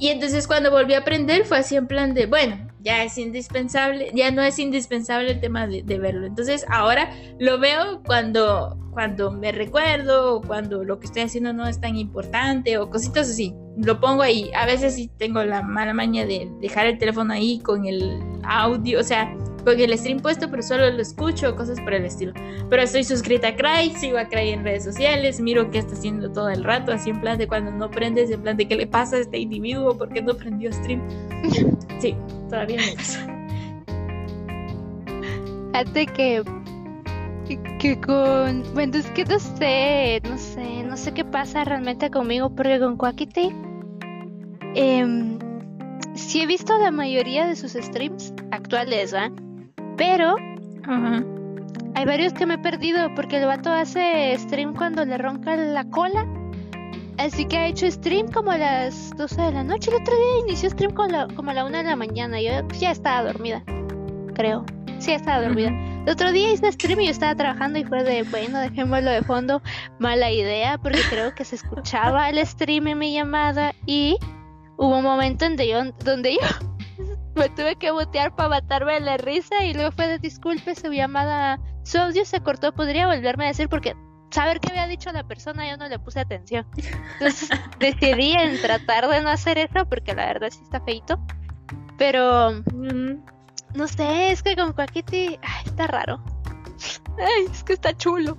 Y 0.00 0.08
entonces 0.08 0.46
cuando 0.46 0.70
volví 0.70 0.94
a 0.94 1.00
aprender 1.00 1.44
fue 1.44 1.58
así 1.58 1.76
en 1.76 1.86
plan 1.86 2.14
de, 2.14 2.24
bueno, 2.24 2.56
ya 2.80 3.04
es 3.04 3.18
indispensable, 3.18 4.10
ya 4.14 4.30
no 4.30 4.40
es 4.40 4.58
indispensable 4.58 5.32
el 5.32 5.40
tema 5.40 5.66
de, 5.66 5.82
verlo. 5.98 6.26
Entonces 6.26 6.64
ahora 6.70 7.12
lo 7.38 7.60
veo 7.60 8.02
cuando, 8.06 8.78
cuando 8.92 9.30
me 9.30 9.52
recuerdo 9.52 10.40
cuando 10.40 10.84
lo 10.84 10.98
que 10.98 11.06
estoy 11.06 11.22
haciendo 11.22 11.52
no 11.52 11.66
es 11.66 11.82
tan 11.82 11.96
importante 11.96 12.78
o 12.78 12.88
cositas 12.88 13.28
así. 13.28 13.54
Lo 13.76 14.00
pongo 14.00 14.22
ahí. 14.22 14.50
A 14.54 14.64
veces 14.64 14.94
sí 14.94 15.10
tengo 15.18 15.44
la 15.44 15.60
mala 15.60 15.92
maña 15.92 16.24
de 16.24 16.50
dejar 16.62 16.86
el 16.86 16.96
teléfono 16.96 17.34
ahí 17.34 17.60
con 17.60 17.84
el 17.84 18.18
audio, 18.42 19.00
o 19.00 19.04
sea, 19.04 19.36
con 19.64 19.78
el 19.78 19.96
stream 19.98 20.20
puesto, 20.20 20.50
pero 20.50 20.62
solo 20.62 20.90
lo 20.90 21.00
escucho, 21.00 21.54
cosas 21.56 21.80
por 21.80 21.94
el 21.94 22.04
estilo. 22.04 22.32
Pero 22.68 22.82
estoy 22.82 23.04
suscrita 23.04 23.48
a 23.48 23.56
Cry, 23.56 23.90
sigo 23.96 24.18
a 24.18 24.26
Cry 24.26 24.50
en 24.50 24.64
redes 24.64 24.84
sociales, 24.84 25.40
miro 25.40 25.70
qué 25.70 25.78
está 25.78 25.94
haciendo 25.94 26.30
todo 26.30 26.48
el 26.48 26.64
rato, 26.64 26.92
así 26.92 27.10
en 27.10 27.20
plan 27.20 27.38
de 27.38 27.46
cuando 27.46 27.70
no 27.70 27.90
prendes, 27.90 28.30
en 28.30 28.42
plan 28.42 28.56
de 28.56 28.66
qué 28.66 28.76
le 28.76 28.86
pasa 28.86 29.16
a 29.16 29.20
este 29.20 29.38
individuo, 29.38 29.96
por 29.96 30.08
qué 30.10 30.22
no 30.22 30.34
prendió 30.34 30.72
stream. 30.72 31.02
Sí, 32.00 32.16
todavía 32.48 32.80
me 32.80 32.96
pasa. 32.96 33.26
Fíjate 35.72 36.06
que 36.06 36.42
que 37.78 38.00
con 38.00 38.62
bueno 38.74 38.96
es 38.96 39.06
que 39.10 39.24
no 39.24 39.38
sé 39.38 40.20
no 40.24 40.38
sé 40.38 40.82
no 40.84 40.96
sé 40.96 41.12
qué 41.12 41.24
pasa 41.24 41.64
realmente 41.64 42.10
conmigo 42.10 42.54
porque 42.54 42.78
con 42.78 42.96
Quackity 42.96 43.50
eh, 44.76 45.38
sí 46.14 46.42
he 46.42 46.46
visto 46.46 46.78
la 46.78 46.90
mayoría 46.90 47.46
de 47.46 47.56
sus 47.56 47.72
streams 47.72 48.32
actuales 48.50 49.14
¿va? 49.14 49.30
Pero 50.00 50.34
hay 51.94 52.04
varios 52.06 52.32
que 52.32 52.46
me 52.46 52.54
he 52.54 52.58
perdido 52.58 53.14
porque 53.14 53.36
el 53.36 53.44
vato 53.44 53.70
hace 53.70 54.34
stream 54.38 54.74
cuando 54.74 55.04
le 55.04 55.18
ronca 55.18 55.54
la 55.56 55.84
cola. 55.84 56.26
Así 57.18 57.44
que 57.44 57.58
ha 57.58 57.66
hecho 57.66 57.90
stream 57.90 58.32
como 58.32 58.50
a 58.50 58.56
las 58.56 59.14
12 59.18 59.42
de 59.42 59.52
la 59.52 59.62
noche. 59.62 59.90
El 59.90 60.00
otro 60.00 60.14
día 60.16 60.46
inició 60.46 60.70
stream 60.70 60.94
como, 60.94 61.50
a 61.50 61.54
la 61.54 61.66
1 61.66 61.76
de 61.76 61.84
la 61.84 61.96
mañana. 61.96 62.40
Yo 62.40 62.66
ya 62.78 62.92
estaba 62.92 63.30
dormida, 63.30 63.62
creo. 64.34 64.64
Sí, 65.00 65.12
estaba 65.12 65.42
dormida. 65.42 65.68
El 65.68 66.08
otro 66.08 66.32
día 66.32 66.50
hice 66.50 66.72
stream 66.72 67.00
y 67.00 67.04
yo 67.04 67.10
estaba 67.10 67.34
trabajando 67.34 67.78
y 67.78 67.84
fue 67.84 68.02
de, 68.02 68.22
bueno, 68.22 68.58
dejémoslo 68.58 69.10
de 69.10 69.20
fondo. 69.20 69.60
Mala 69.98 70.30
idea 70.30 70.78
porque 70.78 71.02
creo 71.10 71.34
que 71.34 71.44
se 71.44 71.56
escuchaba 71.56 72.30
el 72.30 72.38
stream 72.46 72.86
en 72.86 72.98
mi 73.00 73.12
llamada 73.12 73.74
y 73.84 74.16
hubo 74.78 74.96
un 74.96 75.04
momento 75.04 75.44
en 75.44 75.58
yo, 75.58 75.92
donde 76.06 76.36
yo 76.36 76.70
me 77.34 77.48
tuve 77.50 77.76
que 77.76 77.90
botear 77.90 78.34
para 78.34 78.48
matarme 78.48 78.94
de 78.94 79.00
la 79.00 79.16
risa 79.16 79.64
y 79.64 79.74
luego 79.74 79.92
fue 79.92 80.06
de 80.08 80.18
disculpe, 80.18 80.74
su 80.74 80.92
llamada, 80.92 81.60
su 81.84 81.98
audio 81.98 82.24
se 82.24 82.40
cortó, 82.40 82.72
podría 82.72 83.06
volverme 83.06 83.44
a 83.44 83.48
decir 83.48 83.68
porque 83.68 83.94
saber 84.30 84.60
qué 84.60 84.70
había 84.70 84.86
dicho 84.86 85.10
la 85.12 85.24
persona 85.24 85.68
yo 85.68 85.76
no 85.76 85.88
le 85.88 85.98
puse 85.98 86.20
atención. 86.20 86.66
Entonces 87.14 87.50
decidí 87.78 88.32
en 88.32 88.60
tratar 88.60 89.08
de 89.08 89.22
no 89.22 89.30
hacer 89.30 89.58
eso 89.58 89.86
porque 89.88 90.14
la 90.14 90.26
verdad 90.26 90.50
sí 90.50 90.60
está 90.62 90.80
feito. 90.80 91.18
Pero 91.98 92.52
mm, 92.72 93.22
no 93.74 93.88
sé, 93.88 94.32
es 94.32 94.42
que 94.42 94.56
con 94.56 94.72
Quackity 94.72 95.38
está 95.66 95.86
raro. 95.86 96.22
Ay, 97.18 97.46
es 97.50 97.62
que 97.62 97.74
está 97.74 97.96
chulo. 97.96 98.36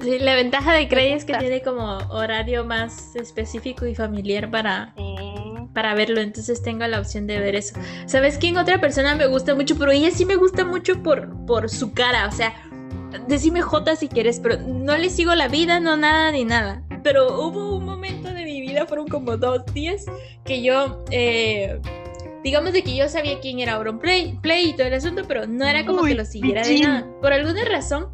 Sí, 0.00 0.18
la 0.18 0.34
ventaja 0.34 0.74
de 0.74 0.88
Cray 0.88 1.12
es 1.12 1.24
que 1.24 1.34
tiene 1.34 1.62
como 1.62 1.96
horario 2.10 2.64
más 2.64 3.16
específico 3.16 3.86
y 3.86 3.94
familiar 3.94 4.50
para, 4.50 4.92
para 5.76 5.94
verlo, 5.94 6.22
entonces 6.22 6.62
tengo 6.62 6.86
la 6.86 6.98
opción 6.98 7.26
de 7.26 7.38
ver 7.38 7.54
eso. 7.54 7.78
¿Sabes 8.06 8.38
quién 8.38 8.56
otra 8.56 8.80
persona 8.80 9.14
me 9.14 9.26
gusta 9.26 9.54
mucho? 9.54 9.76
Pero 9.78 9.92
ella 9.92 10.10
sí 10.10 10.24
me 10.24 10.36
gusta 10.36 10.64
mucho 10.64 11.02
por, 11.02 11.28
por 11.44 11.68
su 11.68 11.92
cara, 11.92 12.26
o 12.26 12.32
sea, 12.32 12.54
decime 13.28 13.60
J 13.60 13.94
si 13.94 14.08
quieres, 14.08 14.40
pero 14.40 14.56
no 14.56 14.96
le 14.96 15.10
sigo 15.10 15.34
la 15.34 15.48
vida, 15.48 15.78
no 15.78 15.98
nada 15.98 16.32
ni 16.32 16.46
nada. 16.46 16.82
Pero 17.02 17.26
hubo 17.26 17.76
un 17.76 17.84
momento 17.84 18.32
de 18.32 18.46
mi 18.46 18.62
vida, 18.62 18.86
fueron 18.86 19.06
como 19.06 19.36
dos 19.36 19.66
días, 19.74 20.06
que 20.46 20.62
yo, 20.62 21.04
eh, 21.10 21.78
digamos 22.42 22.72
de 22.72 22.82
que 22.82 22.96
yo 22.96 23.06
sabía 23.10 23.38
quién 23.40 23.58
era 23.58 23.74
Auron 23.74 23.98
Play, 23.98 24.38
Play 24.40 24.70
y 24.70 24.72
todo 24.72 24.86
el 24.86 24.94
asunto, 24.94 25.24
pero 25.28 25.46
no 25.46 25.66
era 25.66 25.84
como 25.84 26.04
que 26.04 26.14
lo 26.14 26.24
siguiera 26.24 26.66
de 26.66 26.80
nada. 26.80 27.06
Por 27.20 27.34
alguna 27.34 27.66
razón, 27.66 28.08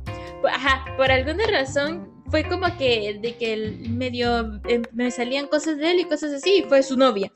ajá, 0.53 0.85
por 0.97 1.13
alguna 1.13 1.47
razón 1.47 2.13
fue 2.33 2.49
como 2.49 2.67
que 2.79 3.19
de 3.21 3.37
que 3.37 3.53
el 3.53 3.91
medio 3.91 4.59
em, 4.67 4.83
me 4.93 5.11
salían 5.11 5.47
cosas 5.49 5.77
de 5.77 5.91
él 5.91 6.01
y 6.01 6.05
cosas 6.05 6.33
así, 6.33 6.61
y 6.61 6.63
fue 6.63 6.83
su 6.83 6.97
novia. 6.97 7.31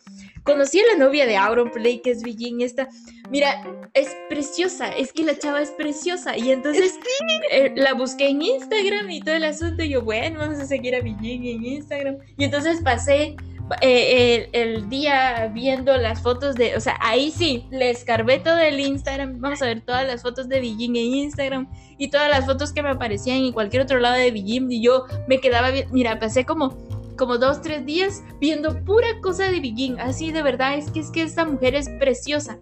Conocí 0.47 0.79
a 0.79 0.97
la 0.97 1.05
novia 1.05 1.27
de 1.27 1.37
Auron 1.37 1.71
Play, 1.71 1.99
que 1.99 2.13
es 2.13 2.23
Virgin, 2.23 2.61
esta. 2.61 2.89
Mira, 3.31 3.63
es 3.95 4.17
preciosa, 4.29 4.89
es 4.89 5.13
que 5.13 5.25
la 5.25 5.37
chava 5.37 5.61
es 5.61 5.71
preciosa. 5.71 6.39
Y 6.39 6.53
entonces 6.53 6.95
eh, 7.51 7.73
la 7.75 7.95
busqué 7.95 8.29
en 8.29 8.41
Instagram 8.41 9.11
y 9.11 9.21
todo 9.21 9.35
el 9.35 9.45
asunto. 9.45 9.83
Y 9.83 9.89
yo, 9.89 10.03
bueno, 10.03 10.39
vamos 10.39 10.59
a 10.61 10.65
seguir 10.65 10.95
a 10.95 11.01
Virgin 11.01 11.45
en 11.45 11.65
Instagram. 11.65 12.19
Y 12.39 12.45
entonces 12.45 12.81
pasé 12.81 13.35
eh, 13.81 14.49
el, 14.53 14.89
día 14.89 15.51
viendo 15.53 15.97
las 15.97 16.23
fotos 16.23 16.55
de, 16.55 16.77
o 16.77 16.81
sea, 16.81 16.97
ahí 17.01 17.33
sí, 17.33 17.67
le 17.73 17.91
escarbé 17.91 18.39
todo 18.39 18.59
el 18.59 18.79
Instagram, 18.79 19.41
vamos 19.41 19.61
a 19.61 19.67
ver 19.67 19.81
todas 19.81 20.07
las 20.07 20.23
fotos 20.23 20.49
de 20.49 20.61
Beijing 20.61 20.95
en 20.95 21.15
Instagram 21.15 21.69
y 21.99 22.09
todas 22.09 22.31
las 22.31 22.47
fotos 22.47 22.73
que 22.73 22.85
me 22.85 22.91
aparecían 22.91 23.39
en 23.39 23.53
cualquier 23.53 23.83
otro 23.83 23.99
lado 23.99 24.15
de 24.15 24.31
Beijing 24.31 24.71
y 24.71 24.83
yo 24.83 25.07
me 25.27 25.41
quedaba, 25.41 25.71
mira, 25.91 26.21
pasé 26.21 26.45
como 26.45 26.77
como 27.17 27.39
dos, 27.39 27.63
tres 27.63 27.85
días 27.85 28.23
viendo 28.41 28.85
pura 28.85 29.09
cosa 29.23 29.51
de 29.51 29.61
Beijing, 29.61 29.99
así 29.99 30.33
de 30.33 30.43
verdad, 30.43 30.77
es 30.77 30.91
que 30.91 31.01
es 31.01 31.11
que 31.11 31.23
esta 31.23 31.45
mujer 31.45 31.75
es 31.75 31.89
preciosa. 31.99 32.59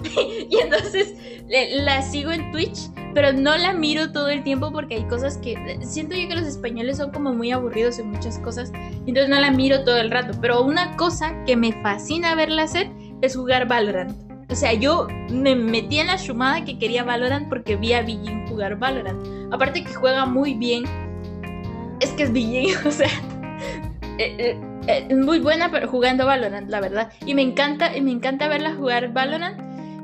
y 0.50 0.56
entonces 0.56 1.14
la 1.48 2.02
sigo 2.02 2.30
en 2.30 2.50
Twitch, 2.52 2.90
pero 3.14 3.32
no 3.32 3.56
la 3.56 3.72
miro 3.72 4.12
todo 4.12 4.28
el 4.28 4.42
tiempo 4.42 4.72
porque 4.72 4.96
hay 4.96 5.04
cosas 5.04 5.36
que 5.38 5.78
siento 5.82 6.16
yo 6.16 6.28
que 6.28 6.34
los 6.34 6.46
españoles 6.46 6.96
son 6.96 7.10
como 7.10 7.32
muy 7.32 7.50
aburridos 7.50 7.98
en 7.98 8.10
muchas 8.10 8.38
cosas, 8.38 8.72
entonces 9.06 9.28
no 9.28 9.40
la 9.40 9.50
miro 9.50 9.84
todo 9.84 9.98
el 9.98 10.10
rato. 10.10 10.38
Pero 10.40 10.62
una 10.62 10.96
cosa 10.96 11.44
que 11.44 11.56
me 11.56 11.72
fascina 11.82 12.34
verla 12.34 12.62
hacer 12.62 12.90
es 13.20 13.36
jugar 13.36 13.68
Valorant. 13.68 14.12
O 14.50 14.56
sea, 14.56 14.72
yo 14.72 15.06
me 15.30 15.54
metí 15.54 16.00
en 16.00 16.08
la 16.08 16.16
chumada 16.16 16.64
que 16.64 16.78
quería 16.78 17.04
Valorant 17.04 17.48
porque 17.48 17.76
vi 17.76 17.92
a 17.92 18.02
Bijin 18.02 18.48
jugar 18.48 18.76
Valorant. 18.78 19.52
Aparte 19.52 19.84
que 19.84 19.94
juega 19.94 20.26
muy 20.26 20.54
bien. 20.54 20.84
Es 22.00 22.10
que 22.10 22.24
es 22.24 22.32
Bijin, 22.32 22.74
o 22.86 22.90
sea, 22.90 23.10
eh, 24.20 24.60
eh, 24.86 25.06
es 25.08 25.16
muy 25.16 25.38
buena 25.38 25.70
jugando 25.86 26.26
Valorant, 26.26 26.68
la 26.68 26.80
verdad. 26.80 27.10
Y 27.24 27.34
me 27.34 27.42
encanta, 27.42 27.96
y 27.96 28.02
me 28.02 28.10
encanta 28.10 28.48
verla 28.48 28.74
jugar 28.74 29.12
Valorant. 29.12 29.58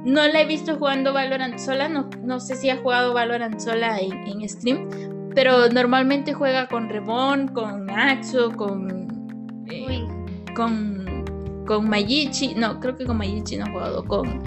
No 0.05 0.27
la 0.27 0.41
he 0.41 0.47
visto 0.47 0.77
jugando 0.77 1.12
Valorant 1.12 1.59
sola, 1.59 1.89
no, 1.89 2.09
no 2.23 2.41
sé 2.41 2.57
si 2.57 2.71
ha 2.71 2.79
jugado 2.79 3.12
Valorant 3.12 3.59
sola 3.61 3.99
en, 3.99 4.49
stream, 4.49 4.89
pero 5.35 5.69
normalmente 5.69 6.33
juega 6.33 6.67
con 6.69 6.89
Rebon, 6.89 7.49
con 7.49 7.91
Axo, 7.91 8.53
con. 8.53 9.64
Eh, 9.71 10.07
con. 10.55 11.64
con 11.67 11.89
Mayichi. 11.89 12.55
No, 12.55 12.81
creo 12.81 12.97
que 12.97 13.05
con 13.05 13.19
Mayichi 13.19 13.57
no 13.57 13.67
ha 13.67 13.71
jugado, 13.71 14.05
con, 14.05 14.43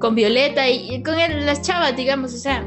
con 0.00 0.14
Violeta 0.16 0.68
y, 0.68 1.00
con 1.02 1.14
las 1.46 1.62
chavas, 1.62 1.94
digamos, 1.96 2.34
o 2.34 2.38
sea 2.38 2.66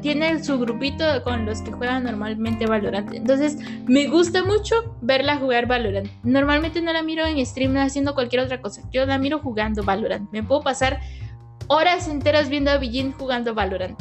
tiene 0.00 0.42
su 0.42 0.58
grupito 0.58 1.04
con 1.24 1.46
los 1.46 1.62
que 1.62 1.72
juegan 1.72 2.04
normalmente 2.04 2.66
Valorant. 2.66 3.12
Entonces, 3.12 3.58
me 3.86 4.06
gusta 4.08 4.44
mucho 4.44 4.96
verla 5.00 5.36
jugar 5.36 5.66
Valorant. 5.66 6.08
Normalmente 6.22 6.80
no 6.82 6.92
la 6.92 7.02
miro 7.02 7.26
en 7.26 7.44
stream 7.44 7.76
haciendo 7.76 8.14
cualquier 8.14 8.42
otra 8.42 8.60
cosa. 8.60 8.82
Yo 8.90 9.04
la 9.06 9.18
miro 9.18 9.38
jugando 9.38 9.82
Valorant. 9.82 10.30
Me 10.32 10.42
puedo 10.42 10.62
pasar 10.62 11.00
horas 11.68 12.08
enteras 12.08 12.48
viendo 12.48 12.70
a 12.70 12.78
Bijin 12.78 13.12
jugando 13.12 13.54
Valorant. 13.54 14.00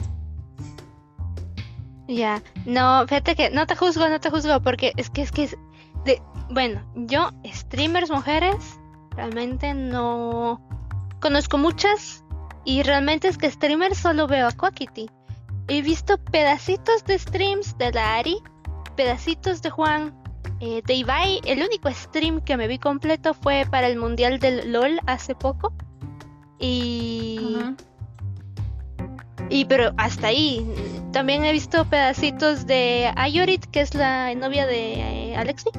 Ya, 2.07 2.41
no, 2.65 3.05
fíjate 3.07 3.35
que 3.35 3.49
no 3.51 3.65
te 3.65 3.75
juzgo, 3.75 4.09
no 4.09 4.19
te 4.19 4.29
juzgo, 4.29 4.59
porque 4.61 4.91
es 4.97 5.09
que 5.09 5.21
es 5.21 5.31
que 5.31 5.43
es 5.43 5.57
bueno, 6.51 6.81
yo 6.95 7.29
streamers 7.45 8.11
mujeres 8.11 8.77
realmente 9.11 9.73
no 9.73 10.61
conozco 11.21 11.57
muchas 11.57 12.25
y 12.65 12.83
realmente 12.83 13.29
es 13.29 13.37
que 13.37 13.49
streamers 13.49 13.97
solo 13.97 14.27
veo 14.27 14.47
a 14.47 14.51
Quackity. 14.51 15.09
He 15.67 15.81
visto 15.81 16.17
pedacitos 16.17 17.03
de 17.05 17.17
streams 17.17 17.77
de 17.77 17.91
la 17.91 18.15
Ari, 18.15 18.37
pedacitos 18.95 19.61
de 19.61 19.69
Juan, 19.69 20.13
eh, 20.59 20.81
de 20.85 20.93
Ibai. 20.93 21.41
El 21.45 21.63
único 21.63 21.89
stream 21.91 22.41
que 22.41 22.57
me 22.57 22.67
vi 22.67 22.77
completo 22.77 23.33
fue 23.33 23.65
para 23.69 23.87
el 23.87 23.97
Mundial 23.97 24.39
del 24.39 24.71
LOL 24.71 24.99
hace 25.05 25.35
poco. 25.35 25.73
Y. 26.59 27.57
Y 29.49 29.65
pero 29.65 29.93
hasta 29.97 30.27
ahí. 30.27 30.65
También 31.11 31.43
he 31.43 31.51
visto 31.51 31.85
pedacitos 31.85 32.65
de 32.65 33.11
Ayorit, 33.15 33.65
que 33.65 33.81
es 33.81 33.93
la 33.93 34.33
novia 34.35 34.65
de 34.65 35.31
eh, 35.31 35.35
Alexi. 35.35 35.69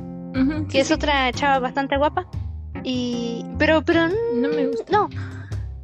que 0.70 0.80
es 0.80 0.90
otra 0.90 1.32
chava 1.32 1.58
bastante 1.58 1.96
guapa. 1.96 2.26
Y. 2.84 3.44
Pero, 3.58 3.82
pero. 3.84 4.08
No 4.08 4.48
me 4.48 4.66
gusta. 4.66 4.84
No 4.90 5.08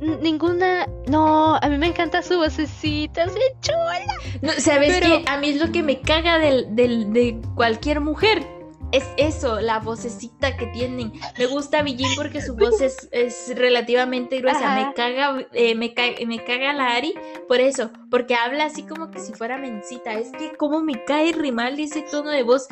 ninguna. 0.00 0.86
No, 1.06 1.56
a 1.56 1.68
mí 1.68 1.78
me 1.78 1.88
encanta 1.88 2.22
su 2.22 2.36
vocecita, 2.36 3.24
es 3.24 3.32
chula. 3.60 4.00
No, 4.42 4.52
¿Sabes 4.52 5.00
qué? 5.00 5.24
A 5.26 5.38
mí 5.38 5.50
es 5.50 5.60
lo 5.60 5.72
que 5.72 5.82
me 5.82 6.00
caga 6.00 6.38
del, 6.38 6.74
del, 6.74 7.12
de 7.12 7.40
cualquier 7.54 8.00
mujer. 8.00 8.46
Es 8.90 9.04
eso, 9.18 9.60
la 9.60 9.80
vocecita 9.80 10.56
que 10.56 10.66
tienen. 10.68 11.12
Me 11.38 11.44
gusta 11.44 11.82
Villín 11.82 12.08
porque 12.16 12.40
su 12.40 12.56
voz 12.56 12.80
es, 12.80 13.08
es 13.12 13.52
relativamente 13.54 14.40
gruesa. 14.40 14.74
Me 14.74 14.94
caga, 14.94 15.46
eh, 15.52 15.74
me, 15.74 15.94
me 16.26 16.42
caga 16.42 16.72
la 16.72 16.96
Ari 16.96 17.12
por 17.48 17.60
eso, 17.60 17.90
porque 18.10 18.34
habla 18.34 18.64
así 18.64 18.84
como 18.84 19.10
que 19.10 19.18
si 19.18 19.34
fuera 19.34 19.58
mencita. 19.58 20.14
Es 20.14 20.32
que 20.32 20.56
como 20.56 20.80
me 20.80 21.04
cae 21.04 21.32
rimal 21.32 21.78
ese 21.78 22.00
tono 22.00 22.30
de 22.30 22.42
voz. 22.44 22.66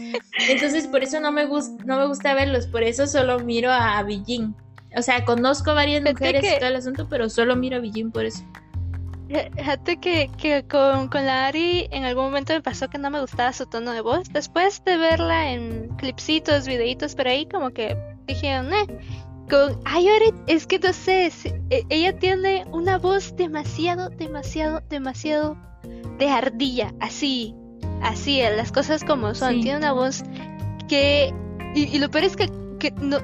Entonces 0.49 0.87
por 0.87 1.03
eso 1.03 1.21
no 1.21 1.33
me, 1.33 1.45
gusta 1.45 1.85
no 1.85 1.99
me 1.99 2.07
gusta 2.07 2.33
verlos. 2.33 2.67
Por 2.67 2.83
eso 2.83 3.07
solo 3.07 3.41
miro 3.41 3.71
a, 3.71 3.99
a 3.99 4.03
o 4.97 5.03
sea, 5.03 5.25
conozco 5.25 5.75
varias 5.75 6.03
mujeres 6.03 6.45
y 6.45 6.59
todo 6.59 6.69
el 6.69 6.77
asunto, 6.77 7.07
pero 7.09 7.29
solo 7.29 7.55
miro 7.55 7.77
a 7.77 7.81
Bijin 7.81 8.11
por 8.11 8.25
eso. 8.25 8.45
Fíjate 9.29 9.97
que, 9.97 10.31
que 10.39 10.65
con, 10.69 11.09
con, 11.09 11.27
la 11.27 11.47
Ari 11.47 11.89
en 11.91 12.05
algún 12.05 12.27
momento 12.27 12.53
me 12.53 12.63
pasó 12.63 12.89
que 12.89 12.97
no 12.97 13.11
me 13.11 13.21
gustaba 13.21 13.53
su 13.53 13.67
tono 13.67 13.93
de 13.93 14.01
voz. 14.01 14.29
Después 14.33 14.85
de 14.85 14.97
verla 14.97 15.51
en 15.51 15.89
clipsitos, 15.97 16.67
videitos 16.67 17.17
por 17.17 17.27
ahí, 17.27 17.47
como 17.47 17.71
que 17.71 17.97
dije, 18.27 18.55
eh. 18.55 18.87
Con 19.51 19.81
Ayori, 19.85 20.33
es 20.47 20.67
que 20.67 20.79
no 20.79 20.93
sé, 20.93 21.31
e, 21.71 21.85
ella 21.89 22.19
tiene 22.19 22.65
una 22.73 22.99
voz 22.99 23.37
demasiado, 23.37 24.11
demasiado, 24.11 24.81
demasiado 24.89 25.57
de 26.19 26.29
ardilla, 26.29 26.93
así, 27.01 27.55
así, 28.03 28.41
las 28.41 28.73
cosas 28.73 29.05
como 29.05 29.35
son. 29.35 29.61
Tiene 29.61 29.79
una 29.79 29.93
voz 29.93 30.25
que. 30.89 31.33
Y, 31.75 31.99
lo 31.99 32.11
peor 32.11 32.25
es 32.25 32.37
que, 32.37 32.51
que 32.81 32.91
no, 32.93 33.19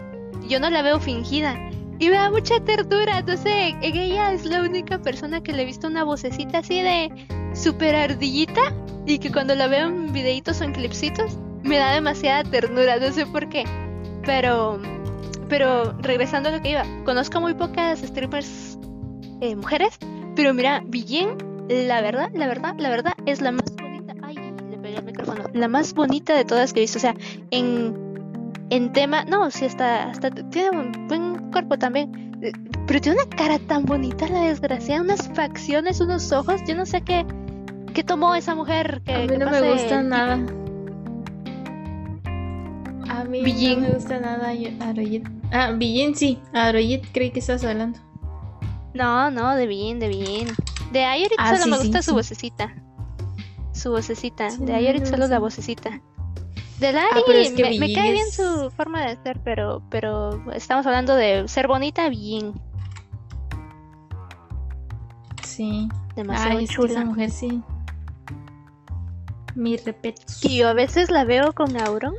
yo 0.49 0.61
no 0.61 0.70
la 0.70 0.82
veo 0.82 1.01
fingida. 1.01 1.57
Y 1.99 2.09
me 2.09 2.16
da 2.16 2.30
mucha 2.30 2.59
ternura, 2.61 3.22
no 3.22 3.36
sé, 3.36 3.76
ella 3.80 4.32
es 4.32 4.45
la 4.45 4.62
única 4.62 4.99
persona 5.01 5.40
que 5.43 5.53
le 5.53 5.62
he 5.62 5.64
visto 5.64 5.86
una 5.86 6.03
vocecita 6.03 6.59
así 6.59 6.80
de 6.80 7.11
super 7.55 7.95
ardillita 7.95 8.61
y 9.07 9.18
que 9.18 9.30
cuando 9.30 9.55
la 9.55 9.68
veo 9.68 9.86
en 9.86 10.12
videitos 10.12 10.61
o 10.61 10.64
en 10.64 10.72
clipsitos 10.72 11.38
me 11.62 11.76
da 11.76 11.93
demasiada 11.93 12.43
ternura, 12.43 12.99
no 12.99 13.12
sé 13.12 13.24
por 13.26 13.49
qué. 13.49 13.64
Pero, 14.24 14.80
pero 15.49 15.93
regresando 16.01 16.49
a 16.49 16.53
lo 16.53 16.62
que 16.62 16.70
iba, 16.70 16.84
conozco 17.05 17.40
muy 17.40 17.55
pocas 17.55 18.01
streamers 18.01 18.78
eh, 19.40 19.55
mujeres, 19.55 19.99
pero 20.34 20.55
mira, 20.55 20.82
Villén, 20.84 21.36
la 21.68 22.01
verdad, 22.01 22.30
la 22.34 22.47
verdad, 22.47 22.74
la 22.78 22.90
verdad 22.90 23.12
es 23.26 23.40
la 23.40 23.53
más 23.53 23.76
bonita. 23.76 24.14
Ay, 24.22 24.36
le 24.70 24.78
pegué 24.78 24.97
el 24.97 25.05
micrófono. 25.05 25.45
La 25.53 25.68
más 25.68 25.95
bonita 25.95 26.36
de 26.36 26.45
todas 26.45 26.72
que 26.72 26.80
he 26.80 26.82
visto, 26.82 26.99
o 26.99 27.01
sea, 27.01 27.14
en 27.51 28.11
en 28.73 28.91
tema, 28.91 29.25
no, 29.27 29.51
sí 29.51 29.66
está, 29.66 30.05
hasta 30.09 30.31
tiene 30.31 30.70
un 30.70 31.07
buen 31.07 31.51
cuerpo 31.53 31.77
también, 31.77 32.33
eh, 32.41 32.53
pero 32.87 33.03
tiene 33.03 33.18
una 33.20 33.37
cara 33.37 33.59
tan 33.59 33.85
bonita 33.85 34.27
la 34.29 34.45
desgraciada, 34.45 35.03
unas 35.03 35.29
facciones, 35.35 36.01
unos 36.01 36.33
ojos, 36.33 36.62
yo 36.66 36.75
no 36.75 36.87
sé 36.87 37.03
qué, 37.03 37.27
qué 37.93 38.03
tomó 38.03 38.35
esa 38.35 38.55
mujer 38.55 39.03
que... 39.05 39.12
A 39.12 39.18
mí 39.27 39.37
no 39.37 39.51
me 39.51 39.73
gusta 39.73 40.03
nada. 40.03 40.41
A 43.11 43.25
mí 43.25 43.43
no 43.43 43.81
me 43.83 43.91
gusta 43.91 44.18
nada 44.18 44.55
Aroyet. 44.81 45.29
Ah, 45.53 45.73
Billin 45.73 46.16
sí, 46.16 46.39
Aroyet 46.55 47.05
creí 47.12 47.31
que 47.31 47.41
estás 47.41 47.62
hablando. 47.64 47.99
No, 48.95 49.31
no, 49.31 49.55
de 49.55 49.66
bien, 49.66 49.99
de 49.99 50.09
bien. 50.09 50.49
De 50.93 51.05
Ayorit 51.05 51.37
ah, 51.39 51.59
solo 51.59 51.77
me 51.77 51.83
gusta 51.83 52.01
su 52.01 52.14
vocecita. 52.14 52.75
Su 53.75 53.91
vocecita. 53.91 54.49
de 54.57 54.75
Ayorit 54.75 55.05
solo 55.05 55.27
la 55.27 55.39
vocecita. 55.39 56.01
De 56.83 56.91
Lari 56.91 57.11
ah, 57.14 57.78
me, 57.78 57.95
cae 57.95 58.11
bien 58.11 58.28
su 58.33 58.68
forma 58.76 59.07
de 59.07 59.16
ser, 59.22 59.39
pero, 59.45 59.85
pero 59.89 60.53
estamos 60.53 60.85
hablando 60.85 61.14
de 61.14 61.47
ser 61.47 61.68
bonita 61.68 62.09
bien. 62.09 62.61
Sí. 65.45 65.89
Demasiado 66.16 66.61
chula. 66.66 66.91
esa 66.91 67.05
mujer 67.05 67.30
sí. 67.30 67.62
Mi 69.55 69.76
respeto. 69.76 70.22
Y 70.43 70.57
yo 70.57 70.70
a 70.70 70.72
veces 70.72 71.09
la 71.09 71.22
veo 71.22 71.53
con 71.53 71.80
Auron 71.80 72.16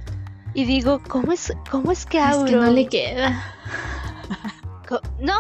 y 0.54 0.64
digo, 0.64 1.02
¿cómo 1.10 1.34
es, 1.34 1.52
cómo 1.70 1.92
es 1.92 2.06
que 2.06 2.22
Auron? 2.22 2.46
Es 2.46 2.52
que 2.52 2.58
no 2.58 2.72
le 2.72 2.88
queda. 2.88 3.44
No, 5.20 5.36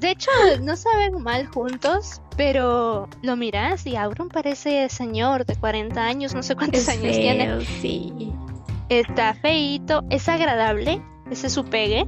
de 0.00 0.10
hecho 0.10 0.30
no 0.62 0.76
saben 0.76 1.22
mal 1.22 1.46
juntos, 1.46 2.22
pero 2.38 3.08
lo 3.22 3.36
miras 3.36 3.86
y 3.86 3.96
Auron 3.96 4.30
parece 4.30 4.88
señor 4.88 5.44
de 5.44 5.54
40 5.56 6.02
años, 6.02 6.34
no 6.34 6.42
sé 6.42 6.56
cuántos 6.56 6.88
años 6.88 7.14
tiene. 7.14 7.60
Sí 7.80 8.32
está 8.88 9.34
feito, 9.34 10.04
es 10.10 10.28
agradable, 10.28 11.02
ese 11.30 11.46
es 11.48 11.52
su 11.52 11.64
pegue. 11.64 12.06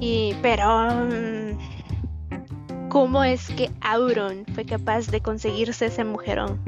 Y, 0.00 0.34
pero, 0.42 0.66
mm, 0.90 2.88
¿cómo 2.88 3.22
es 3.24 3.48
que 3.48 3.70
Auron 3.80 4.44
fue 4.54 4.64
capaz 4.64 5.08
de 5.08 5.20
conseguirse 5.20 5.86
ese 5.86 6.04
mujerón? 6.04 6.60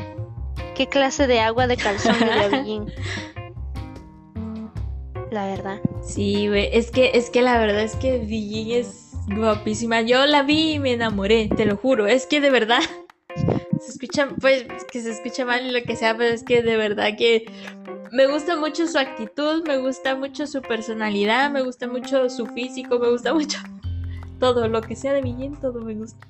¿Qué 0.74 0.86
clase 0.86 1.26
de 1.26 1.40
agua 1.40 1.66
de 1.66 1.76
calzón 1.76 2.18
de 2.18 2.92
La 5.30 5.46
verdad. 5.46 5.80
Sí, 6.03 6.48
güey, 6.48 6.68
es 6.72 6.90
que, 6.90 7.12
es 7.14 7.30
que 7.30 7.40
la 7.40 7.59
verdad 7.59 7.82
es 7.82 7.96
que 7.96 8.18
Villín 8.18 8.76
es 8.76 9.12
guapísima. 9.28 10.03
Yo 10.03 10.26
la 10.26 10.42
vi 10.42 10.74
y 10.74 10.78
me 10.78 10.92
enamoré, 10.92 11.48
te 11.48 11.64
lo 11.64 11.76
juro. 11.76 12.07
Es 12.07 12.26
que 12.26 12.42
de 12.42 12.50
verdad 12.50 12.80
se 13.80 13.92
escucha, 13.92 14.28
pues, 14.40 14.66
que 14.90 15.00
se 15.00 15.11
escucha 15.11 15.46
mal 15.46 15.66
y 15.66 15.70
lo 15.70 15.82
que 15.84 15.96
sea, 15.96 16.14
pero 16.18 16.34
es 16.34 16.44
que 16.44 16.62
de 16.62 16.76
verdad 16.76 17.16
que 17.16 17.46
me 18.12 18.26
gusta 18.26 18.56
mucho 18.56 18.86
su 18.86 18.98
actitud, 18.98 19.66
me 19.66 19.78
gusta 19.78 20.14
mucho 20.14 20.46
su 20.46 20.60
personalidad, 20.60 21.50
me 21.50 21.62
gusta 21.62 21.88
mucho 21.88 22.28
su 22.28 22.46
físico, 22.46 22.98
me 22.98 23.08
gusta 23.08 23.32
mucho 23.32 23.58
todo 24.38 24.68
lo 24.68 24.82
que 24.82 24.94
sea 24.94 25.14
de 25.14 25.22
Villén, 25.22 25.58
todo 25.58 25.80
me 25.80 25.94
gusta. 25.94 26.28